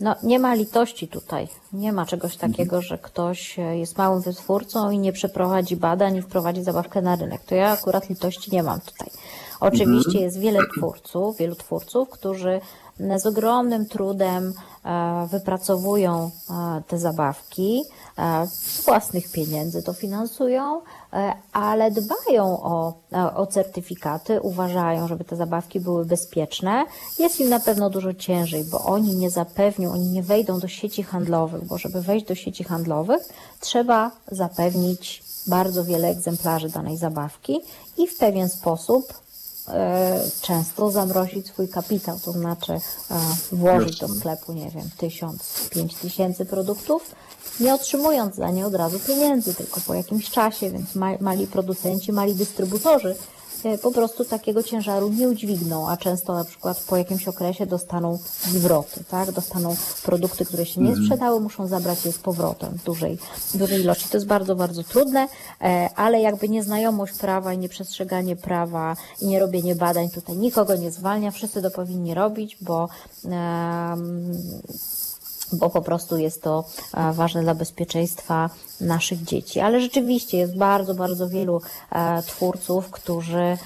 No, 0.00 0.16
nie 0.22 0.38
ma 0.38 0.54
litości 0.54 1.08
tutaj. 1.08 1.48
Nie 1.72 1.92
ma 1.92 2.06
czegoś 2.06 2.36
takiego, 2.36 2.82
że 2.82 2.98
ktoś 2.98 3.56
jest 3.58 3.98
małym 3.98 4.22
wytwórcą 4.22 4.90
i 4.90 4.98
nie 4.98 5.12
przeprowadzi 5.12 5.76
badań 5.76 6.16
i 6.16 6.22
wprowadzi 6.22 6.62
zabawkę 6.62 7.02
na 7.02 7.16
rynek. 7.16 7.44
To 7.44 7.54
ja 7.54 7.70
akurat 7.70 8.08
litości 8.08 8.50
nie 8.52 8.62
mam 8.62 8.80
tutaj. 8.80 9.08
Oczywiście 9.60 10.08
mhm. 10.08 10.24
jest 10.24 10.40
wiele 10.40 10.58
twórców, 10.76 11.36
wielu 11.36 11.54
twórców, 11.54 12.08
którzy 12.08 12.60
z 13.16 13.26
ogromnym 13.26 13.86
trudem 13.86 14.52
e, 14.84 15.26
wypracowują 15.30 16.30
e, 16.50 16.82
te 16.88 16.98
zabawki, 16.98 17.82
e, 18.18 18.46
z 18.46 18.84
własnych 18.84 19.32
pieniędzy 19.32 19.82
to 19.82 19.92
finansują, 19.92 20.80
ale 21.52 21.90
dbają 21.90 22.62
o, 22.62 22.94
o 23.34 23.46
certyfikaty, 23.46 24.40
uważają, 24.40 25.08
żeby 25.08 25.24
te 25.24 25.36
zabawki 25.36 25.80
były 25.80 26.04
bezpieczne. 26.04 26.84
Jest 27.18 27.40
im 27.40 27.48
na 27.48 27.60
pewno 27.60 27.90
dużo 27.90 28.14
ciężej, 28.14 28.64
bo 28.64 28.84
oni 28.84 29.16
nie 29.16 29.30
zapewnią, 29.30 29.92
oni 29.92 30.08
nie 30.08 30.22
wejdą 30.22 30.58
do 30.58 30.68
sieci 30.68 31.02
handlowych, 31.02 31.64
bo 31.64 31.78
żeby 31.78 32.00
wejść 32.02 32.26
do 32.26 32.34
sieci 32.34 32.64
handlowych, 32.64 33.22
trzeba 33.60 34.10
zapewnić 34.30 35.22
bardzo 35.46 35.84
wiele 35.84 36.08
egzemplarzy 36.08 36.68
danej 36.68 36.96
zabawki 36.96 37.60
i 37.98 38.06
w 38.06 38.18
pewien 38.18 38.48
sposób 38.48 39.21
często 40.40 40.90
zamrozić 40.90 41.46
swój 41.46 41.68
kapitał, 41.68 42.18
to 42.24 42.32
znaczy 42.32 42.72
e, 42.72 42.80
włożyć 43.52 43.98
do 43.98 44.08
sklepu, 44.08 44.52
nie 44.52 44.70
wiem, 44.70 44.90
tysiąc, 44.96 45.68
pięć 45.70 45.94
tysięcy 45.94 46.44
produktów, 46.44 47.14
nie 47.60 47.74
otrzymując 47.74 48.36
za 48.36 48.50
nie 48.50 48.66
od 48.66 48.74
razu 48.74 48.98
pieniędzy, 48.98 49.54
tylko 49.54 49.80
po 49.80 49.94
jakimś 49.94 50.30
czasie, 50.30 50.70
więc 50.70 50.88
mali 51.20 51.46
producenci, 51.46 52.12
mali 52.12 52.34
dystrybutorzy 52.34 53.14
E, 53.14 53.41
po 53.82 53.90
prostu 53.90 54.24
takiego 54.24 54.62
ciężaru 54.62 55.08
nie 55.08 55.28
udźwigną, 55.28 55.88
a 55.88 55.96
często 55.96 56.34
na 56.34 56.44
przykład 56.44 56.80
po 56.80 56.96
jakimś 56.96 57.28
okresie 57.28 57.66
dostaną 57.66 58.18
zwroty, 58.40 59.04
tak? 59.10 59.32
Dostaną 59.32 59.76
produkty, 60.02 60.44
które 60.44 60.66
się 60.66 60.80
nie 60.80 60.88
mhm. 60.88 61.06
sprzedały, 61.06 61.40
muszą 61.40 61.66
zabrać 61.66 62.04
je 62.04 62.12
z 62.12 62.18
powrotem 62.18 62.78
w 62.78 62.84
dużej, 62.84 63.18
dużej 63.54 63.80
ilości. 63.80 64.08
To 64.08 64.16
jest 64.16 64.26
bardzo, 64.26 64.56
bardzo 64.56 64.82
trudne, 64.84 65.28
e, 65.60 65.88
ale 65.96 66.20
jakby 66.20 66.48
nieznajomość 66.48 67.18
prawa 67.18 67.52
i 67.52 67.58
nieprzestrzeganie 67.58 68.36
prawa 68.36 68.96
i 69.20 69.26
nie 69.26 69.40
robienie 69.40 69.74
badań 69.74 70.10
tutaj 70.10 70.36
nikogo 70.36 70.76
nie 70.76 70.90
zwalnia, 70.90 71.30
wszyscy 71.30 71.62
to 71.62 71.70
powinni 71.70 72.14
robić, 72.14 72.56
bo 72.60 72.88
um, 73.24 74.32
bo 75.52 75.70
po 75.70 75.82
prostu 75.82 76.16
jest 76.16 76.42
to 76.42 76.64
e, 76.94 77.12
ważne 77.12 77.42
dla 77.42 77.54
bezpieczeństwa 77.54 78.50
naszych 78.80 79.24
dzieci. 79.24 79.60
Ale 79.60 79.80
rzeczywiście 79.80 80.38
jest 80.38 80.56
bardzo, 80.56 80.94
bardzo 80.94 81.28
wielu 81.28 81.60
e, 81.92 82.22
twórców, 82.22 82.90
którzy 82.90 83.38
e, 83.38 83.58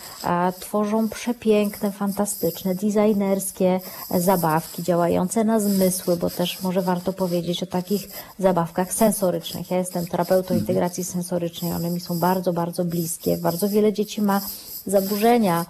tworzą 0.61 1.09
przepiękne, 1.09 1.93
fantastyczne, 1.93 2.74
designerskie 2.74 3.80
zabawki 4.11 4.82
działające 4.82 5.45
na 5.45 5.61
zmysły, 5.61 6.16
bo 6.16 6.30
też 6.30 6.62
może 6.62 6.82
warto 6.82 7.12
powiedzieć 7.12 7.62
o 7.62 7.66
takich 7.66 8.09
zabawkach 8.39 8.93
sensorycznych. 8.93 9.70
Ja 9.70 9.78
jestem 9.78 10.07
terapeutą 10.07 10.55
mhm. 10.55 10.61
integracji 10.61 11.05
sensorycznej, 11.05 11.72
one 11.72 11.91
mi 11.91 12.01
są 12.01 12.18
bardzo, 12.18 12.53
bardzo 12.53 12.84
bliskie. 12.84 13.37
Bardzo 13.37 13.68
wiele 13.68 13.93
dzieci 13.93 14.22
ma 14.22 14.41
zaburzenia 14.87 15.66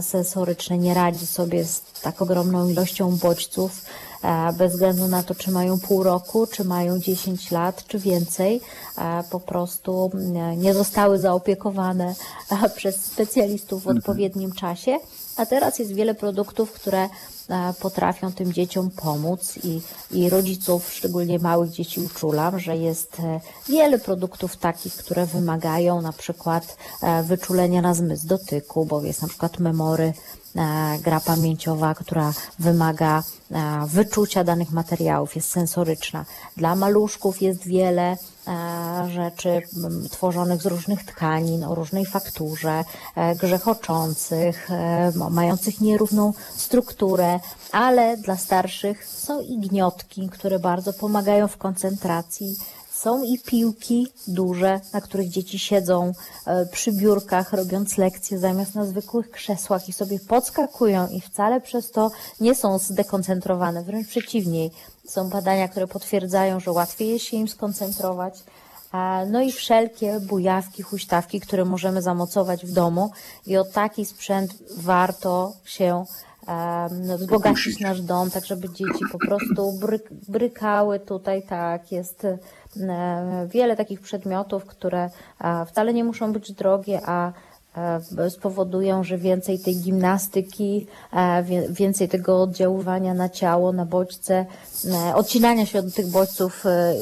sensoryczne, 0.00 0.78
nie 0.78 0.94
radzi 0.94 1.26
sobie 1.26 1.64
z 1.64 1.82
tak 2.02 2.22
ogromną 2.22 2.68
ilością 2.68 3.16
bodźców, 3.16 3.82
bez 4.58 4.72
względu 4.72 5.08
na 5.08 5.22
to, 5.22 5.34
czy 5.34 5.50
mają 5.50 5.80
pół 5.80 6.02
roku, 6.02 6.46
czy 6.46 6.64
mają 6.64 6.98
10 6.98 7.50
lat, 7.50 7.84
czy 7.86 7.98
więcej, 7.98 8.60
e, 8.98 9.24
po 9.30 9.40
prostu 9.40 10.10
e, 10.14 10.56
nie 10.56 10.74
zostały 10.74 11.18
zaopiekowane 11.18 12.14
przez 12.76 13.04
specjalistów 13.04 13.82
w 13.82 13.88
odpowiednim 13.88 14.52
czasie. 14.52 14.98
A 15.36 15.46
teraz 15.46 15.78
jest 15.78 15.92
wiele 15.92 16.14
produktów, 16.14 16.72
które 16.72 17.08
potrafią 17.80 18.32
tym 18.32 18.52
dzieciom 18.52 18.90
pomóc 18.90 19.58
i, 19.64 19.80
i 20.10 20.30
rodziców, 20.30 20.92
szczególnie 20.92 21.38
małych 21.38 21.70
dzieci 21.70 22.00
uczulam, 22.00 22.58
że 22.58 22.76
jest 22.76 23.16
wiele 23.68 23.98
produktów 23.98 24.56
takich, 24.56 24.94
które 24.94 25.26
wymagają 25.26 26.02
na 26.02 26.12
przykład 26.12 26.76
wyczulenia 27.24 27.82
na 27.82 27.94
zmysł 27.94 28.26
dotyku, 28.26 28.86
bo 28.86 29.02
jest 29.02 29.22
na 29.22 29.28
przykład 29.28 29.58
memory 29.58 30.12
E, 30.45 30.45
gra 31.00 31.20
pamięciowa, 31.20 31.94
która 31.94 32.32
wymaga 32.58 33.22
e, 33.50 33.86
wyczucia 33.86 34.44
danych 34.44 34.70
materiałów, 34.70 35.36
jest 35.36 35.50
sensoryczna. 35.50 36.24
Dla 36.56 36.76
maluszków 36.76 37.42
jest 37.42 37.66
wiele 37.66 38.02
e, 38.12 38.16
rzeczy 39.10 39.62
tworzonych 40.10 40.62
z 40.62 40.66
różnych 40.66 41.04
tkanin, 41.04 41.64
o 41.64 41.74
różnej 41.74 42.06
fakturze, 42.06 42.84
grzechoczących, 43.40 44.68
mających 45.30 45.80
nierówną 45.80 46.32
strukturę, 46.56 47.40
ale 47.72 48.16
dla 48.16 48.36
starszych 48.36 49.06
są 49.06 49.40
i 49.40 49.58
gniotki, 49.58 50.28
które 50.28 50.58
bardzo 50.58 50.92
pomagają 50.92 51.48
w 51.48 51.56
koncentracji, 51.56 52.56
są 52.96 53.22
i 53.22 53.38
piłki 53.38 54.06
duże, 54.26 54.80
na 54.92 55.00
których 55.00 55.28
dzieci 55.28 55.58
siedzą 55.58 56.12
e, 56.46 56.66
przy 56.66 56.92
biurkach, 56.92 57.52
robiąc 57.52 57.98
lekcje 57.98 58.38
zamiast 58.38 58.74
na 58.74 58.84
zwykłych 58.84 59.30
krzesłach 59.30 59.88
i 59.88 59.92
sobie 59.92 60.20
podskakują 60.20 61.08
i 61.08 61.20
wcale 61.20 61.60
przez 61.60 61.90
to 61.90 62.10
nie 62.40 62.54
są 62.54 62.78
zdekoncentrowane, 62.78 63.82
wręcz 63.82 64.08
przeciwnie. 64.08 64.70
Są 65.08 65.28
badania, 65.28 65.68
które 65.68 65.86
potwierdzają, 65.86 66.60
że 66.60 66.72
łatwiej 66.72 67.08
jest 67.08 67.24
się 67.24 67.36
im 67.36 67.48
skoncentrować. 67.48 68.42
No 69.26 69.40
i 69.40 69.52
wszelkie 69.52 70.20
bujawki, 70.20 70.82
huśtawki, 70.82 71.40
które 71.40 71.64
możemy 71.64 72.02
zamocować 72.02 72.66
w 72.66 72.72
domu 72.72 73.10
i 73.46 73.56
o 73.56 73.64
taki 73.64 74.06
sprzęt 74.06 74.54
warto 74.76 75.52
się 75.64 76.04
wzbogacić 77.18 77.80
nasz 77.80 78.02
dom, 78.02 78.30
tak 78.30 78.46
żeby 78.46 78.68
dzieci 78.68 79.04
po 79.12 79.18
prostu 79.18 79.72
bryk, 79.72 80.08
brykały 80.28 81.00
tutaj, 81.00 81.42
tak, 81.42 81.92
jest 81.92 82.26
E, 82.80 83.48
wiele 83.50 83.76
takich 83.76 84.00
przedmiotów, 84.00 84.64
które 84.64 85.10
wcale 85.66 85.94
nie 85.94 86.04
muszą 86.04 86.32
być 86.32 86.52
drogie, 86.52 87.00
a 87.06 87.32
spowodują, 88.28 89.04
że 89.04 89.18
więcej 89.18 89.58
tej 89.58 89.76
gimnastyki, 89.76 90.86
więcej 91.70 92.08
tego 92.08 92.42
oddziaływania 92.42 93.14
na 93.14 93.28
ciało, 93.28 93.72
na 93.72 93.86
bodźce, 93.86 94.46
e, 94.84 95.14
odcinania 95.14 95.66
się 95.66 95.78
od 95.78 95.94
tych 95.94 96.06
bodźców 96.06 96.66
e, 96.66 96.94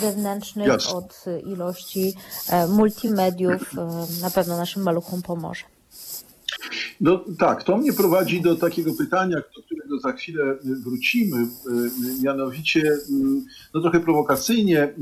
zewnętrznych, 0.00 0.66
Jasne. 0.66 0.92
od 0.92 1.24
ilości 1.46 2.14
multimediów 2.68 3.72
na 4.22 4.30
pewno 4.30 4.56
naszym 4.56 4.82
maluchom 4.82 5.22
pomoże. 5.22 5.64
No 7.00 7.24
tak, 7.38 7.64
to 7.64 7.76
mnie 7.76 7.92
prowadzi 7.92 8.40
do 8.40 8.56
takiego 8.56 8.94
pytania, 8.94 9.36
do 9.56 9.62
którego 9.62 10.00
za 10.00 10.12
chwilę 10.12 10.56
wrócimy. 10.64 11.46
Mianowicie, 12.22 12.98
no 13.74 13.80
trochę 13.80 14.00
prowokacyjnie 14.00 14.94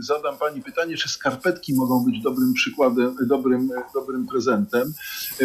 zadam 0.00 0.38
Pani 0.38 0.62
pytanie, 0.62 0.96
czy 0.96 1.08
skarpetki 1.08 1.74
mogą 1.74 2.04
być 2.04 2.22
dobrym 2.22 2.52
przykładem, 2.52 3.16
dobrym, 3.26 3.70
dobrym 3.94 4.26
prezentem. 4.26 4.92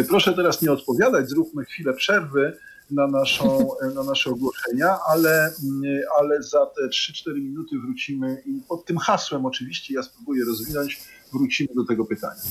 Proszę 0.08 0.32
teraz 0.34 0.62
nie 0.62 0.72
odpowiadać, 0.72 1.28
zróbmy 1.28 1.64
chwilę 1.64 1.94
przerwy 1.94 2.56
na, 2.90 3.06
naszą, 3.06 3.68
na 3.94 4.02
nasze 4.02 4.30
ogłoszenia, 4.30 4.98
ale, 5.08 5.52
ale 6.20 6.42
za 6.42 6.66
te 6.66 6.86
3-4 6.88 7.34
minuty 7.34 7.78
wrócimy 7.78 8.42
i 8.46 8.60
pod 8.68 8.84
tym 8.84 8.98
hasłem 8.98 9.46
oczywiście, 9.46 9.94
ja 9.94 10.02
spróbuję 10.02 10.44
rozwinąć, 10.44 11.00
wrócimy 11.32 11.68
do 11.74 11.84
tego 11.84 12.04
pytania. 12.04 12.42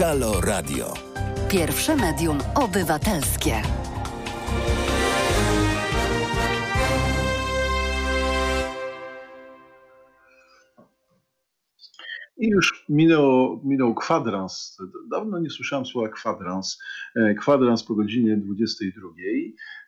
Halo 0.00 0.40
Radio. 0.40 0.94
Pierwsze 1.48 1.96
medium 1.96 2.38
obywatelskie. 2.54 3.79
I 12.40 12.48
już 12.48 12.84
minął, 12.88 13.60
minął 13.64 13.94
kwadrans. 13.94 14.78
Dawno 15.10 15.38
nie 15.38 15.50
słyszałem 15.50 15.86
słowa 15.86 16.08
kwadrans. 16.08 16.78
E, 17.16 17.34
kwadrans 17.34 17.84
po 17.84 17.94
godzinie 17.94 18.36
22. 18.36 19.08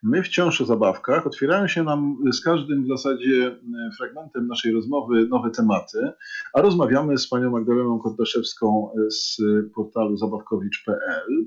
My 0.03 0.23
wciąż 0.23 0.61
o 0.61 0.65
zabawkach. 0.65 1.27
Otwierają 1.27 1.69
się 1.69 1.83
nam 1.83 2.17
z 2.33 2.41
każdym 2.41 2.85
w 2.85 2.89
zasadzie 2.89 3.47
e, 3.47 3.91
fragmentem 3.99 4.47
naszej 4.47 4.73
rozmowy 4.73 5.29
nowe 5.29 5.51
tematy, 5.51 6.13
a 6.55 6.61
rozmawiamy 6.61 7.19
z 7.19 7.29
panią 7.29 7.51
Magdaleną 7.51 7.99
Kordaszewską 7.99 8.89
z 9.09 9.37
portalu 9.75 10.17
zabawkowicz.pl. 10.17 11.47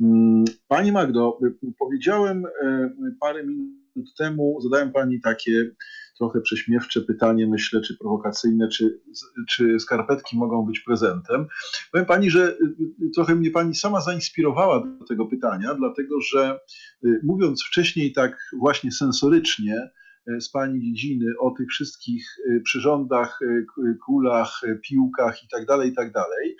Mm, 0.00 0.44
pani 0.68 0.92
Magdo, 0.92 1.38
powiedziałem 1.78 2.46
e, 2.46 2.90
parę 3.20 3.44
minut 3.44 4.14
temu, 4.18 4.58
zadałem 4.60 4.92
pani 4.92 5.20
takie 5.20 5.70
trochę 6.18 6.40
prześmiewcze 6.40 7.00
pytanie, 7.00 7.46
myślę, 7.46 7.80
czy 7.80 7.98
prowokacyjne, 7.98 8.68
czy, 8.68 9.00
czy 9.48 9.80
skarpetki 9.80 10.38
mogą 10.38 10.66
być 10.66 10.80
prezentem. 10.80 11.46
Powiem 11.92 12.06
pani, 12.06 12.30
że 12.30 12.52
y, 12.52 12.54
y, 13.04 13.10
trochę 13.14 13.34
mnie 13.34 13.50
pani 13.50 13.74
sama 13.74 14.00
zainspirowała 14.00 14.86
do 14.86 15.04
tego 15.04 15.26
pytania, 15.26 15.74
dlatego 15.74 16.20
że 16.20 16.60
y, 17.04 17.20
mówiąc 17.24 17.64
wcześniej 17.64 18.12
tak 18.12 18.38
właśnie 18.58 18.92
sensorycznie, 18.92 19.90
z 20.40 20.50
Pani 20.50 20.80
dziedziny 20.80 21.32
o 21.40 21.50
tych 21.50 21.68
wszystkich 21.68 22.26
przyrządach, 22.64 23.40
kulach, 24.06 24.60
piłkach 24.88 25.44
i 25.44 25.48
tak 25.48 25.66
dalej, 25.66 25.90
i 25.90 25.94
tak 25.94 26.12
dalej, 26.12 26.56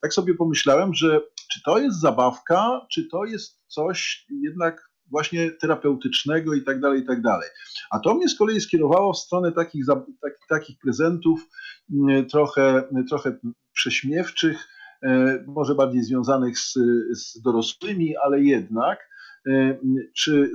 tak 0.00 0.14
sobie 0.14 0.34
pomyślałem, 0.34 0.94
że 0.94 1.20
czy 1.52 1.62
to 1.64 1.78
jest 1.78 2.00
zabawka, 2.00 2.86
czy 2.92 3.08
to 3.08 3.24
jest 3.24 3.60
coś 3.66 4.26
jednak 4.42 4.90
właśnie 5.10 5.50
terapeutycznego 5.50 6.54
i 6.54 6.62
tak 6.62 6.80
dalej, 6.80 7.00
i 7.00 7.06
tak 7.06 7.22
dalej. 7.22 7.48
A 7.90 7.98
to 7.98 8.14
mnie 8.14 8.28
z 8.28 8.38
kolei 8.38 8.60
skierowało 8.60 9.12
w 9.12 9.18
stronę 9.18 9.52
takich, 9.52 9.84
tak, 10.22 10.32
takich 10.48 10.78
prezentów 10.78 11.48
mm, 11.92 12.26
trochę, 12.26 12.82
trochę 13.08 13.36
prześmiewczych, 13.72 14.68
e, 15.02 15.44
może 15.46 15.74
bardziej 15.74 16.02
związanych 16.02 16.58
z, 16.58 16.74
z 17.12 17.42
dorosłymi, 17.42 18.14
ale 18.24 18.42
jednak, 18.42 18.98
e, 19.46 19.78
czy, 20.16 20.50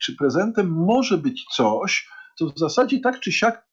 czy 0.00 0.16
prezentem 0.16 0.68
może 0.68 1.18
być 1.18 1.44
coś, 1.56 2.08
co 2.38 2.46
w 2.46 2.58
zasadzie 2.58 3.00
tak 3.00 3.20
czy 3.20 3.32
siak 3.32 3.65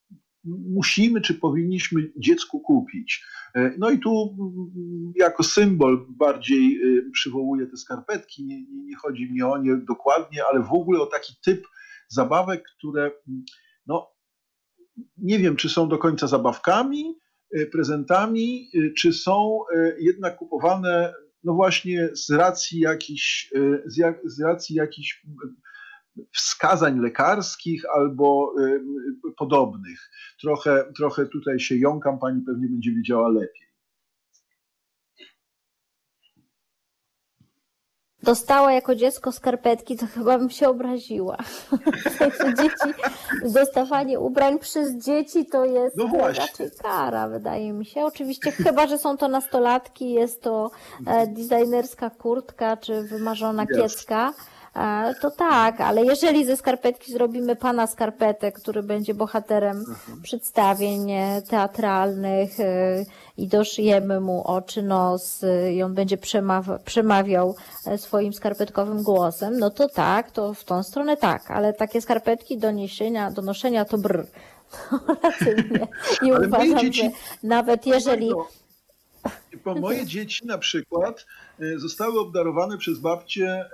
musimy 0.46 1.22
czy 1.22 1.34
powinniśmy 1.34 2.12
dziecku 2.18 2.60
kupić. 2.60 3.26
E, 3.56 3.74
no 3.78 3.89
i 3.89 4.00
tu 4.00 4.38
jako 5.16 5.44
symbol 5.44 6.06
bardziej 6.10 6.82
y, 6.84 7.12
przywołuję 7.12 7.68
te 7.68 7.78
skarpetki. 7.78 8.46
Nie, 8.46 8.62
nie, 8.62 8.84
nie, 8.84 8.96
chodzi 8.96 9.32
mi 9.32 9.41
o 9.41 9.58
nie 9.58 9.78
dokładnie, 9.78 10.41
ale 10.52 10.64
w 10.64 10.74
ogóle 10.74 11.00
o 11.00 11.06
taki 11.06 11.34
typ 11.46 11.68
zabawek, 12.08 12.64
które 12.78 13.12
no, 13.88 14.12
nie 15.18 15.39
wiem, 15.39 15.56
czy 15.56 15.70
są 15.70 15.89
do 15.89 15.98
końca 15.98 16.28
zabawkami, 16.28 17.16
y, 17.58 17.66
prezentami, 17.72 18.70
czy 18.98 19.14
są 19.14 19.60
jednak 20.00 20.36
kupowane 20.36 21.14
no 21.44 21.54
właśnie 21.54 22.10
z 22.14 22.30
racji 22.30 22.80
jakichś, 22.80 23.54
z, 23.86 23.98
jak, 23.98 24.22
z 24.26 24.41
racji 24.41 24.76
jakichś 24.76 25.26
wskazań 26.32 26.99
lekarskich 26.99 27.84
albo 27.95 28.53
podobnych. 29.38 29.99
Trochę, 30.41 30.84
trochę 30.97 31.26
tutaj 31.26 31.59
się 31.59 31.76
jąkam, 31.76 32.20
pani 32.20 32.41
pewnie 32.41 32.68
będzie 32.68 32.91
wiedziała 32.91 33.30
lepiej. 33.30 33.74
dostała 38.24 38.74
jako 38.74 38.95
dziecko 38.95 39.32
skarpetki, 39.32 39.97
to 39.97 40.07
chyba 40.07 40.38
bym 40.38 40.49
się 40.49 40.70
obraziła. 40.70 41.38
dzieci, 42.57 42.99
dostawanie 43.53 44.20
ubrań 44.20 44.59
przez 44.59 44.95
dzieci 44.95 45.45
to 45.45 45.66
jest 45.66 45.97
no 45.97 46.09
raczej 46.28 46.72
kara, 46.82 47.30
wydaje 47.30 47.74
mi 47.74 47.86
się. 47.86 48.05
Oczywiście, 48.05 48.51
chyba, 48.51 48.88
że 48.88 48.97
są 48.97 49.18
to 49.18 49.28
nastolatki, 49.28 50.14
jest 50.14 50.41
to 50.41 50.72
e, 51.07 51.28
designerska 51.28 52.09
kurtka 52.09 52.78
czy 52.78 53.03
wymarzona 53.03 53.66
kiecka 53.68 54.34
E, 54.34 54.53
to 55.22 55.32
tak, 55.32 55.82
ale 55.82 56.06
jeżeli 56.06 56.46
ze 56.46 56.58
skarpetki 56.58 57.12
zrobimy 57.12 57.56
pana 57.56 57.88
skarpetę, 57.88 58.52
który 58.52 58.84
będzie 58.84 59.14
bohaterem 59.14 59.78
mhm. 59.78 60.22
przedstawień 60.22 61.12
e, 61.12 61.42
teatralnych 61.42 62.60
e, 62.60 63.06
i 63.38 63.48
doszyjemy 63.48 64.20
mu 64.20 64.44
oczy, 64.48 64.84
nos 64.84 65.42
i 65.74 65.84
on 65.84 65.94
będzie 65.94 66.18
przemawiał 66.86 67.56
swoim 67.98 68.34
skarpetkowym 68.34 69.04
głosem, 69.04 69.60
no 69.60 69.70
to 69.70 69.90
tak, 69.90 70.32
to 70.32 70.54
w 70.54 70.64
tą 70.64 70.84
stronę 70.84 71.18
tak, 71.18 71.52
ale 71.52 71.74
takie 71.74 72.02
skarpetki 72.02 72.58
do 72.58 72.72
niesienia, 72.72 73.32
do 73.32 73.42
noszenia 73.42 73.86
to 73.86 73.98
brr. 73.98 74.26
No, 74.92 75.00
raczej 75.24 75.56
nie. 75.56 75.88
I 76.28 76.32
uważam, 76.32 76.80
dzieci... 76.80 77.02
że 77.04 77.10
nawet 77.44 77.86
jeżeli... 77.86 78.32
Bo 79.66 79.76
moje 79.76 80.06
dzieci 80.06 80.48
na 80.48 80.58
przykład 80.58 81.26
E, 81.26 81.43
zostały 81.76 82.20
obdarowane 82.20 82.78
przez 82.78 82.99
babcie 82.99 83.47
e, 83.47 83.66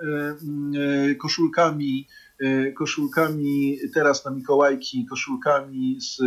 e, 1.10 1.14
koszulkami, 1.14 2.06
koszulkami 2.78 3.78
teraz 3.94 4.24
na 4.24 4.30
Mikołajki, 4.30 5.06
koszulkami 5.10 5.98
z 6.00 6.18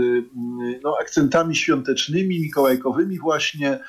no, 0.83 0.95
akcentami 1.01 1.55
świątecznymi, 1.55 2.39
mikołajkowymi 2.39 3.19
właśnie, 3.19 3.79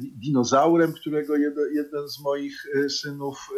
dinozaurem, 0.00 0.92
którego 0.92 1.36
jeden 1.74 2.08
z 2.08 2.20
moich 2.20 2.66
synów 2.88 3.50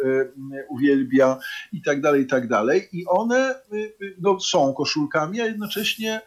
uwielbia 0.69 1.37
i 1.73 1.81
tak 1.81 2.01
dalej, 2.01 2.21
i 2.21 2.27
tak 2.27 2.47
dalej. 2.47 2.89
I 2.93 3.05
one 3.05 3.55
no, 4.21 4.39
są 4.39 4.73
koszulkami, 4.73 5.41
a 5.41 5.45
jednocześnie, 5.45 6.21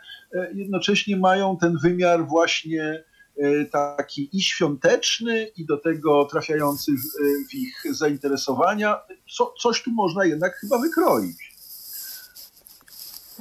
jednocześnie 0.54 1.16
mają 1.16 1.56
ten 1.60 1.78
wymiar 1.82 2.26
właśnie 2.26 3.04
E, 3.04 3.13
taki 3.72 4.36
i 4.36 4.42
świąteczny, 4.42 5.44
i 5.56 5.66
do 5.66 5.76
tego 5.76 6.24
trafiający 6.24 6.92
w, 6.92 6.96
e, 6.96 7.48
w 7.50 7.54
ich 7.54 7.82
zainteresowania. 7.90 9.00
Co, 9.36 9.54
coś 9.62 9.82
tu 9.82 9.90
można 9.90 10.24
jednak 10.24 10.56
chyba 10.56 10.78
wykroić. 10.78 11.54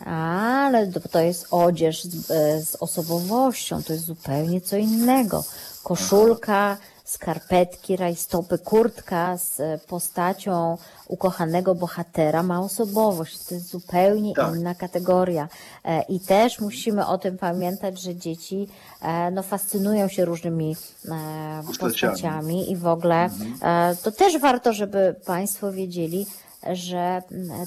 Ale 0.05 0.91
to 1.11 1.19
jest 1.19 1.47
odzież 1.51 2.03
z, 2.03 2.31
e, 2.31 2.65
z 2.65 2.75
osobowością, 2.75 3.83
to 3.83 3.93
jest 3.93 4.05
zupełnie 4.05 4.61
co 4.61 4.77
innego. 4.77 5.43
Koszulka, 5.83 6.77
skarpetki, 7.03 7.97
rajstopy, 7.97 8.57
kurtka 8.57 9.37
z 9.37 9.83
postacią 9.83 10.77
ukochanego 11.07 11.75
bohatera 11.75 12.43
ma 12.43 12.59
osobowość. 12.61 13.45
To 13.45 13.55
jest 13.55 13.69
zupełnie 13.69 14.33
tak. 14.33 14.55
inna 14.55 14.75
kategoria. 14.75 15.47
E, 15.85 16.01
I 16.01 16.19
też 16.19 16.59
musimy 16.59 17.07
o 17.07 17.17
tym 17.17 17.37
pamiętać, 17.37 18.01
że 18.01 18.15
dzieci 18.15 18.67
e, 19.01 19.31
no, 19.31 19.43
fascynują 19.43 20.07
się 20.07 20.25
różnymi 20.25 20.75
e, 21.09 21.63
postaciami 21.79 22.71
i 22.71 22.75
w 22.75 22.87
ogóle 22.87 23.23
mhm. 23.23 23.97
to 24.03 24.11
też 24.11 24.37
warto, 24.37 24.73
żeby 24.73 25.15
Państwo 25.25 25.71
wiedzieli, 25.71 26.27
że 26.71 27.21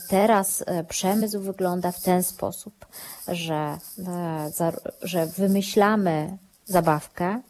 teraz 0.09 0.65
przemysł 0.89 1.41
wygląda 1.41 1.93
w 1.93 2.03
ten 2.03 2.23
sposób, 2.23 2.87
że, 3.29 3.79
że 5.03 5.27
wymyślamy 5.27 6.39
zabawkę, 6.65 7.41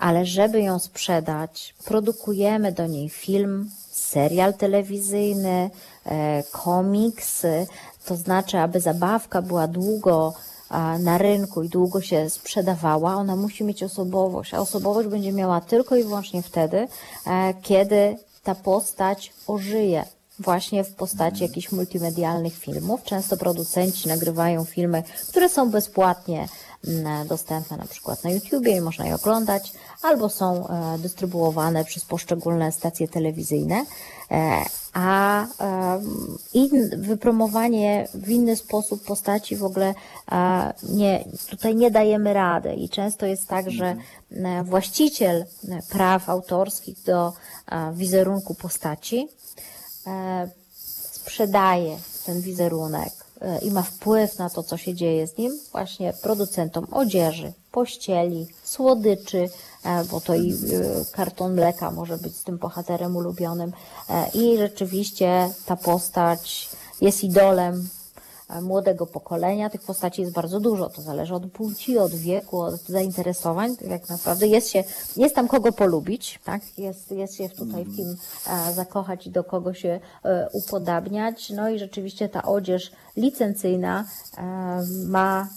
ale 0.00 0.26
żeby 0.26 0.62
ją 0.62 0.78
sprzedać, 0.78 1.74
produkujemy 1.84 2.72
do 2.72 2.86
niej 2.86 3.08
film, 3.08 3.70
serial 3.90 4.54
telewizyjny, 4.54 5.70
e, 6.04 6.42
komiks, 6.52 7.46
to 8.04 8.16
znaczy, 8.16 8.58
aby 8.58 8.80
zabawka 8.80 9.42
była 9.42 9.66
długo 9.66 10.34
na 10.98 11.18
rynku 11.18 11.62
i 11.62 11.68
długo 11.68 12.00
się 12.00 12.30
sprzedawała, 12.30 13.14
ona 13.14 13.36
musi 13.36 13.64
mieć 13.64 13.82
osobowość, 13.82 14.54
a 14.54 14.60
osobowość 14.60 15.08
będzie 15.08 15.32
miała 15.32 15.60
tylko 15.60 15.96
i 15.96 16.04
wyłącznie 16.04 16.42
wtedy, 16.42 16.88
e, 17.26 17.54
kiedy 17.62 18.16
ta 18.42 18.54
postać 18.54 19.32
ożyje, 19.46 20.04
właśnie 20.38 20.84
w 20.84 20.94
postaci 20.94 21.42
jakichś 21.42 21.72
multimedialnych 21.72 22.54
filmów. 22.54 23.02
Często 23.04 23.36
producenci 23.36 24.08
nagrywają 24.08 24.64
filmy, 24.64 25.02
które 25.28 25.48
są 25.48 25.70
bezpłatnie 25.70 26.48
dostępne 27.26 27.76
na 27.76 27.86
przykład 27.86 28.24
na 28.24 28.30
YouTubie 28.30 28.76
i 28.76 28.80
można 28.80 29.06
je 29.06 29.14
oglądać, 29.14 29.72
albo 30.02 30.28
są 30.28 30.68
e, 30.68 30.98
dystrybuowane 30.98 31.84
przez 31.84 32.04
poszczególne 32.04 32.72
stacje 32.72 33.08
telewizyjne, 33.08 33.84
e, 34.30 34.64
a 34.92 35.46
in, 36.54 36.90
wypromowanie 36.96 38.08
w 38.14 38.30
inny 38.30 38.56
sposób 38.56 39.04
postaci 39.04 39.56
w 39.56 39.64
ogóle 39.64 39.94
nie, 40.82 41.24
tutaj 41.50 41.76
nie 41.76 41.90
dajemy 41.90 42.34
rady. 42.34 42.74
I 42.74 42.88
często 42.88 43.26
jest 43.26 43.48
tak, 43.48 43.70
że 43.70 43.96
e, 44.30 44.64
właściciel 44.64 45.44
praw 45.90 46.28
autorskich 46.28 47.02
do 47.02 47.32
wizerunku 47.92 48.54
postaci 48.54 49.28
sprzedaje 51.12 51.98
ten 52.26 52.40
wizerunek 52.40 53.12
i 53.62 53.70
ma 53.70 53.82
wpływ 53.82 54.38
na 54.38 54.50
to, 54.50 54.62
co 54.62 54.76
się 54.76 54.94
dzieje 54.94 55.26
z 55.26 55.38
nim, 55.38 55.52
właśnie 55.72 56.12
producentom 56.22 56.86
odzieży, 56.90 57.52
pościeli, 57.72 58.46
słodyczy, 58.64 59.48
E, 59.84 60.04
bo 60.04 60.20
to 60.20 60.34
i 60.34 60.52
e, 60.52 60.56
karton 61.12 61.54
mleka 61.54 61.90
może 61.90 62.18
być 62.18 62.36
z 62.36 62.44
tym 62.44 62.58
bohaterem 62.58 63.16
ulubionym. 63.16 63.72
E, 64.10 64.30
I 64.34 64.58
rzeczywiście 64.58 65.50
ta 65.66 65.76
postać 65.76 66.68
jest 67.00 67.24
idolem 67.24 67.88
młodego 68.62 69.06
pokolenia. 69.06 69.70
Tych 69.70 69.82
postaci 69.82 70.22
jest 70.22 70.34
bardzo 70.34 70.60
dużo. 70.60 70.88
To 70.88 71.02
zależy 71.02 71.34
od 71.34 71.52
płci, 71.52 71.98
od 71.98 72.14
wieku, 72.14 72.60
od 72.60 72.80
zainteresowań. 72.80 73.76
Jak 73.80 74.08
naprawdę 74.08 74.46
jest 74.46 74.68
się, 74.68 74.84
jest 75.16 75.34
tam 75.34 75.48
kogo 75.48 75.72
polubić, 75.72 76.40
tak? 76.44 76.78
Jest, 76.78 77.10
jest 77.10 77.36
się 77.36 77.48
tutaj 77.48 77.84
w 77.84 77.96
kim 77.96 78.16
zakochać 78.74 79.26
i 79.26 79.30
do 79.30 79.44
kogo 79.44 79.74
się 79.74 80.00
upodabniać. 80.52 81.50
No 81.50 81.70
i 81.70 81.78
rzeczywiście 81.78 82.28
ta 82.28 82.42
odzież 82.42 82.92
licencyjna 83.16 84.04
ma, 85.06 85.48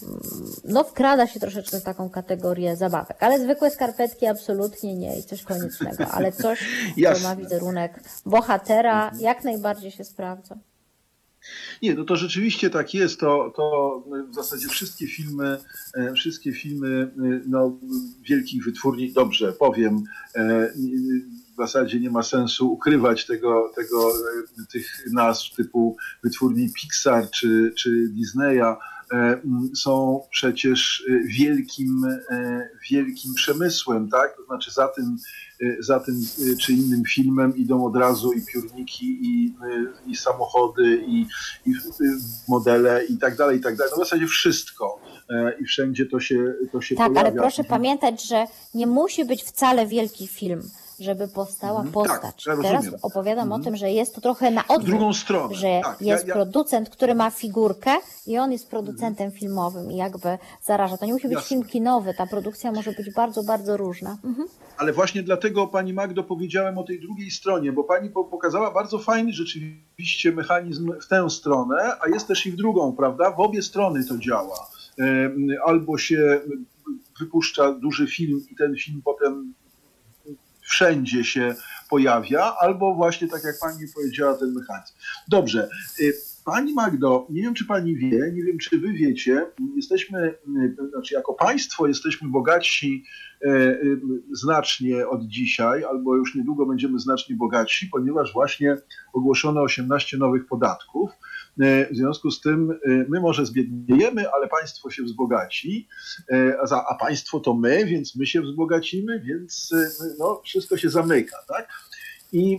no 0.64 0.84
wkrada 0.84 1.26
się 1.26 1.40
troszeczkę 1.40 1.80
w 1.80 1.82
taką 1.82 2.10
kategorię 2.10 2.76
zabawek, 2.76 3.22
ale 3.22 3.40
zwykłe 3.40 3.70
skarpetki 3.70 4.26
absolutnie 4.26 4.94
nie 4.94 5.18
i 5.18 5.22
coś 5.22 5.42
koniecznego, 5.42 6.06
ale 6.06 6.32
coś, 6.32 6.68
co 7.14 7.28
ma 7.28 7.36
wizerunek 7.36 8.00
bohatera, 8.26 9.10
jak 9.20 9.44
najbardziej 9.44 9.90
się 9.90 10.04
sprawdza. 10.04 10.56
Nie, 11.82 11.94
no 11.94 12.04
to 12.04 12.16
rzeczywiście 12.16 12.70
tak 12.70 12.94
jest. 12.94 13.20
To, 13.20 13.52
to 13.56 14.04
w 14.30 14.34
zasadzie 14.34 14.68
wszystkie 14.68 15.06
filmy, 15.06 15.58
e, 15.94 16.12
wszystkie 16.12 16.52
filmy 16.52 16.88
e, 16.88 17.40
no, 17.46 17.78
wielkich 18.22 18.64
wytwórni, 18.64 19.12
dobrze 19.12 19.52
powiem, 19.52 20.02
e, 20.34 20.72
w 21.54 21.56
zasadzie 21.56 22.00
nie 22.00 22.10
ma 22.10 22.22
sensu 22.22 22.72
ukrywać 22.72 23.26
tego, 23.26 23.70
tego, 23.76 24.12
tych 24.72 24.86
nazw 25.12 25.54
typu 25.56 25.96
wytwórni 26.22 26.72
Pixar 26.72 27.30
czy, 27.30 27.72
czy 27.76 28.08
Disneya 28.08 28.76
są 29.74 30.22
przecież 30.30 31.04
wielkim, 31.26 32.02
wielkim 32.90 33.34
przemysłem, 33.34 34.08
tak? 34.08 34.36
To 34.36 34.44
znaczy 34.44 34.70
za 34.70 34.88
tym 34.88 35.16
za 35.78 36.00
tym 36.00 36.14
czy 36.60 36.72
innym 36.72 37.02
filmem 37.04 37.56
idą 37.56 37.86
od 37.86 37.96
razu 37.96 38.32
i 38.32 38.42
piórniki, 38.52 39.18
i, 39.22 39.54
i 40.06 40.16
samochody, 40.16 41.04
i, 41.06 41.26
i 41.66 41.72
modele, 42.48 43.04
i 43.04 43.18
tak 43.18 43.36
dalej, 43.36 43.58
i 43.58 43.60
tak 43.60 43.76
dalej. 43.76 43.92
No 43.96 44.04
w 44.04 44.08
zasadzie 44.08 44.26
wszystko. 44.26 45.00
E, 45.30 45.58
I 45.60 45.64
wszędzie 45.64 46.06
to 46.06 46.20
się, 46.20 46.54
to 46.72 46.80
się 46.80 46.94
tak, 46.94 47.06
pojawia. 47.06 47.30
Tak, 47.30 47.32
ale 47.32 47.40
proszę 47.40 47.64
pamiętać, 47.64 48.28
że 48.28 48.46
nie 48.74 48.86
musi 48.86 49.24
być 49.24 49.42
wcale 49.42 49.86
wielki 49.86 50.28
film 50.28 50.62
żeby 51.00 51.28
powstała 51.28 51.80
mhm. 51.80 51.92
postać. 51.92 52.44
Tak, 52.44 52.56
ja 52.56 52.62
Teraz 52.62 52.84
opowiadam 53.02 53.52
o 53.52 53.56
mhm. 53.56 53.62
tym, 53.62 53.76
że 53.76 53.90
jest 53.90 54.14
to 54.14 54.20
trochę 54.20 54.50
na 54.50 54.68
odwrót. 54.68 54.86
Drugą 54.86 55.12
stronę. 55.12 55.54
Że 55.54 55.80
tak, 55.84 56.00
jest 56.00 56.26
ja, 56.26 56.28
ja... 56.28 56.34
producent, 56.34 56.90
który 56.90 57.14
ma 57.14 57.30
figurkę 57.30 57.90
i 58.26 58.38
on 58.38 58.52
jest 58.52 58.70
producentem 58.70 59.26
mhm. 59.26 59.40
filmowym 59.40 59.90
i 59.92 59.96
jakby 59.96 60.38
zaraża. 60.62 60.96
To 60.96 61.06
nie 61.06 61.12
musi 61.12 61.28
być 61.28 61.34
Jasne. 61.34 61.48
film 61.48 61.64
kinowy, 61.64 62.14
ta 62.14 62.26
produkcja 62.26 62.72
może 62.72 62.92
być 62.92 63.14
bardzo, 63.14 63.42
bardzo 63.42 63.76
różna. 63.76 64.18
Mhm. 64.24 64.48
Ale 64.76 64.92
właśnie 64.92 65.22
dlatego 65.22 65.66
Pani 65.66 65.92
Magdo 65.92 66.24
powiedziałem 66.24 66.78
o 66.78 66.82
tej 66.82 67.00
drugiej 67.00 67.30
stronie, 67.30 67.72
bo 67.72 67.84
Pani 67.84 68.10
pokazała 68.10 68.70
bardzo 68.70 68.98
fajny 68.98 69.32
rzeczywiście 69.32 70.32
mechanizm 70.32 70.92
w 71.00 71.06
tę 71.06 71.30
stronę, 71.30 71.92
a 72.00 72.08
jest 72.08 72.28
też 72.28 72.46
i 72.46 72.52
w 72.52 72.56
drugą, 72.56 72.92
prawda? 72.92 73.30
W 73.30 73.40
obie 73.40 73.62
strony 73.62 74.04
to 74.04 74.18
działa. 74.18 74.68
Albo 75.66 75.98
się 75.98 76.40
wypuszcza 77.20 77.72
duży 77.72 78.06
film 78.06 78.40
i 78.50 78.56
ten 78.56 78.76
film 78.76 79.02
potem 79.04 79.54
wszędzie 80.74 81.24
się 81.24 81.54
pojawia, 81.90 82.54
albo 82.60 82.94
właśnie 82.94 83.28
tak 83.28 83.44
jak 83.44 83.54
pani 83.60 83.78
powiedziała, 83.94 84.34
ten 84.34 84.52
mechanizm. 84.52 84.94
Dobrze. 85.28 85.68
Y, 86.00 86.12
pani 86.44 86.74
Magdo, 86.74 87.26
nie 87.30 87.42
wiem 87.42 87.54
czy 87.54 87.64
pani 87.64 87.96
wie, 87.96 88.32
nie 88.32 88.42
wiem 88.42 88.58
czy 88.58 88.78
wy 88.78 88.92
wiecie, 88.92 89.46
jesteśmy, 89.76 90.34
y, 90.78 90.90
znaczy 90.90 91.14
jako 91.14 91.34
państwo 91.34 91.86
jesteśmy 91.86 92.28
bogatsi 92.28 93.04
y, 93.46 94.00
znacznie 94.32 95.08
od 95.08 95.22
dzisiaj, 95.22 95.84
albo 95.84 96.16
już 96.16 96.34
niedługo 96.34 96.66
będziemy 96.66 96.98
znacznie 96.98 97.36
bogatsi, 97.36 97.86
ponieważ 97.86 98.32
właśnie 98.32 98.76
ogłoszono 99.12 99.62
18 99.62 100.16
nowych 100.16 100.46
podatków. 100.46 101.10
E, 101.60 101.86
w 101.92 101.96
związku 101.96 102.30
z 102.30 102.40
tym 102.40 102.70
e, 102.70 102.76
my 103.08 103.20
może 103.20 103.46
zbiedniejemy, 103.46 104.30
ale 104.30 104.48
państwo 104.48 104.90
się 104.90 105.02
wzbogaci, 105.02 105.88
e, 106.32 106.56
a 106.88 106.94
państwo 106.94 107.40
to 107.40 107.54
my, 107.54 107.86
więc 107.86 108.16
my 108.16 108.26
się 108.26 108.42
wzbogacimy, 108.42 109.20
więc 109.20 109.70
no, 110.18 110.40
wszystko 110.44 110.76
się 110.76 110.90
zamyka. 110.90 111.36
Tak? 111.48 111.68
I 112.32 112.58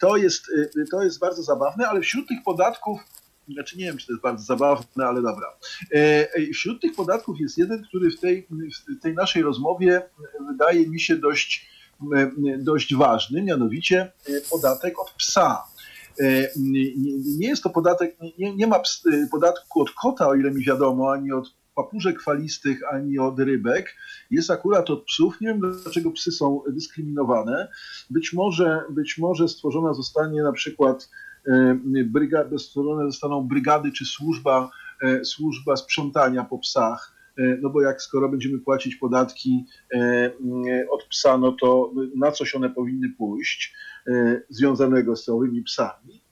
to 0.00 0.16
jest, 0.16 0.46
to 0.90 1.02
jest 1.02 1.18
bardzo 1.18 1.42
zabawne, 1.42 1.88
ale 1.88 2.00
wśród 2.00 2.28
tych 2.28 2.38
podatków, 2.44 3.00
znaczy 3.48 3.78
nie 3.78 3.84
wiem, 3.84 3.96
czy 3.96 4.06
to 4.06 4.12
jest 4.12 4.22
bardzo 4.22 4.44
zabawne, 4.44 5.06
ale 5.06 5.22
dobra. 5.22 5.46
Wśród 6.54 6.80
tych 6.80 6.94
podatków 6.94 7.40
jest 7.40 7.58
jeden, 7.58 7.84
który 7.84 8.10
w 8.10 8.20
tej, 8.20 8.46
w 8.98 9.02
tej 9.02 9.14
naszej 9.14 9.42
rozmowie 9.42 10.02
wydaje 10.48 10.88
mi 10.88 11.00
się 11.00 11.16
dość, 11.16 11.70
dość 12.58 12.94
ważny, 12.94 13.42
mianowicie 13.42 14.12
podatek 14.50 14.98
od 14.98 15.10
psa. 15.10 15.64
E, 16.20 16.48
nie 17.38 17.48
jest 17.48 17.62
to 17.62 17.70
podatek, 17.70 18.16
nie, 18.38 18.56
nie 18.56 18.66
ma 18.66 18.76
e, 18.76 19.26
podatku 19.30 19.80
od 19.80 19.90
kota, 19.90 20.28
o 20.28 20.34
ile 20.34 20.50
mi 20.50 20.64
wiadomo, 20.64 21.12
ani 21.12 21.32
od 21.32 21.54
papużek 21.74 22.22
falistych, 22.22 22.80
ani 22.92 23.18
od 23.18 23.38
rybek. 23.38 23.96
Jest 24.30 24.50
akurat 24.50 24.90
od 24.90 25.04
psów. 25.04 25.40
Nie 25.40 25.48
wiem, 25.48 25.60
dlaczego 25.60 26.10
psy 26.10 26.32
są 26.32 26.62
dyskryminowane. 26.68 27.68
Być 28.10 28.32
może, 28.32 28.80
być 28.90 29.18
może 29.18 29.48
stworzona 29.48 29.94
zostanie 29.94 30.42
na 30.42 30.52
przykład 30.52 31.10
e, 31.46 31.78
brygady, 32.04 32.58
stworzone 32.58 33.10
zostaną 33.10 33.48
brygady 33.48 33.92
czy 33.92 34.04
służba, 34.04 34.70
służba 35.24 35.76
sprzątania 35.76 36.44
po 36.44 36.58
psach. 36.58 37.11
No 37.62 37.70
bo 37.70 37.82
jak 37.82 38.02
skoro 38.02 38.28
będziemy 38.28 38.58
płacić 38.58 38.96
podatki 38.96 39.64
od 40.90 41.04
psa, 41.04 41.38
no 41.38 41.56
to 41.60 41.92
na 42.16 42.32
coś 42.32 42.54
one 42.54 42.70
powinny 42.70 43.08
pójść. 43.18 43.74
E, 44.06 44.40
związanego 44.48 45.16
z 45.16 45.24
całymi 45.24 45.62
psami. 45.62 46.22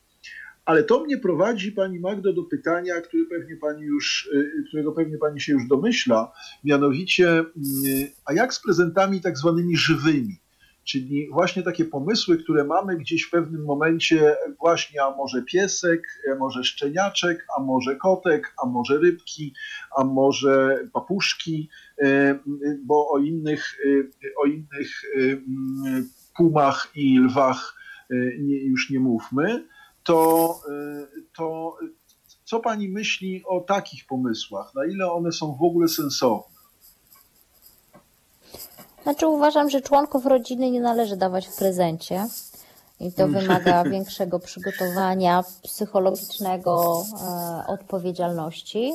Ale 0.65 0.85
to 0.85 1.05
mnie 1.05 1.19
prowadzi, 1.19 1.73
Pani 1.73 2.01
Magdo, 2.01 2.33
do 2.33 2.43
pytania, 2.43 3.01
które 3.01 3.25
pewnie 3.25 3.57
pani 3.57 3.83
już, 3.83 4.31
e, 4.35 4.63
którego 4.69 4.93
pewnie 4.93 5.19
Pani 5.19 5.41
się 5.41 5.53
już 5.53 5.69
domyśla, 5.69 6.33
mianowicie, 6.65 7.29
mm, 7.29 7.47
a 8.25 8.33
jak 8.33 8.55
z 8.55 8.63
prezentami 8.63 9.21
tak 9.21 9.39
zwanymi 9.39 9.77
żywymi? 9.77 10.37
Czyli 10.85 11.29
właśnie 11.33 11.63
takie 11.63 11.85
pomysły, 11.85 12.39
które 12.39 12.65
mamy 12.65 12.97
gdzieś 12.97 13.23
w 13.23 13.31
pewnym 13.31 13.65
momencie, 13.65 14.37
właśnie, 14.59 15.03
a 15.03 15.17
może 15.17 15.43
piesek, 15.43 16.03
a 16.33 16.39
może 16.39 16.65
szczeniaczek, 16.65 17.47
a 17.59 17.63
może 17.63 17.97
kotek, 17.97 18.55
a 18.63 18.67
może 18.67 18.99
rybki, 18.99 19.55
a 19.97 20.05
może 20.05 20.85
papuszki, 20.93 21.69
e, 22.03 22.39
bo 22.85 23.09
o 23.11 23.19
innych, 23.19 23.79
o 24.43 24.47
innych 24.47 25.03
pumach 26.37 26.89
i 26.95 27.19
lwach 27.19 27.77
już 28.65 28.91
nie 28.91 29.01
mówmy, 29.01 29.67
to, 30.05 30.55
to 31.37 31.77
co 32.45 32.61
pani 32.61 32.89
myśli 32.89 33.43
o 33.47 33.61
takich 33.61 34.07
pomysłach? 34.07 34.75
Na 34.75 34.85
ile 34.85 35.13
one 35.13 35.33
są 35.33 35.57
w 35.61 35.63
ogóle 35.63 35.89
sensowne? 35.89 36.60
Znaczy 39.03 39.29
uważam, 39.29 39.71
że 39.71 39.81
członków 39.81 40.27
rodziny 40.27 40.71
nie 40.71 40.81
należy 40.81 41.17
dawać 41.17 41.49
w 41.49 41.57
prezencie. 41.57 42.27
I 43.01 43.13
to 43.13 43.23
mm. 43.23 43.41
wymaga 43.41 43.85
większego 43.95 44.39
przygotowania 44.39 45.45
psychologicznego, 45.63 47.05
e, 47.21 47.67
odpowiedzialności, 47.67 48.93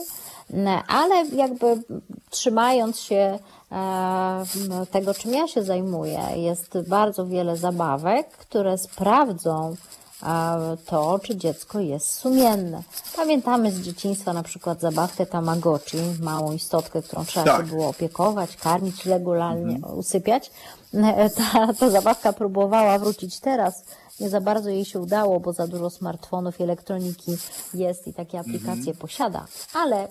ale 0.88 1.26
jakby 1.26 1.84
trzymając 2.30 3.00
się 3.00 3.40
E, 3.72 4.46
tego, 4.92 5.14
czym 5.14 5.34
ja 5.34 5.48
się 5.48 5.64
zajmuję. 5.64 6.20
Jest 6.36 6.78
bardzo 6.88 7.26
wiele 7.26 7.58
zabawek, 7.58 8.30
które 8.30 8.78
sprawdzą 8.78 9.76
to, 10.86 11.20
czy 11.20 11.36
dziecko 11.36 11.80
jest 11.80 12.14
sumienne. 12.14 12.84
Pamiętamy 13.16 13.72
z 13.72 13.82
dzieciństwa 13.82 14.34
na 14.34 14.44
przykład 14.44 14.82
zabawkę 14.82 15.26
Tamagotchi, 15.26 15.98
małą 16.22 16.52
istotkę, 16.52 17.02
którą 17.02 17.26
trzeba 17.26 17.46
tak. 17.46 17.58
się 17.58 17.74
było 17.74 17.90
opiekować, 17.90 18.58
karmić 18.58 19.06
regularnie, 19.06 19.76
mhm. 19.76 19.98
usypiać. 19.98 20.52
E, 20.94 21.30
ta, 21.38 21.74
ta 21.74 21.90
zabawka 21.90 22.34
próbowała 22.34 23.00
wrócić 23.00 23.40
teraz. 23.40 23.84
Nie 24.20 24.30
za 24.30 24.42
bardzo 24.42 24.70
jej 24.70 24.86
się 24.86 25.00
udało, 25.00 25.40
bo 25.40 25.54
za 25.54 25.68
dużo 25.68 25.90
smartfonów 25.90 26.60
i 26.60 26.64
elektroniki 26.64 27.38
jest 27.74 28.08
i 28.08 28.14
takie 28.14 28.40
aplikacje 28.40 28.74
mhm. 28.76 28.98
posiada. 28.98 29.46
Ale 29.74 30.08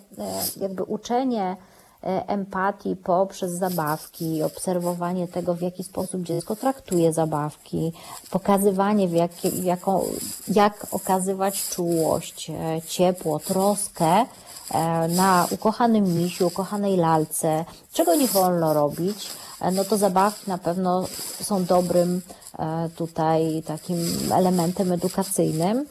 jakby 0.56 0.82
uczenie 0.82 1.56
E, 1.56 1.73
empatii 2.04 2.96
poprzez 2.96 3.52
zabawki, 3.52 4.42
obserwowanie 4.42 5.28
tego, 5.28 5.54
w 5.54 5.60
jaki 5.60 5.84
sposób 5.84 6.22
dziecko 6.22 6.56
traktuje 6.56 7.12
zabawki, 7.12 7.92
pokazywanie, 8.30 9.08
w 9.08 9.12
jak, 9.12 9.30
jaką, 9.62 10.04
jak 10.48 10.86
okazywać 10.90 11.68
czułość, 11.68 12.50
e, 12.50 12.82
ciepło, 12.82 13.38
troskę 13.38 14.06
e, 14.70 15.08
na 15.08 15.46
ukochanym 15.50 16.04
misiu, 16.04 16.46
ukochanej 16.46 16.96
lalce, 16.96 17.64
czego 17.92 18.14
nie 18.14 18.26
wolno 18.26 18.74
robić, 18.74 19.30
no 19.72 19.84
to 19.84 19.96
zabawki 19.96 20.50
na 20.50 20.58
pewno 20.58 21.04
są 21.40 21.64
dobrym 21.64 22.20
tutaj 22.96 23.62
takim 23.66 23.98
elementem 24.32 24.92
edukacyjnym. 24.92 25.86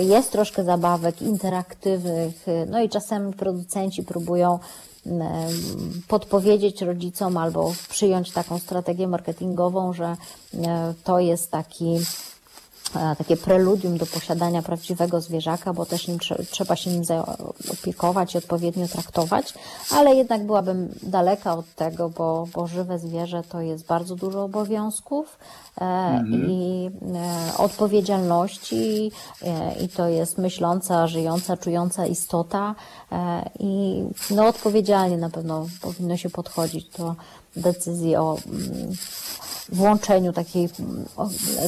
Jest 0.00 0.32
troszkę 0.32 0.64
zabawek 0.64 1.22
interaktywnych, 1.22 2.46
no 2.66 2.80
i 2.82 2.88
czasem 2.88 3.32
producenci 3.32 4.02
próbują 4.02 4.58
podpowiedzieć 6.08 6.82
rodzicom 6.82 7.36
albo 7.36 7.72
przyjąć 7.88 8.30
taką 8.30 8.58
strategię 8.58 9.08
marketingową, 9.08 9.92
że 9.92 10.16
to 11.04 11.20
jest 11.20 11.50
taki 11.50 11.98
takie 13.18 13.36
preludium 13.36 13.98
do 13.98 14.06
posiadania 14.06 14.62
prawdziwego 14.62 15.20
zwierzaka, 15.20 15.72
bo 15.72 15.86
też 15.86 16.08
nim 16.08 16.18
trzeba 16.50 16.76
się 16.76 16.90
nim 16.90 17.02
opiekować 17.72 18.34
i 18.34 18.38
odpowiednio 18.38 18.88
traktować, 18.88 19.54
ale 19.90 20.14
jednak 20.14 20.46
byłabym 20.46 20.94
daleka 21.02 21.54
od 21.54 21.74
tego, 21.74 22.08
bo, 22.08 22.48
bo 22.54 22.66
żywe 22.66 22.98
zwierzę 22.98 23.42
to 23.48 23.60
jest 23.60 23.86
bardzo 23.86 24.16
dużo 24.16 24.44
obowiązków 24.44 25.38
e, 25.80 25.84
mhm. 25.84 26.50
i 26.50 26.90
e, 27.14 27.58
odpowiedzialności 27.58 29.12
i 29.84 29.88
to 29.88 30.08
jest 30.08 30.38
myśląca, 30.38 31.06
żyjąca, 31.06 31.56
czująca 31.56 32.06
istota 32.06 32.74
i 33.58 34.04
no 34.30 34.46
odpowiedzialnie 34.46 35.16
na 35.16 35.30
pewno 35.30 35.66
powinno 35.80 36.16
się 36.16 36.30
podchodzić 36.30 36.88
do 36.88 37.14
decyzji 37.56 38.16
o 38.16 38.36
mm, 38.46 38.96
włączeniu 39.72 40.32
takiej, 40.32 40.68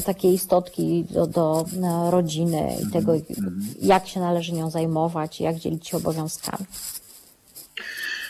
takiej 0.05 0.35
istotki 0.35 1.05
do, 1.11 1.27
do 1.27 1.65
e, 1.83 2.11
rodziny 2.11 2.77
i 2.83 2.91
tego, 2.93 3.15
mhm. 3.15 3.61
jak 3.83 4.09
się 4.09 4.21
należy 4.21 4.53
nią 4.53 4.71
zajmować, 4.71 5.41
jak 5.41 5.57
dzielić 5.57 5.89
się 5.89 5.97
obowiązkami. 5.97 6.65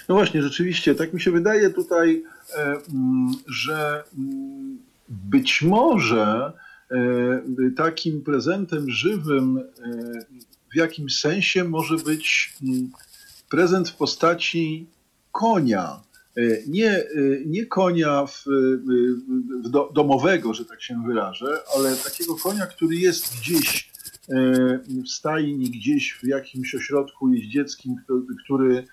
No 0.08 0.14
właśnie, 0.14 0.42
rzeczywiście, 0.42 0.94
tak 0.94 1.12
mi 1.12 1.20
się 1.20 1.30
wydaje 1.30 1.70
tutaj, 1.70 2.24
e, 2.56 2.62
mm, 2.62 3.34
że 3.46 4.04
mm, 4.18 4.78
być 5.08 5.62
może 5.62 6.52
e, 6.90 6.96
takim 7.76 8.22
prezentem 8.22 8.90
żywym 8.90 9.60
w 10.72 10.76
jakimś 10.76 11.20
sensie 11.20 11.64
może 11.64 11.96
być 11.96 12.54
prezent 13.50 13.88
w 13.88 13.96
postaci 13.96 14.86
konia 15.32 16.00
nie, 16.66 16.90
e, 16.90 17.04
nie 17.46 17.66
konia 17.66 18.26
w, 18.26 18.44
w 19.64 19.68
do, 19.70 19.90
domowego, 19.94 20.54
że 20.54 20.64
tak 20.64 20.82
się 20.82 21.02
wyrażę, 21.06 21.60
ale 21.76 21.96
takiego 21.96 22.34
konia, 22.34 22.66
który 22.66 22.96
jest 22.96 23.36
gdzieś 23.38 23.90
e, 24.28 24.34
w 25.04 25.08
stajni, 25.08 25.70
gdzieś 25.70 26.12
w 26.22 26.26
jakimś 26.26 26.74
ośrodku 26.74 27.32
jeździeckim, 27.34 27.96
który, 28.44 28.84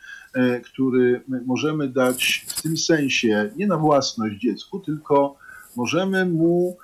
który 0.63 1.21
możemy 1.45 1.87
dać 1.87 2.45
w 2.47 2.61
tym 2.61 2.77
sensie 2.77 3.51
nie 3.55 3.67
na 3.67 3.77
własność 3.77 4.39
dziecku, 4.39 4.79
tylko 4.79 5.37
możemy 5.75 6.25
mu 6.25 6.77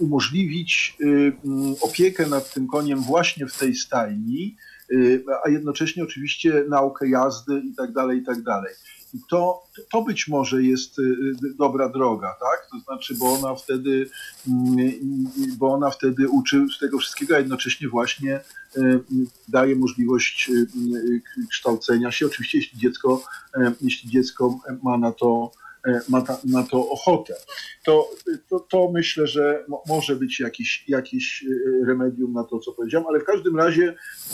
umożliwić 0.00 0.98
opiekę 1.80 2.26
nad 2.26 2.54
tym 2.54 2.66
koniem 2.66 3.00
właśnie 3.00 3.46
w 3.46 3.58
tej 3.58 3.74
stajni, 3.74 4.56
a 5.44 5.50
jednocześnie 5.50 6.02
oczywiście 6.04 6.64
naukę 6.68 7.08
jazdy 7.08 7.62
i 7.70 7.74
tak 7.74 7.92
dalej, 7.92 8.18
i 8.18 8.24
tak 8.24 8.42
dalej 8.42 8.74
to, 9.30 9.62
to 9.92 10.02
być 10.02 10.28
może 10.28 10.62
jest 10.62 10.98
y, 10.98 11.02
y, 11.02 11.54
dobra 11.58 11.88
droga, 11.88 12.36
tak? 12.40 12.68
To 12.70 12.78
znaczy, 12.78 13.14
bo 13.14 13.32
ona 13.32 13.54
wtedy, 13.54 14.10
mm, 14.48 14.92
bo 15.58 15.68
ona 15.68 15.90
wtedy 15.90 16.28
uczy 16.28 16.66
z 16.76 16.78
tego 16.78 16.98
wszystkiego, 16.98 17.34
a 17.34 17.38
jednocześnie 17.38 17.88
właśnie 17.88 18.40
y, 18.76 19.00
daje 19.48 19.76
możliwość 19.76 20.50
kształcenia 21.50 22.10
się. 22.10 22.26
Oczywiście, 22.26 22.58
jeśli 22.58 22.78
dziecko, 22.78 23.22
jeśli 23.80 24.10
dziecko 24.10 24.58
ma 24.82 24.98
na 24.98 25.12
to, 25.12 25.50
ma 26.08 26.20
ta, 26.20 26.38
to 26.70 26.88
ochotę. 26.90 27.34
To, 27.84 28.10
to, 28.48 28.60
to 28.60 28.90
myślę, 28.92 29.26
że 29.26 29.64
może 29.88 30.16
być 30.16 30.40
jakieś, 30.40 30.84
jakieś 30.88 31.44
remedium 31.86 32.32
na 32.32 32.44
to, 32.44 32.58
co 32.58 32.72
powiedziałem, 32.72 33.06
ale 33.06 33.20
w 33.20 33.24
każdym 33.24 33.56
razie 33.56 33.82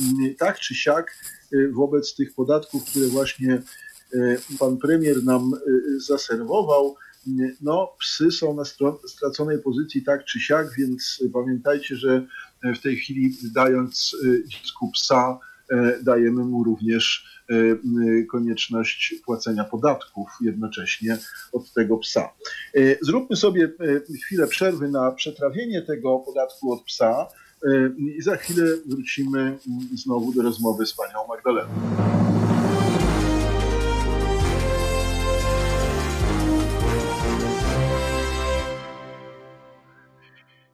mm, 0.00 0.34
tak 0.34 0.58
czy 0.58 0.74
siak 0.74 1.14
wobec 1.72 2.14
tych 2.14 2.34
podatków, 2.34 2.84
które 2.84 3.06
właśnie 3.06 3.62
pan 4.58 4.76
premier 4.76 5.24
nam 5.24 5.54
e, 5.54 5.58
zaserwował, 6.00 6.96
no 7.60 7.92
psy 8.00 8.30
są 8.30 8.54
na 8.54 8.64
straconej 9.08 9.58
pozycji 9.58 10.02
tak 10.02 10.24
czy 10.24 10.40
siak, 10.40 10.66
więc 10.78 11.24
pamiętajcie, 11.32 11.96
że 11.96 12.26
w 12.62 12.78
tej 12.78 12.96
chwili 12.96 13.36
dając 13.54 14.16
dziecku 14.46 14.90
psa, 14.90 15.38
dajemy 16.02 16.44
mu 16.44 16.64
również 16.64 17.26
konieczność 18.30 19.14
płacenia 19.24 19.64
podatków 19.64 20.28
jednocześnie 20.40 21.18
od 21.52 21.72
tego 21.72 21.98
psa. 21.98 22.28
Zróbmy 23.02 23.36
sobie 23.36 23.72
chwilę 24.24 24.46
przerwy 24.46 24.88
na 24.88 25.12
przetrawienie 25.12 25.82
tego 25.82 26.18
podatku 26.18 26.72
od 26.72 26.84
psa 26.84 27.26
i 27.96 28.22
za 28.22 28.36
chwilę 28.36 28.64
wrócimy 28.86 29.58
znowu 29.94 30.32
do 30.32 30.42
rozmowy 30.42 30.86
z 30.86 30.94
panią 30.94 31.26
Magdaleną. 31.28 31.70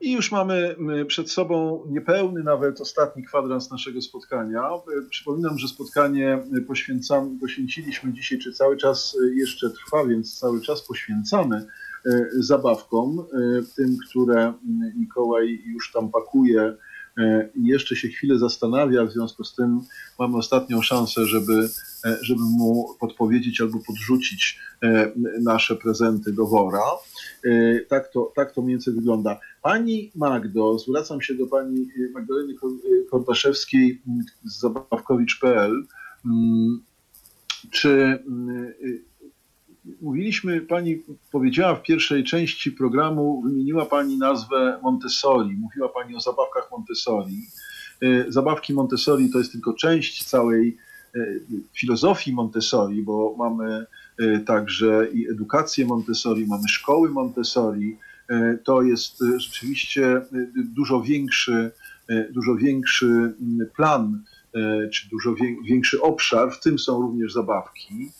I 0.07 0.13
już 0.13 0.33
mamy 0.33 0.77
przed 1.07 1.31
sobą 1.31 1.85
niepełny 1.89 2.43
nawet 2.43 2.81
ostatni 2.81 3.25
kwadrans 3.25 3.71
naszego 3.71 4.03
spotkania. 4.03 4.71
Przypominam, 5.11 5.59
że 5.59 5.69
spotkanie 5.69 6.39
poświęciliśmy 7.41 8.13
dzisiaj, 8.13 8.39
czy 8.39 8.53
cały 8.53 8.77
czas 8.77 9.17
jeszcze 9.35 9.71
trwa, 9.71 10.07
więc 10.07 10.39
cały 10.39 10.61
czas 10.61 10.83
poświęcamy 10.83 11.57
e, 11.57 12.27
zabawkom, 12.39 13.21
e, 13.21 13.63
tym, 13.77 13.97
które 14.09 14.53
Mikołaj 14.97 15.63
już 15.67 15.93
tam 15.93 16.11
pakuje 16.11 16.77
e, 17.19 17.49
i 17.55 17.67
jeszcze 17.67 17.97
się 17.97 18.09
chwilę 18.09 18.39
zastanawia, 18.39 19.05
w 19.05 19.13
związku 19.13 19.45
z 19.45 19.55
tym 19.55 19.81
mamy 20.19 20.37
ostatnią 20.37 20.83
szansę, 20.83 21.27
żeby, 21.27 21.69
żeby 22.21 22.41
mu 22.43 22.97
podpowiedzieć 23.01 23.61
albo 23.61 23.79
podrzucić 23.87 24.61
nasze 25.41 25.77
prezenty 25.77 26.33
do 26.33 26.47
wora. 26.47 26.85
Tak 27.89 28.09
to, 28.13 28.33
tak 28.37 28.53
to 28.53 28.63
mniej 28.63 28.75
więcej 28.75 28.95
wygląda. 28.95 29.41
Pani 29.67 30.11
Magdo, 30.15 30.79
zwracam 30.79 31.23
się 31.23 31.35
do 31.35 31.47
pani 31.47 31.89
Magdaleny 32.15 32.55
Kordaszewskiej 33.11 34.03
z 34.45 34.61
zabawkowicz.pl. 34.61 35.87
Mm, 36.27 36.83
czy 37.71 38.19
mówiliśmy, 40.01 40.61
pani 40.61 41.03
powiedziała 41.33 41.75
w 41.75 41.83
pierwszej 41.83 42.25
części 42.25 42.73
programu, 42.73 43.43
wymieniła 43.43 43.87
pani 43.87 44.19
nazwę 44.19 44.79
Montessori, 44.83 45.57
mówiła 45.57 45.89
pani 45.89 46.17
o 46.17 46.21
zabawkach 46.21 46.69
Montessori. 46.73 47.43
Y, 48.03 48.25
zabawki 48.29 48.75
Montessori 48.75 49.31
to 49.31 49.39
jest 49.39 49.53
tylko 49.53 49.73
część 49.73 50.25
całej 50.25 50.77
y, 51.17 51.43
filozofii 51.73 52.33
Montessori, 52.33 53.03
bo 53.03 53.35
mamy 53.39 53.87
y, 54.21 54.43
także 54.47 55.09
i 55.13 55.29
edukację 55.29 55.87
Montessori, 55.87 56.47
mamy 56.47 56.69
szkoły 56.69 57.11
Montessori, 57.11 57.97
to 58.65 58.83
jest 58.83 59.23
e, 59.23 59.41
rzeczywiście 59.41 60.07
e, 60.17 60.23
dużo 60.55 61.03
większy, 61.03 61.71
dużo 62.31 62.57
większy 62.57 63.07
mm, 63.07 63.35
plan, 63.77 64.25
czy 64.93 65.09
dużo 65.11 65.35
większy 65.65 66.03
obszar, 66.03 66.53
w 66.53 66.61
tym 66.61 66.79
są 66.79 67.03
również 67.03 67.33
zabawki. 67.33 68.11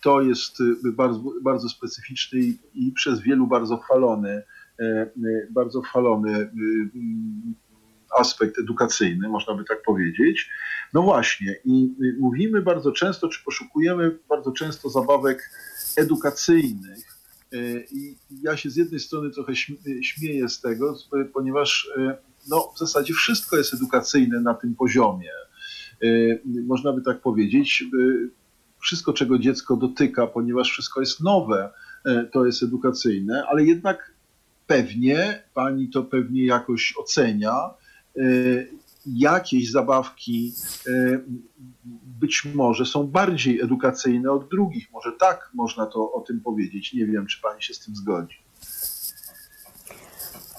To 0.00 0.22
jest 0.22 0.58
bardzo, 0.84 1.22
bardzo 1.42 1.68
specyficzny 1.68 2.40
i 2.74 2.92
przez 2.92 3.20
wielu 3.20 3.46
bardzo 3.46 3.76
chwalony, 3.76 4.42
bardzo 5.50 5.80
chwalony 5.80 6.50
aspekt 8.18 8.58
edukacyjny, 8.58 9.28
można 9.28 9.54
by 9.54 9.64
tak 9.64 9.82
powiedzieć. 9.82 10.50
No 10.92 11.02
właśnie, 11.02 11.56
i 11.64 11.94
mówimy 12.20 12.62
bardzo 12.62 12.92
często, 12.92 13.28
czy 13.28 13.44
poszukujemy 13.44 14.18
bardzo 14.28 14.52
często 14.52 14.88
zabawek 14.88 15.50
edukacyjnych, 15.96 17.13
E, 17.13 17.13
I 17.92 18.16
ja 18.42 18.56
się 18.56 18.70
z 18.70 18.76
jednej 18.76 19.00
strony 19.00 19.30
trochę 19.30 19.52
śmieję 20.02 20.48
z 20.48 20.60
tego, 20.60 20.96
ponieważ 21.32 21.90
e, 21.96 22.16
no, 22.48 22.72
w 22.76 22.78
zasadzie 22.78 23.14
wszystko 23.14 23.56
jest 23.56 23.74
edukacyjne 23.74 24.40
na 24.40 24.54
tym 24.54 24.74
poziomie. 24.74 25.30
E, 26.02 26.06
można 26.44 26.92
by 26.92 27.02
tak 27.02 27.20
powiedzieć. 27.20 27.84
Wszystko, 28.78 29.12
czego 29.12 29.38
dziecko 29.38 29.76
dotyka, 29.76 30.26
ponieważ 30.26 30.70
wszystko 30.70 31.00
jest 31.00 31.20
nowe, 31.20 31.70
to 32.32 32.46
jest 32.46 32.62
edukacyjne, 32.62 33.44
ale 33.48 33.64
jednak 33.64 34.12
pewnie, 34.66 35.42
pani 35.54 35.88
to 35.88 36.02
pewnie 36.02 36.46
jakoś 36.46 36.94
ocenia, 36.96 37.70
jakieś 39.06 39.70
zabawki 39.70 40.52
być 42.20 42.44
może 42.54 42.86
są 42.86 43.06
bardziej 43.06 43.60
edukacyjne 43.60 44.32
od 44.32 44.48
drugich. 44.48 44.92
Może 44.92 45.12
tak 45.12 45.50
można 45.54 45.86
to 45.86 46.12
o 46.12 46.20
tym 46.20 46.40
powiedzieć. 46.40 46.92
Nie 46.92 47.06
wiem, 47.06 47.26
czy 47.26 47.40
pani 47.40 47.62
się 47.62 47.74
z 47.74 47.80
tym 47.84 47.96
zgodzi. 47.96 48.43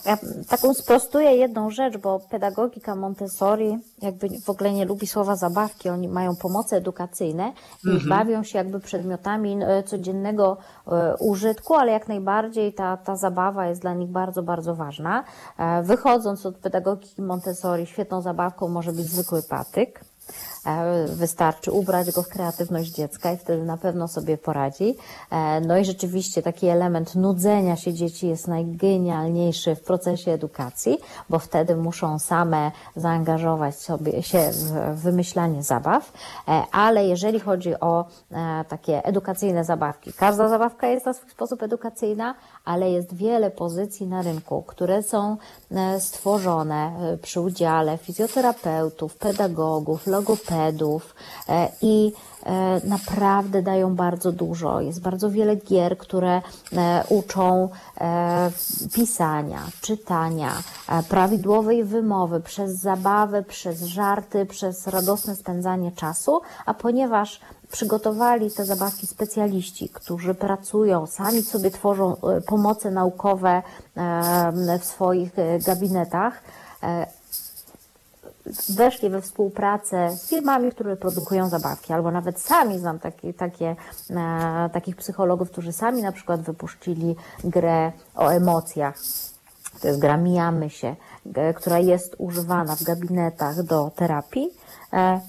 Ja 0.05 0.17
taką 0.49 0.73
sprostuję 0.73 1.31
jedną 1.35 1.69
rzecz, 1.69 1.97
bo 1.97 2.19
pedagogika 2.19 2.95
Montessori 2.95 3.77
jakby 4.01 4.29
w 4.45 4.49
ogóle 4.49 4.73
nie 4.73 4.85
lubi 4.85 5.07
słowa 5.07 5.35
zabawki, 5.35 5.89
oni 5.89 6.07
mają 6.07 6.35
pomoce 6.35 6.77
edukacyjne 6.77 7.53
i 7.85 7.89
mhm. 7.89 8.09
bawią 8.09 8.43
się 8.43 8.57
jakby 8.57 8.79
przedmiotami 8.79 9.57
e, 9.63 9.83
codziennego 9.83 10.57
e, 10.87 11.15
użytku, 11.19 11.75
ale 11.75 11.91
jak 11.91 12.07
najbardziej 12.07 12.73
ta, 12.73 12.97
ta 12.97 13.15
zabawa 13.15 13.67
jest 13.67 13.81
dla 13.81 13.93
nich 13.93 14.09
bardzo, 14.09 14.43
bardzo 14.43 14.75
ważna. 14.75 15.23
E, 15.57 15.83
wychodząc 15.83 16.45
od 16.45 16.57
pedagogiki 16.57 17.21
Montessori, 17.21 17.85
świetną 17.85 18.21
zabawką 18.21 18.67
może 18.67 18.91
być 18.91 19.05
zwykły 19.05 19.43
patyk 19.49 20.05
wystarczy 21.07 21.71
ubrać 21.71 22.11
go 22.11 22.23
w 22.23 22.27
kreatywność 22.27 22.91
dziecka 22.91 23.31
i 23.31 23.37
wtedy 23.37 23.63
na 23.63 23.77
pewno 23.77 24.07
sobie 24.07 24.37
poradzi. 24.37 24.97
E, 25.31 25.61
no 25.61 25.77
i 25.77 25.85
rzeczywiście 25.85 26.41
taki 26.41 26.67
element 26.67 27.15
nudzenia 27.15 27.75
się 27.75 27.93
dzieci 27.93 28.27
jest 28.27 28.47
najgenialniejszy 28.47 29.75
w 29.75 29.81
procesie 29.81 30.31
edukacji, 30.31 30.97
bo 31.29 31.39
wtedy 31.39 31.75
muszą 31.75 32.19
same 32.19 32.71
zaangażować 32.95 33.75
sobie 33.75 34.23
się 34.23 34.51
w 34.51 35.01
wymyślanie 35.01 35.63
zabaw. 35.63 36.13
E, 36.47 36.63
ale 36.71 37.05
jeżeli 37.05 37.39
chodzi 37.39 37.79
o 37.79 38.05
takie 38.69 39.05
edukacyjne 39.05 39.63
zabawki, 39.63 40.13
każda 40.13 40.49
zabawka 40.49 40.87
jest 40.87 41.05
na 41.05 41.13
swój 41.13 41.29
sposób 41.29 41.63
edukacyjna, 41.63 42.35
ale 42.65 42.89
jest 42.91 43.15
wiele 43.15 43.51
pozycji 43.51 44.07
na 44.07 44.21
rynku, 44.21 44.63
które 44.67 45.03
są 45.03 45.37
stworzone 45.99 46.91
przy 47.21 47.41
udziale 47.41 47.97
fizjoterapeutów, 47.97 49.15
pedagogów, 49.15 50.07
logopedów, 50.07 50.65
pedów 50.65 51.15
e, 51.49 51.69
i 51.81 52.11
e, 52.13 52.34
naprawdę 52.83 53.61
dają 53.61 53.95
bardzo 53.95 54.31
dużo. 54.31 54.81
Jest 54.81 55.01
bardzo 55.01 55.31
wiele 55.31 55.55
gier, 55.55 55.97
które 55.97 56.41
e, 56.73 57.03
uczą 57.09 57.69
pisania, 58.93 59.59
czytania, 59.81 60.51
prawidłowej 61.09 61.83
wymowy 61.83 62.39
przez 62.39 62.71
zabawę, 62.79 63.43
przez 63.43 63.81
żarty, 63.83 64.45
przez 64.45 64.87
radosne 64.87 65.35
spędzanie 65.35 65.91
czasu, 65.91 66.41
a 66.65 66.73
ponieważ 66.73 67.39
przygotowali 67.71 68.51
te 68.51 68.65
zabawki 68.65 69.07
specjaliści, 69.07 69.89
którzy 69.89 70.33
pracują, 70.33 71.05
sami 71.07 71.41
sobie 71.41 71.71
tworzą 71.71 72.15
pomoce 72.47 72.91
naukowe 72.91 73.61
w 74.79 74.85
swoich 74.85 75.31
gabinetach, 75.65 76.41
weszli 78.69 79.09
we 79.09 79.21
współpracę 79.21 80.17
z 80.17 80.29
firmami, 80.29 80.71
które 80.71 80.95
produkują 80.95 81.49
zabawki, 81.49 81.93
albo 81.93 82.11
nawet 82.11 82.39
sami 82.39 82.79
znam 82.79 82.99
takie, 83.37 83.75
e, 84.09 84.69
takich 84.73 84.95
psychologów, 84.95 85.51
którzy 85.51 85.73
sami 85.73 86.01
na 86.01 86.11
przykład 86.11 86.41
wypuścili 86.41 87.15
grę 87.43 87.91
o 88.15 88.29
emocjach. 88.29 88.95
To 89.81 89.87
jest 89.87 89.99
gra 89.99 90.17
Mijamy 90.17 90.69
się, 90.69 90.95
która 91.55 91.79
jest 91.79 92.15
używana 92.17 92.75
w 92.75 92.83
gabinetach 92.83 93.63
do 93.63 93.91
terapii, 93.95 94.49
e, 94.93 95.21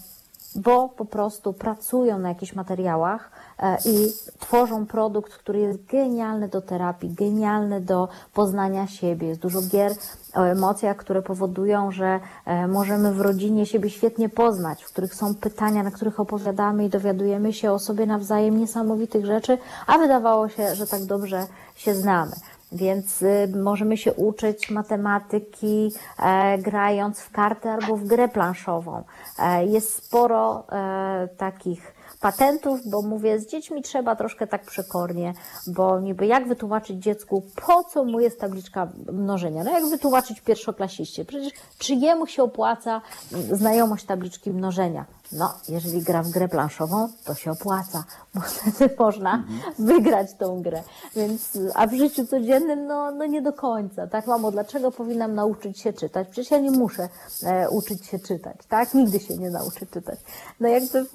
bo 0.55 0.89
po 0.89 1.05
prostu 1.05 1.53
pracują 1.53 2.19
na 2.19 2.29
jakichś 2.29 2.55
materiałach, 2.55 3.31
E, 3.31 3.36
i 3.85 4.13
tworzą 4.39 4.87
produkt, 4.87 5.35
który 5.35 5.59
jest 5.59 5.85
genialny 5.85 6.49
do 6.49 6.63
terapii, 6.63 7.11
genialny 7.11 7.81
do 7.81 8.09
poznania 8.35 8.87
siebie. 8.87 9.29
Jest 9.29 9.41
dużo 9.41 9.63
gier 9.63 9.93
o 10.35 10.43
emocjach, 10.43 10.97
które 10.97 11.23
powodują, 11.23 11.93
że 11.93 12.21
e, 12.45 12.69
możemy 12.69 13.15
w 13.15 13.21
rodzinie 13.21 13.67
siebie 13.67 13.91
świetnie 13.91 14.29
poznać, 14.29 14.85
w 14.85 14.93
których 14.93 15.15
są 15.15 15.35
pytania, 15.35 15.83
na 15.83 15.91
których 15.91 16.21
opowiadamy 16.21 16.85
i 16.85 16.89
dowiadujemy 16.89 17.53
się 17.53 17.73
o 17.73 17.79
sobie 17.79 18.07
nawzajem 18.07 18.59
niesamowitych 18.59 19.27
rzeczy, 19.27 19.59
a 19.87 19.99
wydawało 19.99 20.49
się, 20.49 20.75
że 20.75 20.87
tak 20.87 21.05
dobrze 21.05 21.47
się 21.77 21.95
znamy. 21.95 22.33
Więc 22.73 23.23
y, 23.23 23.53
możemy 23.63 23.97
się 23.97 24.15
uczyć 24.15 24.71
matematyki 24.71 25.93
e, 26.19 26.59
grając 26.59 27.21
w 27.21 27.31
kartę 27.31 27.73
albo 27.73 27.97
w 27.97 28.05
grę 28.05 28.29
planszową. 28.29 29.03
E, 29.39 29.67
jest 29.67 29.95
sporo 30.05 30.65
e, 30.73 31.29
takich 31.37 31.96
patentów, 32.21 32.81
bo 32.91 33.03
mówię, 33.03 33.39
z 33.39 33.47
dziećmi 33.47 33.83
trzeba 33.83 34.17
troszkę 34.17 34.47
tak 34.47 34.67
przekornie, 34.67 35.35
bo 35.67 36.01
niby 36.01 36.27
jak 36.27 36.49
wytłumaczyć 36.49 37.03
dziecku, 37.03 37.43
po 37.67 37.85
co 37.85 38.05
mu 38.05 38.21
jest 38.21 38.41
tabliczka 38.41 38.89
mnożenia? 39.13 39.65
No 39.65 39.71
jak 39.71 39.87
wytłumaczyć 39.87 40.41
pierwszoklasiście? 40.41 41.25
Przecież 41.25 41.53
czy 41.79 41.95
jemu 41.95 42.27
się 42.27 42.43
opłaca 42.43 43.01
znajomość 43.31 44.05
tabliczki 44.05 44.51
mnożenia? 44.51 45.05
No, 45.33 45.55
jeżeli 45.69 46.03
gra 46.03 46.23
w 46.23 46.31
grę 46.31 46.49
planszową, 46.49 47.09
to 47.25 47.35
się 47.35 47.51
opłaca, 47.51 48.05
bo 48.35 48.41
wtedy 48.41 48.95
można 48.99 49.35
mhm. 49.35 49.75
wygrać 49.79 50.35
tą 50.39 50.63
grę. 50.63 50.83
Więc, 51.17 51.59
a 51.75 51.87
w 51.87 51.95
życiu 51.95 52.27
codziennym, 52.27 52.87
no, 52.87 53.11
no 53.11 53.27
nie 53.27 53.43
do 53.43 53.53
końca. 53.53 54.07
Tak, 54.07 54.27
mamo, 54.27 54.51
dlaczego 54.51 54.93
powinnam 54.93 55.35
nauczyć 55.35 55.81
się 55.81 55.93
czytać? 55.93 56.29
Przecież 56.29 56.51
ja 56.51 56.59
nie 56.59 56.71
muszę 56.71 57.09
e, 57.43 57.71
uczyć 57.71 58.07
się 58.07 58.19
czytać, 58.19 58.57
tak? 58.69 58.95
Nigdy 58.95 59.21
się 59.21 59.37
nie 59.37 59.51
nauczy 59.51 59.87
czytać. 59.87 60.19
No 60.61 60.69
jakby 60.69 61.07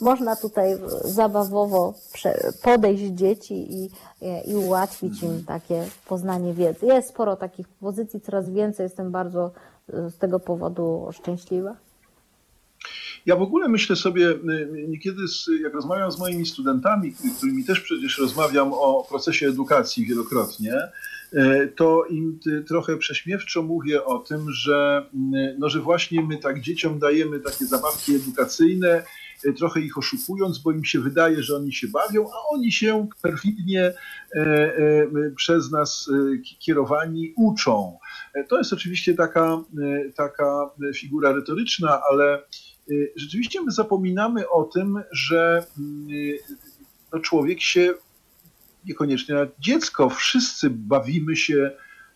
można 0.00 0.36
tutaj 0.36 0.76
zabawowo 1.04 1.94
podejść 2.62 3.04
dzieci 3.04 3.74
i, 3.74 3.90
i 4.44 4.56
ułatwić 4.56 5.22
im 5.22 5.28
mhm. 5.28 5.44
takie 5.44 5.86
poznanie 6.08 6.54
wiedzy. 6.54 6.86
Jest 6.86 7.08
sporo 7.08 7.36
takich 7.36 7.68
pozycji, 7.68 8.20
coraz 8.20 8.50
więcej, 8.50 8.84
jestem 8.84 9.10
bardzo 9.10 9.50
e, 9.92 10.10
z 10.10 10.18
tego 10.18 10.40
powodu 10.40 11.08
szczęśliwa. 11.12 11.76
Ja 13.26 13.36
w 13.36 13.42
ogóle 13.42 13.68
myślę 13.68 13.96
sobie, 13.96 14.28
y, 14.28 14.34
y, 14.52 14.86
niekiedy 14.88 15.22
jak 15.62 15.74
rozmawiam 15.74 16.12
z 16.12 16.18
moimi 16.18 16.46
studentami, 16.46 17.14
którymi 17.36 17.64
też 17.64 17.80
przecież 17.80 18.18
rozmawiam 18.18 18.72
o 18.72 19.06
procesie 19.08 19.48
edukacji 19.48 20.06
wielokrotnie, 20.06 20.74
y, 21.32 21.72
to 21.76 22.04
im 22.04 22.38
trochę 22.68 22.96
prześmiewczo 22.96 23.62
mówię 23.62 24.04
o 24.04 24.18
tym, 24.18 24.50
że, 24.50 25.06
no, 25.58 25.68
że 25.68 25.80
właśnie 25.80 26.22
my 26.22 26.36
tak 26.36 26.60
dzieciom 26.60 26.98
dajemy 26.98 27.40
takie 27.40 27.66
zabawki 27.66 28.14
edukacyjne, 28.14 29.02
trochę 29.58 29.80
ich 29.80 29.98
oszukując, 29.98 30.58
bo 30.58 30.72
im 30.72 30.84
się 30.84 31.00
wydaje, 31.00 31.42
że 31.42 31.56
oni 31.56 31.72
się 31.72 31.88
bawią, 31.88 32.26
a 32.28 32.54
oni 32.54 32.72
się 32.72 33.08
perfidnie 33.22 33.92
przez 35.36 35.70
nas 35.70 36.10
kierowani 36.58 37.34
uczą. 37.36 37.98
To 38.48 38.58
jest 38.58 38.72
oczywiście 38.72 39.14
taka, 39.14 39.64
taka 40.16 40.70
figura 40.94 41.32
retoryczna, 41.32 42.00
ale 42.10 42.42
rzeczywiście 43.16 43.60
my 43.62 43.70
zapominamy 43.70 44.48
o 44.48 44.64
tym, 44.64 45.02
że 45.12 45.66
y, 46.10 46.38
no 47.12 47.20
człowiek 47.20 47.60
się, 47.60 47.94
niekoniecznie 48.84 49.34
dziecko, 49.58 50.10
wszyscy 50.10 50.70
bawimy 50.70 51.36
się, 51.36 51.70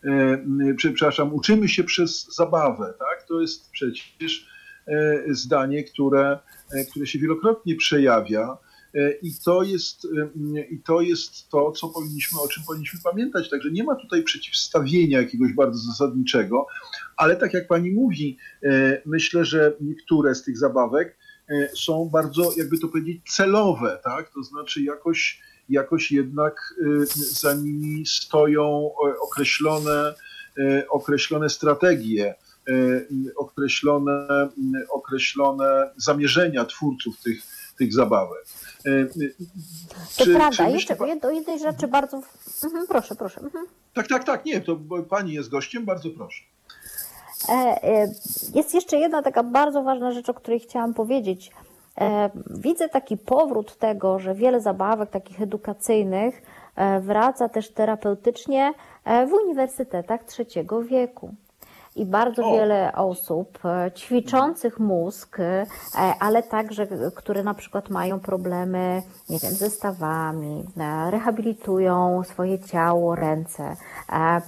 y, 0.05 0.75
przepraszam, 0.77 1.35
uczymy 1.35 1.68
się 1.68 1.85
przez 1.85 2.35
zabawę. 2.37 2.95
Tak? 2.99 3.29
To 3.29 3.41
jest 3.41 3.70
przecież 3.70 4.55
zdanie, 5.31 5.85
które, 5.85 6.39
które 6.91 7.07
się 7.07 7.18
wielokrotnie 7.18 7.77
przejawia. 7.77 8.59
I 9.23 9.31
to, 9.45 9.63
jest, 9.63 10.09
I 10.71 10.79
to 10.79 11.01
jest 11.01 11.49
to, 11.49 11.73
co 11.73 11.89
powinniśmy, 11.89 12.41
o 12.41 12.49
czym 12.49 12.63
powinniśmy 12.67 13.01
pamiętać. 13.05 13.51
Także 13.51 13.71
nie 13.71 13.85
ma 13.85 13.95
tutaj 13.95 14.23
przeciwstawienia 14.23 15.21
jakiegoś 15.21 15.53
bardzo 15.53 15.79
zasadniczego, 15.79 16.67
ale 17.17 17.37
tak 17.37 17.55
jak 17.55 17.69
pani 17.69 17.91
mówi, 17.91 18.39
e, 18.63 19.03
myślę, 19.07 19.45
że 19.45 19.73
niektóre 19.81 20.35
z 20.35 20.43
tych 20.43 20.59
zabawek 20.59 21.19
e, 21.49 21.69
są 21.77 22.11
bardzo, 22.13 22.53
jakby 22.57 22.79
to 22.79 22.89
powiedzieć, 22.89 23.23
celowe, 23.29 24.01
tak? 24.05 24.31
To 24.31 24.43
znaczy 24.43 24.83
jakoś, 24.83 25.41
jakoś 25.69 26.13
jednak 26.13 26.75
e, 26.81 27.07
za 27.17 27.55
nimi 27.55 28.07
stoją 28.07 28.91
określone, 29.23 30.15
określone 30.91 31.49
strategie, 31.49 32.35
określone, 33.37 34.29
określone 34.91 35.91
zamierzenia 35.97 36.65
twórców 36.65 37.21
tych, 37.21 37.43
tych 37.79 37.95
zabawek. 37.95 38.45
To 40.16 40.24
czy, 40.24 40.35
prawda, 40.35 40.64
czy 40.64 40.70
jeszcze 40.70 40.97
do 41.20 41.30
jednej 41.30 41.59
rzeczy 41.59 41.89
bardzo. 41.89 42.20
Mhm, 42.64 42.87
proszę, 42.89 43.14
proszę. 43.14 43.41
Mhm. 43.41 43.66
Tak, 43.95 44.09
tak, 44.09 44.24
tak, 44.24 44.45
nie, 44.45 44.61
to 44.61 44.78
pani 45.09 45.32
jest 45.32 45.49
gościem, 45.49 45.85
bardzo 45.85 46.11
proszę. 46.11 46.45
E, 47.49 47.53
e, 47.53 48.12
jest 48.55 48.74
jeszcze 48.74 48.97
jedna 48.97 49.22
taka 49.22 49.43
bardzo 49.43 49.82
ważna 49.82 50.12
rzecz, 50.12 50.28
o 50.28 50.35
której 50.35 50.61
chciałam 50.61 50.95
powiedzieć. 50.95 51.51
E, 52.01 52.30
widzę 52.51 52.89
taki 52.89 53.16
powrót 53.16 53.76
tego, 53.76 54.18
że 54.18 54.35
wiele 54.35 54.61
zabawek 54.61 55.11
takich 55.11 55.43
edukacyjnych 55.43 56.43
wraca 57.01 57.49
też 57.49 57.70
terapeutycznie 57.70 58.72
w 59.07 59.32
uniwersytetach 59.32 60.24
trzeciego 60.24 60.82
wieku 60.82 61.35
i 61.97 62.07
bardzo 62.07 62.47
o. 62.47 62.53
wiele 62.53 62.93
osób 62.93 63.59
e, 63.65 63.91
ćwiczących 63.93 64.81
mózg, 64.81 65.41
e, 65.41 65.67
ale 66.21 66.43
także, 66.43 66.87
które 67.15 67.43
na 67.43 67.55
przykład 67.55 67.91
mają 67.91 68.21
problemy, 68.21 69.03
nie 69.29 69.39
wiem, 69.39 69.53
ze 69.53 69.71
stawami, 69.71 70.65
e, 70.77 71.11
rehabilitują 71.11 72.23
swoje 72.25 72.59
ciało, 72.59 73.15
ręce, 73.15 73.77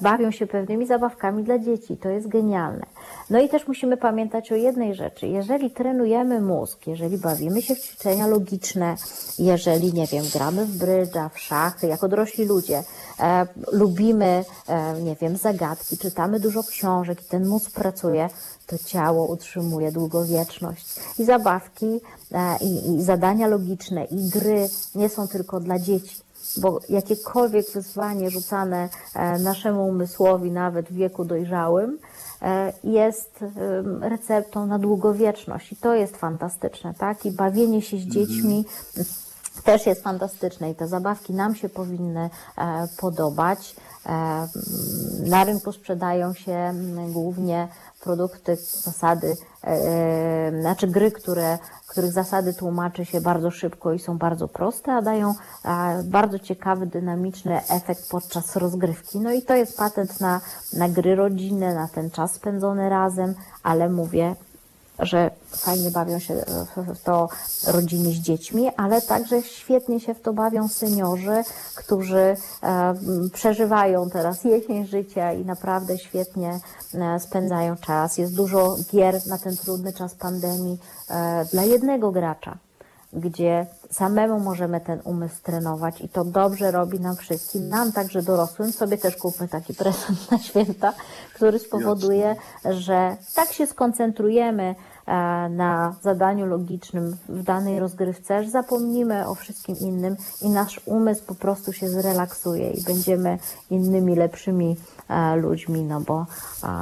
bawią 0.01 0.31
się 0.31 0.47
pewnymi 0.47 0.87
zabawkami 0.87 1.45
dla 1.45 1.59
dzieci. 1.59 1.97
To 1.97 2.09
jest 2.09 2.29
genialne. 2.29 2.87
No 3.31 3.41
i 3.41 3.49
też 3.49 3.69
musimy 3.69 3.97
pamiętać 3.97 4.53
o 4.53 4.55
jednej 4.55 4.95
rzeczy. 4.95 5.27
Jeżeli 5.27 5.71
trenujemy 5.71 6.41
mózg, 6.41 6.87
jeżeli 6.87 7.19
bawimy 7.19 7.63
się 7.63 7.75
w 7.75 7.81
ćwiczenia 7.81 8.27
logiczne, 8.27 8.97
jeżeli, 9.39 9.93
nie 9.93 10.07
wiem, 10.07 10.25
gramy 10.35 10.67
w 10.67 10.79
brydża, 10.79 11.29
w 11.29 11.39
szachy, 11.39 11.87
jako 11.87 12.09
dorośli 12.09 12.45
ludzie, 12.45 12.83
e, 13.21 13.47
lubimy, 13.73 14.45
e, 14.69 15.03
nie 15.03 15.17
wiem, 15.17 15.37
zagadki, 15.37 15.99
czytamy 15.99 16.41
dużo 16.41 16.63
książek 16.63 17.23
i 17.23 17.25
ten 17.37 17.49
mózg 17.49 17.71
pracuje, 17.71 18.29
to 18.67 18.79
ciało 18.79 19.27
utrzymuje 19.27 19.93
długowieczność. 19.93 20.87
I 21.19 21.25
zabawki, 21.25 22.01
e, 22.33 22.57
i, 22.61 22.95
i 22.95 23.03
zadania 23.03 23.47
logiczne, 23.47 24.05
i 24.05 24.29
gry 24.29 24.69
nie 24.95 25.09
są 25.09 25.29
tylko 25.29 25.61
dla 25.61 25.79
dzieci 25.79 26.17
bo 26.57 26.81
jakiekolwiek 26.89 27.71
wyzwanie 27.71 28.31
rzucane 28.31 28.89
e, 29.15 29.39
naszemu 29.39 29.87
umysłowi, 29.87 30.51
nawet 30.51 30.89
w 30.89 30.95
wieku 30.95 31.25
dojrzałym, 31.25 31.99
e, 32.43 32.73
jest 32.85 33.45
receptą 34.01 34.67
na 34.67 34.79
długowieczność 34.79 35.73
i 35.73 35.77
to 35.77 35.95
jest 35.95 36.17
fantastyczne, 36.17 36.95
tak? 36.95 37.27
I 37.27 37.31
bawienie 37.31 37.83
się 37.83 37.97
z 37.97 38.01
dziećmi 38.01 38.65
też 39.65 39.87
jest 39.87 40.03
fantastyczne 40.03 40.71
i 40.71 40.75
te 40.75 40.89
zabawki 40.89 41.35
nam 41.35 41.55
się 41.55 41.69
powinny 41.69 42.31
podobać. 43.01 43.77
E, 44.07 44.49
na 45.27 45.45
rynku 45.45 45.73
sprzedają 45.73 46.35
się 46.35 46.75
głównie 47.09 47.69
produkty, 48.01 48.57
zasady, 48.57 49.37
e, 49.65 50.61
znaczy 50.61 50.87
gry, 50.87 51.11
które, 51.11 51.59
których 51.87 52.13
zasady 52.13 52.55
tłumaczy 52.55 53.05
się 53.05 53.21
bardzo 53.21 53.51
szybko 53.51 53.93
i 53.93 53.99
są 53.99 54.19
bardzo 54.19 54.49
proste, 54.49 54.93
a 54.93 55.03
dają 55.03 55.35
bardzo 56.05 56.39
ciekawy, 56.39 56.87
dynamiczny 56.87 57.61
efekt 57.69 58.11
podczas 58.11 58.57
rozgrywki. 58.57 59.21
No 59.21 59.33
i 59.33 59.43
to 59.43 59.55
jest 59.55 59.77
patent 59.77 60.21
na, 60.21 60.41
na 60.73 60.89
gry 60.89 61.15
rodzinne, 61.15 61.75
na 61.75 61.89
ten 61.89 62.11
czas 62.11 62.35
spędzony 62.35 62.89
razem, 62.89 63.35
ale 63.63 63.89
mówię, 63.89 64.37
że 64.99 65.31
fajnie 65.51 65.91
bawią 65.91 66.19
się 66.19 66.45
w 66.77 67.03
to 67.03 67.29
rodziny 67.67 68.11
z 68.11 68.15
dziećmi, 68.15 68.71
ale 68.77 69.03
także 69.03 69.43
świetnie 69.43 70.01
się 70.01 70.15
w 70.15 70.21
to 70.21 70.33
bawią 70.33 70.69
seniorzy, 70.69 71.43
którzy 71.75 72.37
e, 72.63 72.95
przeżywają 73.33 74.11
teraz 74.11 74.45
jesień 74.45 74.87
życia 74.87 75.33
i 75.33 75.45
naprawdę 75.45 75.99
świetnie 75.99 76.61
e, 76.95 77.21
spędzają 77.21 77.77
czas. 77.77 78.19
Jest 78.19 78.35
dużo 78.35 78.77
gier 78.93 79.27
na 79.27 79.39
ten 79.39 79.57
trudny 79.57 79.93
czas 79.93 80.15
pandemii 80.15 80.79
e, 81.11 81.45
dla 81.53 81.63
jednego 81.63 82.13
gracza 82.13 82.66
gdzie 83.17 83.67
samemu 83.91 84.41
możemy 84.41 84.81
ten 84.81 85.01
umysł 85.05 85.43
trenować 85.43 86.01
i 86.01 86.09
to 86.09 86.25
dobrze 86.25 86.71
robi 86.71 87.01
nam 87.01 87.17
wszystkim, 87.17 87.69
nam 87.69 87.93
także 87.93 88.23
dorosłym. 88.23 88.73
Sobie 88.73 88.99
też 88.99 89.17
kupmy 89.17 89.49
taki 89.49 89.75
prezent 89.75 90.31
na 90.31 90.39
święta, 90.39 90.93
który 91.35 91.59
spowoduje, 91.59 92.37
że 92.65 93.17
tak 93.35 93.53
się 93.53 93.67
skoncentrujemy 93.67 94.75
e, 95.07 95.15
na 95.49 95.95
zadaniu 96.03 96.47
logicznym 96.47 97.17
w 97.29 97.43
danej 97.43 97.81
rozgrywce, 97.81 98.45
że 98.45 98.51
zapomnimy 98.51 99.29
o 99.29 99.35
wszystkim 99.35 99.77
innym 99.81 100.17
i 100.43 100.49
nasz 100.49 100.81
umysł 100.87 101.25
po 101.25 101.35
prostu 101.35 101.73
się 101.73 101.89
zrelaksuje 101.89 102.71
i 102.71 102.83
będziemy 102.83 103.39
innymi, 103.71 104.15
lepszymi 104.17 104.77
e, 105.09 105.37
ludźmi, 105.37 105.83
no 105.83 106.01
bo 106.01 106.27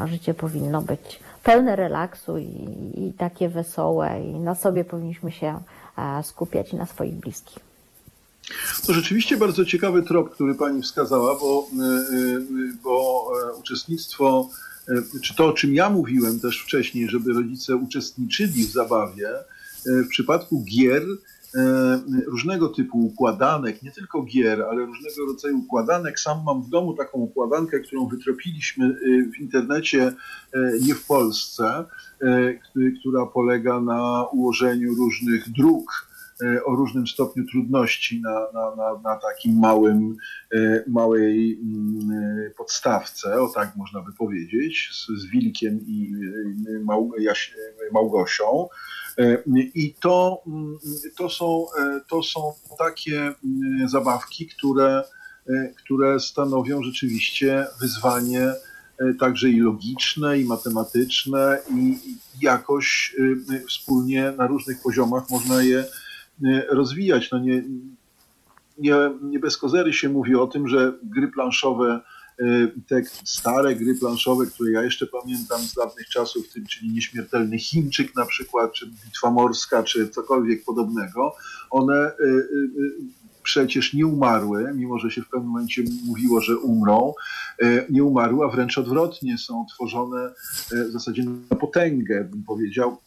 życie 0.06 0.34
powinno 0.34 0.82
być 0.82 1.20
pełne 1.44 1.76
relaksu 1.76 2.38
i, 2.38 2.68
i 2.94 3.12
takie 3.12 3.48
wesołe 3.48 4.20
i 4.20 4.40
na 4.40 4.54
sobie 4.54 4.84
powinniśmy 4.84 5.32
się 5.32 5.60
skupiać 6.22 6.72
na 6.72 6.86
swoich 6.86 7.14
bliskich. 7.14 7.58
To 8.86 8.92
rzeczywiście 8.92 9.36
bardzo 9.36 9.64
ciekawy 9.64 10.02
trop, 10.02 10.30
który 10.30 10.54
Pani 10.54 10.82
wskazała, 10.82 11.38
bo, 11.38 11.68
e, 11.72 11.84
e, 11.84 12.40
bo 12.82 13.28
e, 13.50 13.54
uczestnictwo, 13.54 14.48
czy 15.22 15.34
to 15.34 15.46
o 15.46 15.52
czym 15.52 15.74
ja 15.74 15.90
mówiłem 15.90 16.40
też 16.40 16.62
wcześniej, 16.62 17.08
żeby 17.08 17.32
rodzice 17.32 17.76
uczestniczyli 17.76 18.66
w 18.66 18.72
zabawie, 18.72 19.28
w 19.86 20.08
przypadku 20.08 20.64
gier 20.64 21.02
różnego 22.26 22.68
typu 22.68 22.98
układanek, 22.98 23.82
nie 23.82 23.90
tylko 23.90 24.22
gier, 24.22 24.62
ale 24.62 24.86
różnego 24.86 25.26
rodzaju 25.26 25.58
układanek. 25.58 26.20
Sam 26.20 26.42
mam 26.46 26.62
w 26.62 26.68
domu 26.68 26.94
taką 26.94 27.18
układankę, 27.18 27.80
którą 27.80 28.06
wytropiliśmy 28.06 28.96
w 29.34 29.40
internecie, 29.40 30.12
nie 30.80 30.94
w 30.94 31.06
Polsce, 31.06 31.84
która 33.00 33.26
polega 33.26 33.80
na 33.80 34.26
ułożeniu 34.32 34.94
różnych 34.94 35.52
dróg 35.52 36.08
e, 36.42 36.64
o 36.64 36.76
różnym 36.76 37.06
stopniu 37.06 37.44
trudności 37.44 38.20
na, 38.20 38.46
na, 38.54 38.76
na, 38.76 39.00
na 39.04 39.16
takim 39.16 39.58
małym, 39.58 40.16
e, 40.54 40.84
małej 40.86 41.60
mm, 41.62 42.10
e, 42.46 42.50
podstawce, 42.50 43.42
o 43.42 43.48
tak 43.48 43.76
można 43.76 44.00
by 44.00 44.12
powiedzieć, 44.12 44.90
z, 44.92 45.20
z 45.22 45.26
Wilkiem 45.26 45.80
i 45.86 46.12
Mał, 46.84 47.10
Jaś, 47.18 47.54
Małgosią. 47.92 48.68
I 49.74 49.94
to, 50.00 50.42
mm, 50.46 50.78
to, 51.16 51.30
są, 51.30 51.66
to 52.08 52.22
są 52.22 52.52
takie 52.78 53.20
mm, 53.20 53.88
zabawki, 53.88 54.46
które, 54.46 55.02
które 55.76 56.20
stanowią 56.20 56.82
rzeczywiście 56.82 57.66
wyzwanie 57.80 58.54
E, 58.98 59.14
także 59.14 59.48
i 59.48 59.60
logiczne, 59.60 60.38
i 60.38 60.44
matematyczne, 60.44 61.58
i 61.74 61.98
jakoś 62.42 63.16
e, 63.54 63.60
wspólnie 63.68 64.32
na 64.36 64.46
różnych 64.46 64.82
poziomach 64.82 65.30
można 65.30 65.62
je 65.62 65.78
e, 65.78 66.66
rozwijać. 66.70 67.30
No 67.30 67.38
nie, 67.38 67.64
nie, 68.78 68.94
nie 69.22 69.38
bez 69.38 69.56
kozery 69.56 69.92
się 69.92 70.08
mówi 70.08 70.34
o 70.34 70.46
tym, 70.46 70.68
że 70.68 70.92
gry 71.02 71.28
planszowe, 71.28 72.00
te 72.88 73.02
stare 73.24 73.76
gry 73.76 73.94
planszowe, 73.94 74.46
które 74.46 74.70
ja 74.70 74.82
jeszcze 74.82 75.06
pamiętam 75.06 75.60
z 75.60 75.74
dawnych 75.74 76.08
czasów, 76.08 76.48
tym, 76.48 76.66
czyli 76.66 76.92
Nieśmiertelny 76.92 77.58
Chińczyk 77.58 78.16
na 78.16 78.26
przykład, 78.26 78.72
czy 78.72 78.86
Bitwa 78.86 79.30
Morska, 79.30 79.82
czy 79.82 80.08
cokolwiek 80.08 80.64
podobnego, 80.64 81.36
one 81.70 82.12
przecież 83.44 83.94
nie 83.94 84.06
umarły, 84.06 84.72
mimo 84.74 84.98
że 84.98 85.10
się 85.10 85.22
w 85.22 85.28
pewnym 85.28 85.50
momencie 85.50 85.82
mówiło, 86.04 86.40
że 86.40 86.58
umrą, 86.58 87.14
e, 87.62 87.86
nie 87.90 88.04
umarły, 88.04 88.44
a 88.44 88.48
wręcz 88.48 88.78
odwrotnie 88.78 89.38
są 89.38 89.66
tworzone 89.74 90.34
e, 90.72 90.84
w 90.84 90.90
zasadzie 90.90 91.24
na 91.50 91.56
potęgę, 91.56 92.24
bym 92.24 92.42
powiedział. 92.42 92.98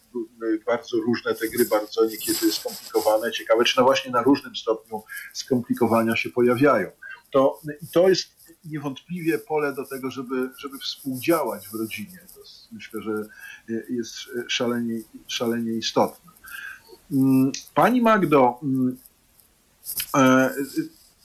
E, 0.42 0.64
bardzo 0.66 0.96
różne 0.96 1.34
te 1.34 1.48
gry, 1.48 1.64
bardzo 1.64 2.04
niekiedy 2.04 2.52
skomplikowane, 2.52 3.32
ciekawe, 3.32 3.64
czy 3.64 3.76
na 3.78 3.82
właśnie 3.82 4.10
na 4.10 4.22
różnym 4.22 4.56
stopniu 4.56 5.02
skomplikowania 5.32 6.16
się 6.16 6.30
pojawiają. 6.30 6.90
To, 7.32 7.60
to 7.92 8.08
jest 8.08 8.37
niewątpliwie 8.64 9.38
pole 9.38 9.74
do 9.74 9.86
tego, 9.86 10.10
żeby, 10.10 10.50
żeby 10.58 10.78
współdziałać 10.78 11.68
w 11.68 11.74
rodzinie. 11.74 12.18
To 12.34 12.40
jest, 12.40 12.72
myślę, 12.72 13.02
że 13.02 13.12
jest 13.90 14.14
szalenie, 14.48 15.00
szalenie 15.26 15.72
istotne. 15.72 16.32
Mm, 17.12 17.52
pani 17.74 18.02
Magdo, 18.02 18.60
mm, 18.62 18.96
E, 20.16 20.54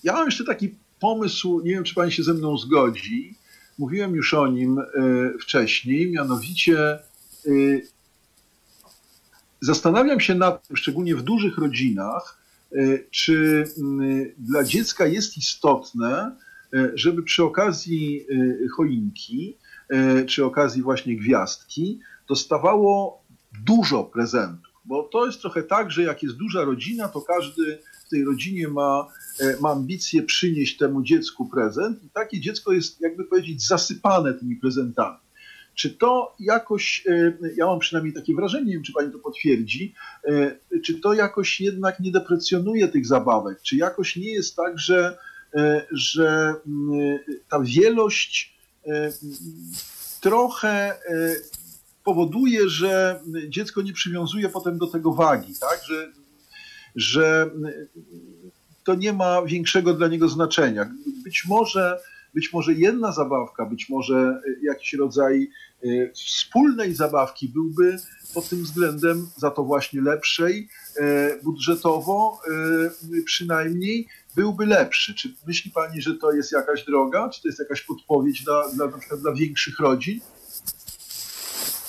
ja 0.03 0.13
mam 0.13 0.25
jeszcze 0.25 0.45
taki 0.45 0.75
pomysł, 0.99 1.61
nie 1.63 1.71
wiem, 1.71 1.83
czy 1.83 1.95
pani 1.95 2.11
się 2.11 2.23
ze 2.23 2.33
mną 2.33 2.57
zgodzi. 2.57 3.37
Mówiłem 3.77 4.15
już 4.15 4.33
o 4.33 4.47
nim 4.47 4.79
e, 4.79 4.83
wcześniej, 5.39 6.11
mianowicie 6.11 6.79
e, 6.89 6.99
zastanawiam 9.61 10.19
się 10.19 10.35
nad 10.35 10.67
tym, 10.67 10.77
szczególnie 10.77 11.15
w 11.15 11.21
dużych 11.21 11.57
rodzinach, 11.57 12.43
czy 13.11 13.65
dla 14.37 14.63
dziecka 14.63 15.05
jest 15.05 15.37
istotne, 15.37 16.35
żeby 16.93 17.23
przy 17.23 17.43
okazji 17.43 18.25
choinki, 18.77 19.57
czy 20.27 20.45
okazji 20.45 20.81
właśnie 20.81 21.17
gwiazdki, 21.17 21.99
dostawało 22.29 23.23
dużo 23.65 24.03
prezentów. 24.03 24.73
Bo 24.85 25.03
to 25.03 25.25
jest 25.25 25.41
trochę 25.41 25.63
tak, 25.63 25.91
że 25.91 26.03
jak 26.03 26.23
jest 26.23 26.35
duża 26.35 26.63
rodzina, 26.63 27.07
to 27.07 27.21
każdy 27.21 27.79
tej 28.13 28.23
rodzinie 28.25 28.67
ma, 28.67 29.07
e, 29.39 29.57
ma 29.61 29.69
ambicje 29.69 30.23
przynieść 30.23 30.77
temu 30.77 31.03
dziecku 31.03 31.49
prezent 31.49 32.03
i 32.03 32.09
takie 32.09 32.39
dziecko 32.39 32.73
jest, 32.73 33.01
jakby 33.01 33.25
powiedzieć, 33.25 33.67
zasypane 33.67 34.33
tymi 34.33 34.55
prezentami. 34.55 35.17
Czy 35.75 35.89
to 35.89 36.35
jakoś, 36.39 37.03
e, 37.07 37.37
ja 37.55 37.65
mam 37.65 37.79
przynajmniej 37.79 38.13
takie 38.13 38.35
wrażenie, 38.35 38.65
nie 38.65 38.73
wiem, 38.73 38.83
czy 38.83 38.93
pani 38.93 39.11
to 39.11 39.19
potwierdzi, 39.19 39.93
e, 40.27 40.55
czy 40.83 40.99
to 40.99 41.13
jakoś 41.13 41.61
jednak 41.61 41.99
nie 41.99 42.11
deprecjonuje 42.11 42.87
tych 42.87 43.05
zabawek? 43.05 43.61
Czy 43.61 43.75
jakoś 43.77 44.15
nie 44.15 44.33
jest 44.33 44.55
tak, 44.55 44.79
że, 44.79 45.17
że 45.91 46.55
mm, 46.67 47.19
ta 47.49 47.59
wielość 47.59 48.57
trochę 50.21 50.99
powoduje, 52.03 52.69
że 52.69 53.19
dziecko 53.49 53.81
nie 53.81 53.93
przywiązuje 53.93 54.49
potem 54.49 54.77
do 54.77 54.87
tego 54.87 55.13
wagi, 55.13 55.53
tak? 55.59 55.79
Że 55.83 56.11
że 56.95 57.49
to 58.83 58.95
nie 58.95 59.13
ma 59.13 59.41
większego 59.41 59.93
dla 59.93 60.07
niego 60.07 60.29
znaczenia. 60.29 60.91
Być 61.23 61.45
może, 61.45 61.99
być 62.33 62.53
może 62.53 62.73
jedna 62.73 63.11
zabawka, 63.11 63.65
być 63.65 63.89
może 63.89 64.41
jakiś 64.63 64.93
rodzaj 64.93 65.49
e, 65.83 66.11
wspólnej 66.11 66.95
zabawki 66.95 67.49
byłby 67.49 67.97
pod 68.33 68.49
tym 68.49 68.63
względem 68.63 69.27
za 69.37 69.51
to 69.51 69.63
właśnie 69.63 70.01
lepszej, 70.01 70.69
e, 70.97 71.37
budżetowo 71.43 72.39
e, 72.47 73.21
przynajmniej 73.25 74.07
byłby 74.35 74.65
lepszy. 74.65 75.13
Czy 75.13 75.35
myśli 75.47 75.71
Pani, 75.71 76.01
że 76.01 76.13
to 76.13 76.31
jest 76.31 76.51
jakaś 76.51 76.85
droga? 76.85 77.29
Czy 77.29 77.41
to 77.41 77.47
jest 77.47 77.59
jakaś 77.59 77.81
podpowiedź 77.81 78.43
dla, 78.43 78.69
dla, 78.69 78.87
na 78.87 78.97
przykład 78.97 79.21
dla 79.21 79.33
większych 79.33 79.79
rodzin? 79.79 80.19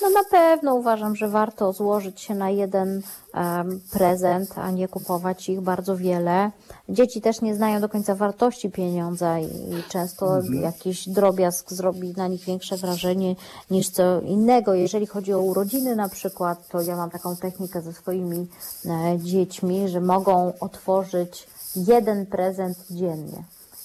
No 0.04 0.10
na 0.10 0.24
pewno 0.24 0.74
uważam, 0.74 1.16
że 1.16 1.28
warto 1.28 1.72
złożyć 1.72 2.20
się 2.20 2.34
na 2.34 2.50
jeden 2.50 3.02
um, 3.34 3.80
prezent, 3.92 4.58
a 4.58 4.70
nie 4.70 4.88
kupować 4.88 5.48
ich 5.48 5.60
bardzo 5.60 5.96
wiele. 5.96 6.50
Dzieci 6.88 7.20
też 7.20 7.40
nie 7.40 7.54
znają 7.54 7.80
do 7.80 7.88
końca 7.88 8.14
wartości 8.14 8.70
pieniądza 8.70 9.38
i, 9.38 9.44
i 9.44 9.82
często 9.88 10.36
mhm. 10.36 10.62
jakiś 10.62 11.08
drobiazg 11.08 11.72
zrobi 11.72 12.12
na 12.16 12.28
nich 12.28 12.44
większe 12.44 12.76
wrażenie 12.76 13.36
niż 13.70 13.88
co 13.88 14.20
innego. 14.20 14.74
Jeżeli 14.74 15.06
chodzi 15.06 15.32
o 15.32 15.40
urodziny 15.40 15.96
na 15.96 16.08
przykład, 16.08 16.68
to 16.68 16.82
ja 16.82 16.96
mam 16.96 17.10
taką 17.10 17.36
technikę 17.36 17.82
ze 17.82 17.92
swoimi 17.92 18.46
e, 18.86 19.18
dziećmi, 19.18 19.88
że 19.88 20.00
mogą 20.00 20.52
otworzyć 20.60 21.46
jeden 21.76 22.26
prezent 22.26 22.78
dziennie 22.90 23.44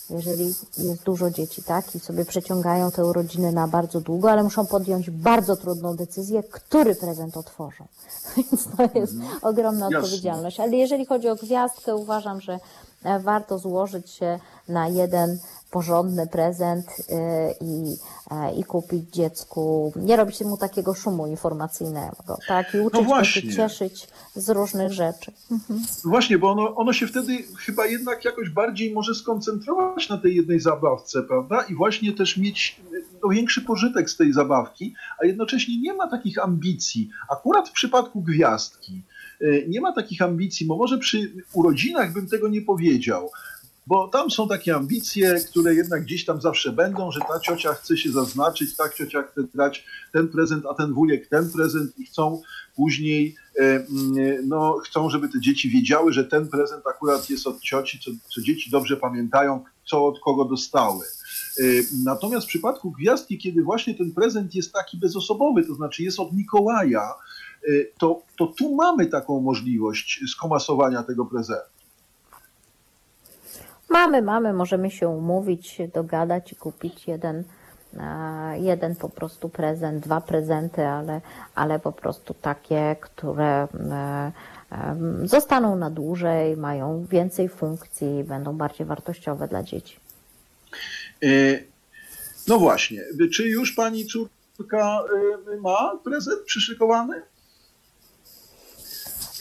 jeżeli 0.09 0.45
jest 0.77 1.03
dużo 1.05 1.31
dzieci, 1.31 1.63
tak, 1.63 1.95
i 1.95 1.99
sobie 1.99 2.25
przeciągają 2.25 2.91
te 2.91 3.05
urodziny 3.05 3.51
na 3.51 3.67
bardzo 3.67 4.01
długo, 4.01 4.31
ale 4.31 4.43
muszą 4.43 4.65
podjąć 4.65 5.09
bardzo 5.09 5.55
trudną 5.55 5.95
decyzję, 5.95 6.43
który 6.43 6.95
prezent 6.95 7.37
otworzą. 7.37 7.85
Więc 8.37 8.67
to 8.77 8.99
jest 8.99 9.13
Mhm. 9.13 9.39
ogromna 9.41 9.85
Jasne. 9.85 9.99
odpowiedzialność. 9.99 10.59
Ale 10.59 10.71
jeżeli 10.71 11.05
chodzi 11.05 11.29
o 11.29 11.35
gwiazdkę, 11.35 11.95
uważam, 11.95 12.41
że 12.41 12.59
e, 13.03 13.19
warto 13.19 13.59
złożyć 13.59 14.09
się 14.09 14.39
na 14.67 14.87
jeden 14.87 15.39
porządny 15.71 16.27
prezent 16.27 16.85
e, 17.09 17.51
i, 17.61 17.95
e, 18.31 18.55
i 18.59 18.63
kupić 18.63 19.09
dziecku, 19.09 19.93
nie 19.95 20.15
robić 20.15 20.41
mu 20.41 20.57
takiego 20.57 20.93
szumu 20.93 21.27
informacyjnego, 21.27 22.37
tak, 22.47 22.73
i 22.73 22.79
uczyć 22.79 23.07
go 23.07 23.15
No 23.15 23.23
się 23.23 23.49
cieszyć 23.49 24.07
z 24.35 24.49
różnych 24.49 24.93
rzeczy. 24.93 25.31
Właśnie, 26.03 26.37
bo 26.37 26.51
ono, 26.51 26.75
ono 26.75 26.93
się 26.93 27.07
wtedy 27.07 27.37
chyba 27.57 27.85
jednak 27.85 28.25
jakoś 28.25 28.49
bardziej 28.49 28.93
może 28.93 29.15
skoncentrować 29.15 30.09
na 30.09 30.17
tej 30.17 30.35
jednej 30.35 30.59
zabawce, 30.59 31.23
prawda? 31.23 31.61
I 31.61 31.75
właśnie 31.75 32.13
też 32.13 32.37
mieć 32.37 32.81
no, 33.23 33.29
większy 33.29 33.61
pożytek 33.61 34.09
z 34.09 34.17
tej 34.17 34.33
zabawki, 34.33 34.95
a 35.23 35.25
jednocześnie 35.25 35.81
nie 35.81 35.93
ma 35.93 36.07
takich 36.07 36.43
ambicji. 36.43 37.09
Akurat 37.29 37.69
w 37.69 37.71
przypadku 37.71 38.21
gwiazdki 38.21 39.01
y, 39.41 39.65
nie 39.69 39.81
ma 39.81 39.93
takich 39.93 40.21
ambicji, 40.21 40.65
bo 40.65 40.77
może 40.77 40.97
przy 40.97 41.31
urodzinach 41.53 42.13
bym 42.13 42.27
tego 42.27 42.47
nie 42.47 42.61
powiedział. 42.61 43.29
Bo 43.89 44.07
tam 44.07 44.31
są 44.31 44.47
takie 44.47 44.75
ambicje, 44.75 45.35
które 45.49 45.75
jednak 45.75 46.03
gdzieś 46.03 46.25
tam 46.25 46.41
zawsze 46.41 46.71
będą, 46.71 47.11
że 47.11 47.19
ta 47.19 47.39
ciocia 47.39 47.73
chce 47.73 47.97
się 47.97 48.11
zaznaczyć, 48.11 48.75
ta 48.75 48.89
ciocia 48.89 49.23
chce 49.23 49.41
dać 49.53 49.85
ten 50.13 50.27
prezent, 50.27 50.65
a 50.65 50.73
ten 50.73 50.93
wujek 50.93 51.27
ten 51.27 51.49
prezent 51.51 51.99
i 51.99 52.05
chcą 52.05 52.41
później, 52.75 53.35
e, 53.59 53.85
no, 54.43 54.77
chcą, 54.85 55.09
żeby 55.09 55.29
te 55.29 55.39
dzieci 55.39 55.69
wiedziały, 55.69 56.13
że 56.13 56.23
ten 56.23 56.47
prezent 56.47 56.87
akurat 56.87 57.29
jest 57.29 57.47
od 57.47 57.61
cioci, 57.61 57.99
co, 57.99 58.11
co 58.35 58.41
dzieci 58.41 58.71
dobrze 58.71 58.97
pamiętają, 58.97 59.63
co 59.85 60.05
od 60.05 60.19
kogo 60.19 60.45
dostały. 60.45 61.05
E, 61.59 61.63
Natomiast 62.03 62.45
w 62.45 62.49
przypadku 62.49 62.91
gwiazdki, 62.91 63.37
kiedy 63.37 63.63
właśnie 63.63 63.95
ten 63.95 64.11
prezent 64.11 64.55
jest 64.55 64.73
taki 64.73 64.97
bezosobowy, 64.97 65.63
to 65.63 65.75
znaczy 65.75 66.03
jest 66.03 66.19
od 66.19 66.33
Mikołaja, 66.33 67.13
e, 67.67 67.71
to, 67.99 68.21
to 68.37 68.47
tu 68.47 68.75
mamy 68.75 69.05
taką 69.05 69.41
możliwość 69.41 70.23
skomasowania 70.27 71.03
tego 71.03 71.25
prezentu. 71.25 71.78
Mamy, 73.89 74.21
mamy, 74.21 74.53
możemy 74.53 74.91
się 74.91 75.07
umówić, 75.07 75.81
dogadać 75.93 76.51
i 76.51 76.55
kupić 76.55 77.07
jeden, 77.07 77.43
jeden 78.53 78.95
po 78.95 79.09
prostu 79.09 79.49
prezent, 79.49 80.03
dwa 80.03 80.21
prezenty, 80.21 80.85
ale, 80.85 81.21
ale 81.55 81.79
po 81.79 81.91
prostu 81.91 82.33
takie, 82.33 82.95
które 83.01 83.67
e, 83.73 84.31
zostaną 85.23 85.75
na 85.75 85.89
dłużej, 85.89 86.57
mają 86.57 87.05
więcej 87.05 87.49
funkcji, 87.49 88.23
będą 88.23 88.57
bardziej 88.57 88.87
wartościowe 88.87 89.47
dla 89.47 89.63
dzieci. 89.63 89.99
E, 91.23 91.27
No 92.47 92.59
właśnie, 92.59 93.01
czy 93.33 93.47
już 93.47 93.71
pani 93.71 94.05
córka 94.05 95.03
e, 95.53 95.57
ma 95.57 95.97
prezent 96.03 96.39
przyszykowany? 96.45 97.21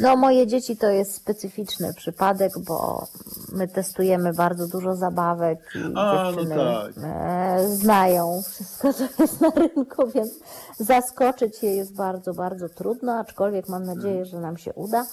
No, 0.01 0.16
moje 0.16 0.47
dzieci 0.47 0.77
to 0.77 0.87
jest 0.87 1.15
specyficzny 1.15 1.95
przypadek, 1.95 2.53
bo 2.59 3.07
my 3.53 3.69
testujemy 3.69 4.33
bardzo 4.33 4.69
dużo 4.69 4.97
zabawek 4.97 5.59
i 5.75 5.93
A, 5.97 6.23
no 6.23 6.33
dziewczyny 6.33 6.57
tak. 6.57 7.05
e, 7.05 7.69
znają 7.69 8.43
wszystko, 8.49 8.93
co 8.93 9.05
jest 9.19 9.41
na 9.41 9.51
rynku, 9.51 10.07
więc 10.15 10.31
zaskoczyć 10.79 11.62
je 11.62 11.77
jest 11.77 11.95
bardzo, 11.95 12.35
bardzo 12.35 12.69
trudno, 12.69 13.19
aczkolwiek 13.19 13.69
mam 13.69 13.85
nadzieję, 13.85 14.25
że 14.25 14.41
nam 14.41 14.57
się 14.57 14.73
uda, 14.73 15.07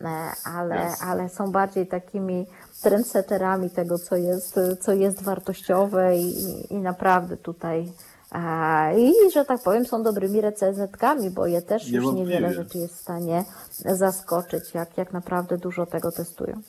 e, 0.00 0.08
ale, 0.44 0.74
Jasne. 0.74 1.06
ale 1.06 1.28
są 1.28 1.52
bardziej 1.52 1.86
takimi 1.86 2.46
trendsetterami 2.82 3.70
tego, 3.70 3.98
co 3.98 4.16
jest, 4.16 4.60
co 4.80 4.92
jest 4.92 5.22
wartościowe 5.22 6.16
i, 6.16 6.34
i 6.74 6.76
naprawdę 6.76 7.36
tutaj 7.36 7.92
I, 8.98 9.12
że 9.32 9.44
tak 9.44 9.62
powiem, 9.62 9.86
są 9.86 10.02
dobrymi 10.02 10.40
recenzentkami, 10.40 11.30
bo 11.30 11.46
je 11.46 11.62
też 11.62 11.82
już 11.82 11.92
Niewątpliwie. 11.92 12.34
niewiele 12.34 12.54
rzeczy 12.54 12.78
jest 12.78 12.94
w 12.94 13.00
stanie 13.00 13.44
zaskoczyć, 13.84 14.74
jak, 14.74 14.98
jak 14.98 15.12
naprawdę 15.12 15.58
dużo 15.58 15.86
tego 15.86 16.12
testują. 16.12 16.62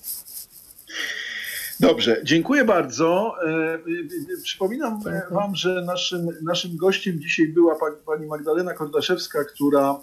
Dobrze, 1.79 2.21
dziękuję 2.23 2.65
bardzo. 2.65 3.35
E, 3.45 3.49
e, 3.49 3.75
e, 3.77 4.41
Przypominam 4.43 4.93
Dziękuję. 4.93 5.21
Wam, 5.31 5.55
że 5.55 5.83
naszym, 5.85 6.29
naszym 6.41 6.77
gościem 6.77 7.19
dzisiaj 7.19 7.47
była 7.47 7.75
pani, 8.05 8.27
Magdalena 8.27 8.73
Kordaszewska, 8.73 9.43
która 9.43 9.99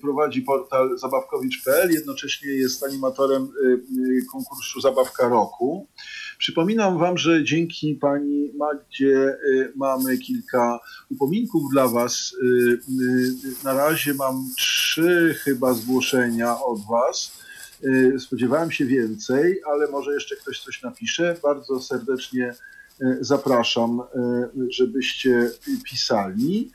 prowadzi 0.00 0.42
portal 0.42 0.98
zabawkowicz.pl, 0.98 1.90
jednocześnie 1.90 2.50
jest 2.50 2.84
animatorem 2.84 3.48
konkursu 4.32 4.80
Zabawka 4.80 5.28
Roku. 5.28 5.86
Przypominam 6.38 6.98
Wam, 6.98 7.18
że 7.18 7.44
dzięki 7.44 7.94
pani 7.94 8.52
Magdzie 8.56 9.16
e, 9.16 9.36
mamy 9.76 10.18
kilka 10.18 10.80
upominków 11.10 11.62
dla 11.72 11.88
Was. 11.88 12.34
E, 12.42 12.72
e, 12.72 13.64
Na 13.64 13.74
razie 13.74 14.14
mam 14.14 14.50
trzy 14.56 15.34
chyba 15.44 15.74
zgłoszenia 15.74 16.60
od 16.60 16.80
Was. 16.90 17.38
Y, 17.84 18.20
Spodziewałem 18.20 18.70
się 18.70 18.84
więcej, 18.84 19.60
ale 19.72 19.90
może 19.90 20.14
jeszcze 20.14 20.36
ktoś 20.36 20.60
coś 20.60 20.82
napisze. 20.82 21.36
Bardzo 21.42 21.80
serdecznie 21.80 22.54
y, 23.02 23.18
zapraszam, 23.20 24.00
y, 24.00 24.72
żebyście 24.72 25.50
pisali. 25.84 26.70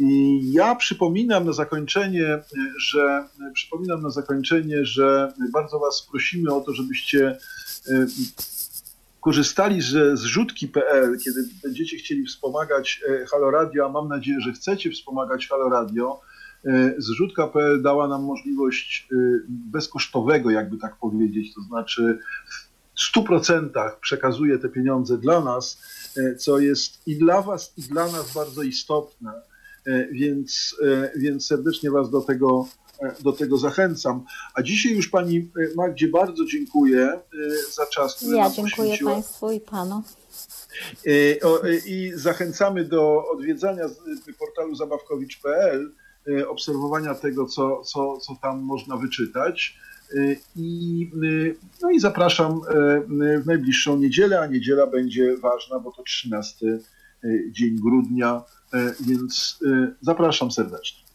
I 0.00 0.40
ja 0.52 0.74
przypominam 0.74 1.46
na 1.46 1.52
zakończenie, 1.52 2.42
że 2.78 3.24
przypominam 3.54 4.02
na 4.02 4.10
zakończenie, 4.10 4.84
że 4.84 5.32
bardzo 5.52 5.78
Was 5.78 6.06
prosimy 6.10 6.54
o 6.54 6.60
to, 6.60 6.72
żebyście 6.72 7.38
y, 7.88 8.06
korzystali 9.20 9.82
ze 9.82 10.16
zrzutki.pl, 10.16 11.18
kiedy 11.24 11.40
będziecie 11.62 11.96
chcieli 11.96 12.26
wspomagać 12.26 13.02
e, 13.08 13.26
Halo 13.26 13.50
Radio, 13.50 13.86
a 13.86 13.88
mam 13.88 14.08
nadzieję, 14.08 14.40
że 14.40 14.52
chcecie 14.52 14.90
wspomagać 14.90 15.48
Halo 15.48 15.68
Radio. 15.68 16.20
E, 16.64 16.94
Zrzutka.pl 16.98 17.82
dała 17.82 18.08
nam 18.08 18.22
możliwość 18.22 19.08
e, 19.12 19.16
bezkosztowego, 19.48 20.50
jakby 20.50 20.78
tak 20.78 20.96
powiedzieć, 20.96 21.54
to 21.54 21.60
znaczy 21.60 22.18
w 22.94 23.16
100% 23.16 23.90
przekazuje 24.00 24.58
te 24.58 24.68
pieniądze 24.68 25.18
dla 25.18 25.40
nas, 25.40 25.82
e, 26.16 26.36
co 26.36 26.58
jest 26.58 27.08
i 27.08 27.16
dla 27.16 27.42
Was, 27.42 27.72
i 27.76 27.82
dla 27.82 28.04
nas 28.04 28.34
bardzo 28.34 28.62
istotne, 28.62 29.32
E, 29.32 29.49
więc, 30.12 30.76
e, 30.82 31.12
więc 31.16 31.46
serdecznie 31.46 31.90
Was 31.90 32.10
do 32.10 32.20
tego, 32.20 32.68
e, 33.02 33.14
do 33.22 33.32
tego 33.32 33.58
zachęcam. 33.58 34.24
A 34.54 34.62
dzisiaj 34.62 34.92
już 34.92 35.08
Pani 35.08 35.38
e, 35.38 35.74
Magdzie 35.76 36.08
bardzo 36.08 36.44
dziękuję 36.44 37.02
e, 37.06 37.20
za 37.72 37.86
czas, 37.86 38.16
który 38.16 38.36
Ja 38.36 38.44
nam 38.44 38.52
dziękuję 38.52 38.76
poświęciła. 38.76 39.12
Państwu 39.12 39.50
i 39.50 39.60
Panu. 39.60 40.02
E, 41.06 41.10
e, 41.10 41.76
I 41.86 42.12
zachęcamy 42.14 42.84
do 42.84 43.24
odwiedzania 43.32 43.84
e, 43.84 44.32
portalu 44.38 44.74
zabawkowicz.pl, 44.74 45.92
e, 46.28 46.48
obserwowania 46.48 47.14
tego, 47.14 47.46
co, 47.46 47.82
co, 47.82 48.18
co 48.18 48.36
tam 48.42 48.60
można 48.60 48.96
wyczytać. 48.96 49.76
E, 50.16 50.36
I, 50.56 51.10
e, 51.14 51.54
no 51.82 51.90
i 51.90 52.00
zapraszam 52.00 52.52
e, 52.52 53.00
w 53.40 53.46
najbliższą 53.46 53.96
niedzielę, 53.98 54.40
a 54.40 54.46
niedziela 54.46 54.86
będzie 54.86 55.36
ważna, 55.36 55.78
bo 55.78 55.92
to 55.92 56.02
13 56.02 56.66
e, 56.66 56.78
dzień 57.50 57.76
grudnia, 57.76 58.36
e, 58.36 58.59
więc 59.00 59.58
e, 59.66 59.94
zapraszam 60.00 60.50
serdecznie. 60.50 61.09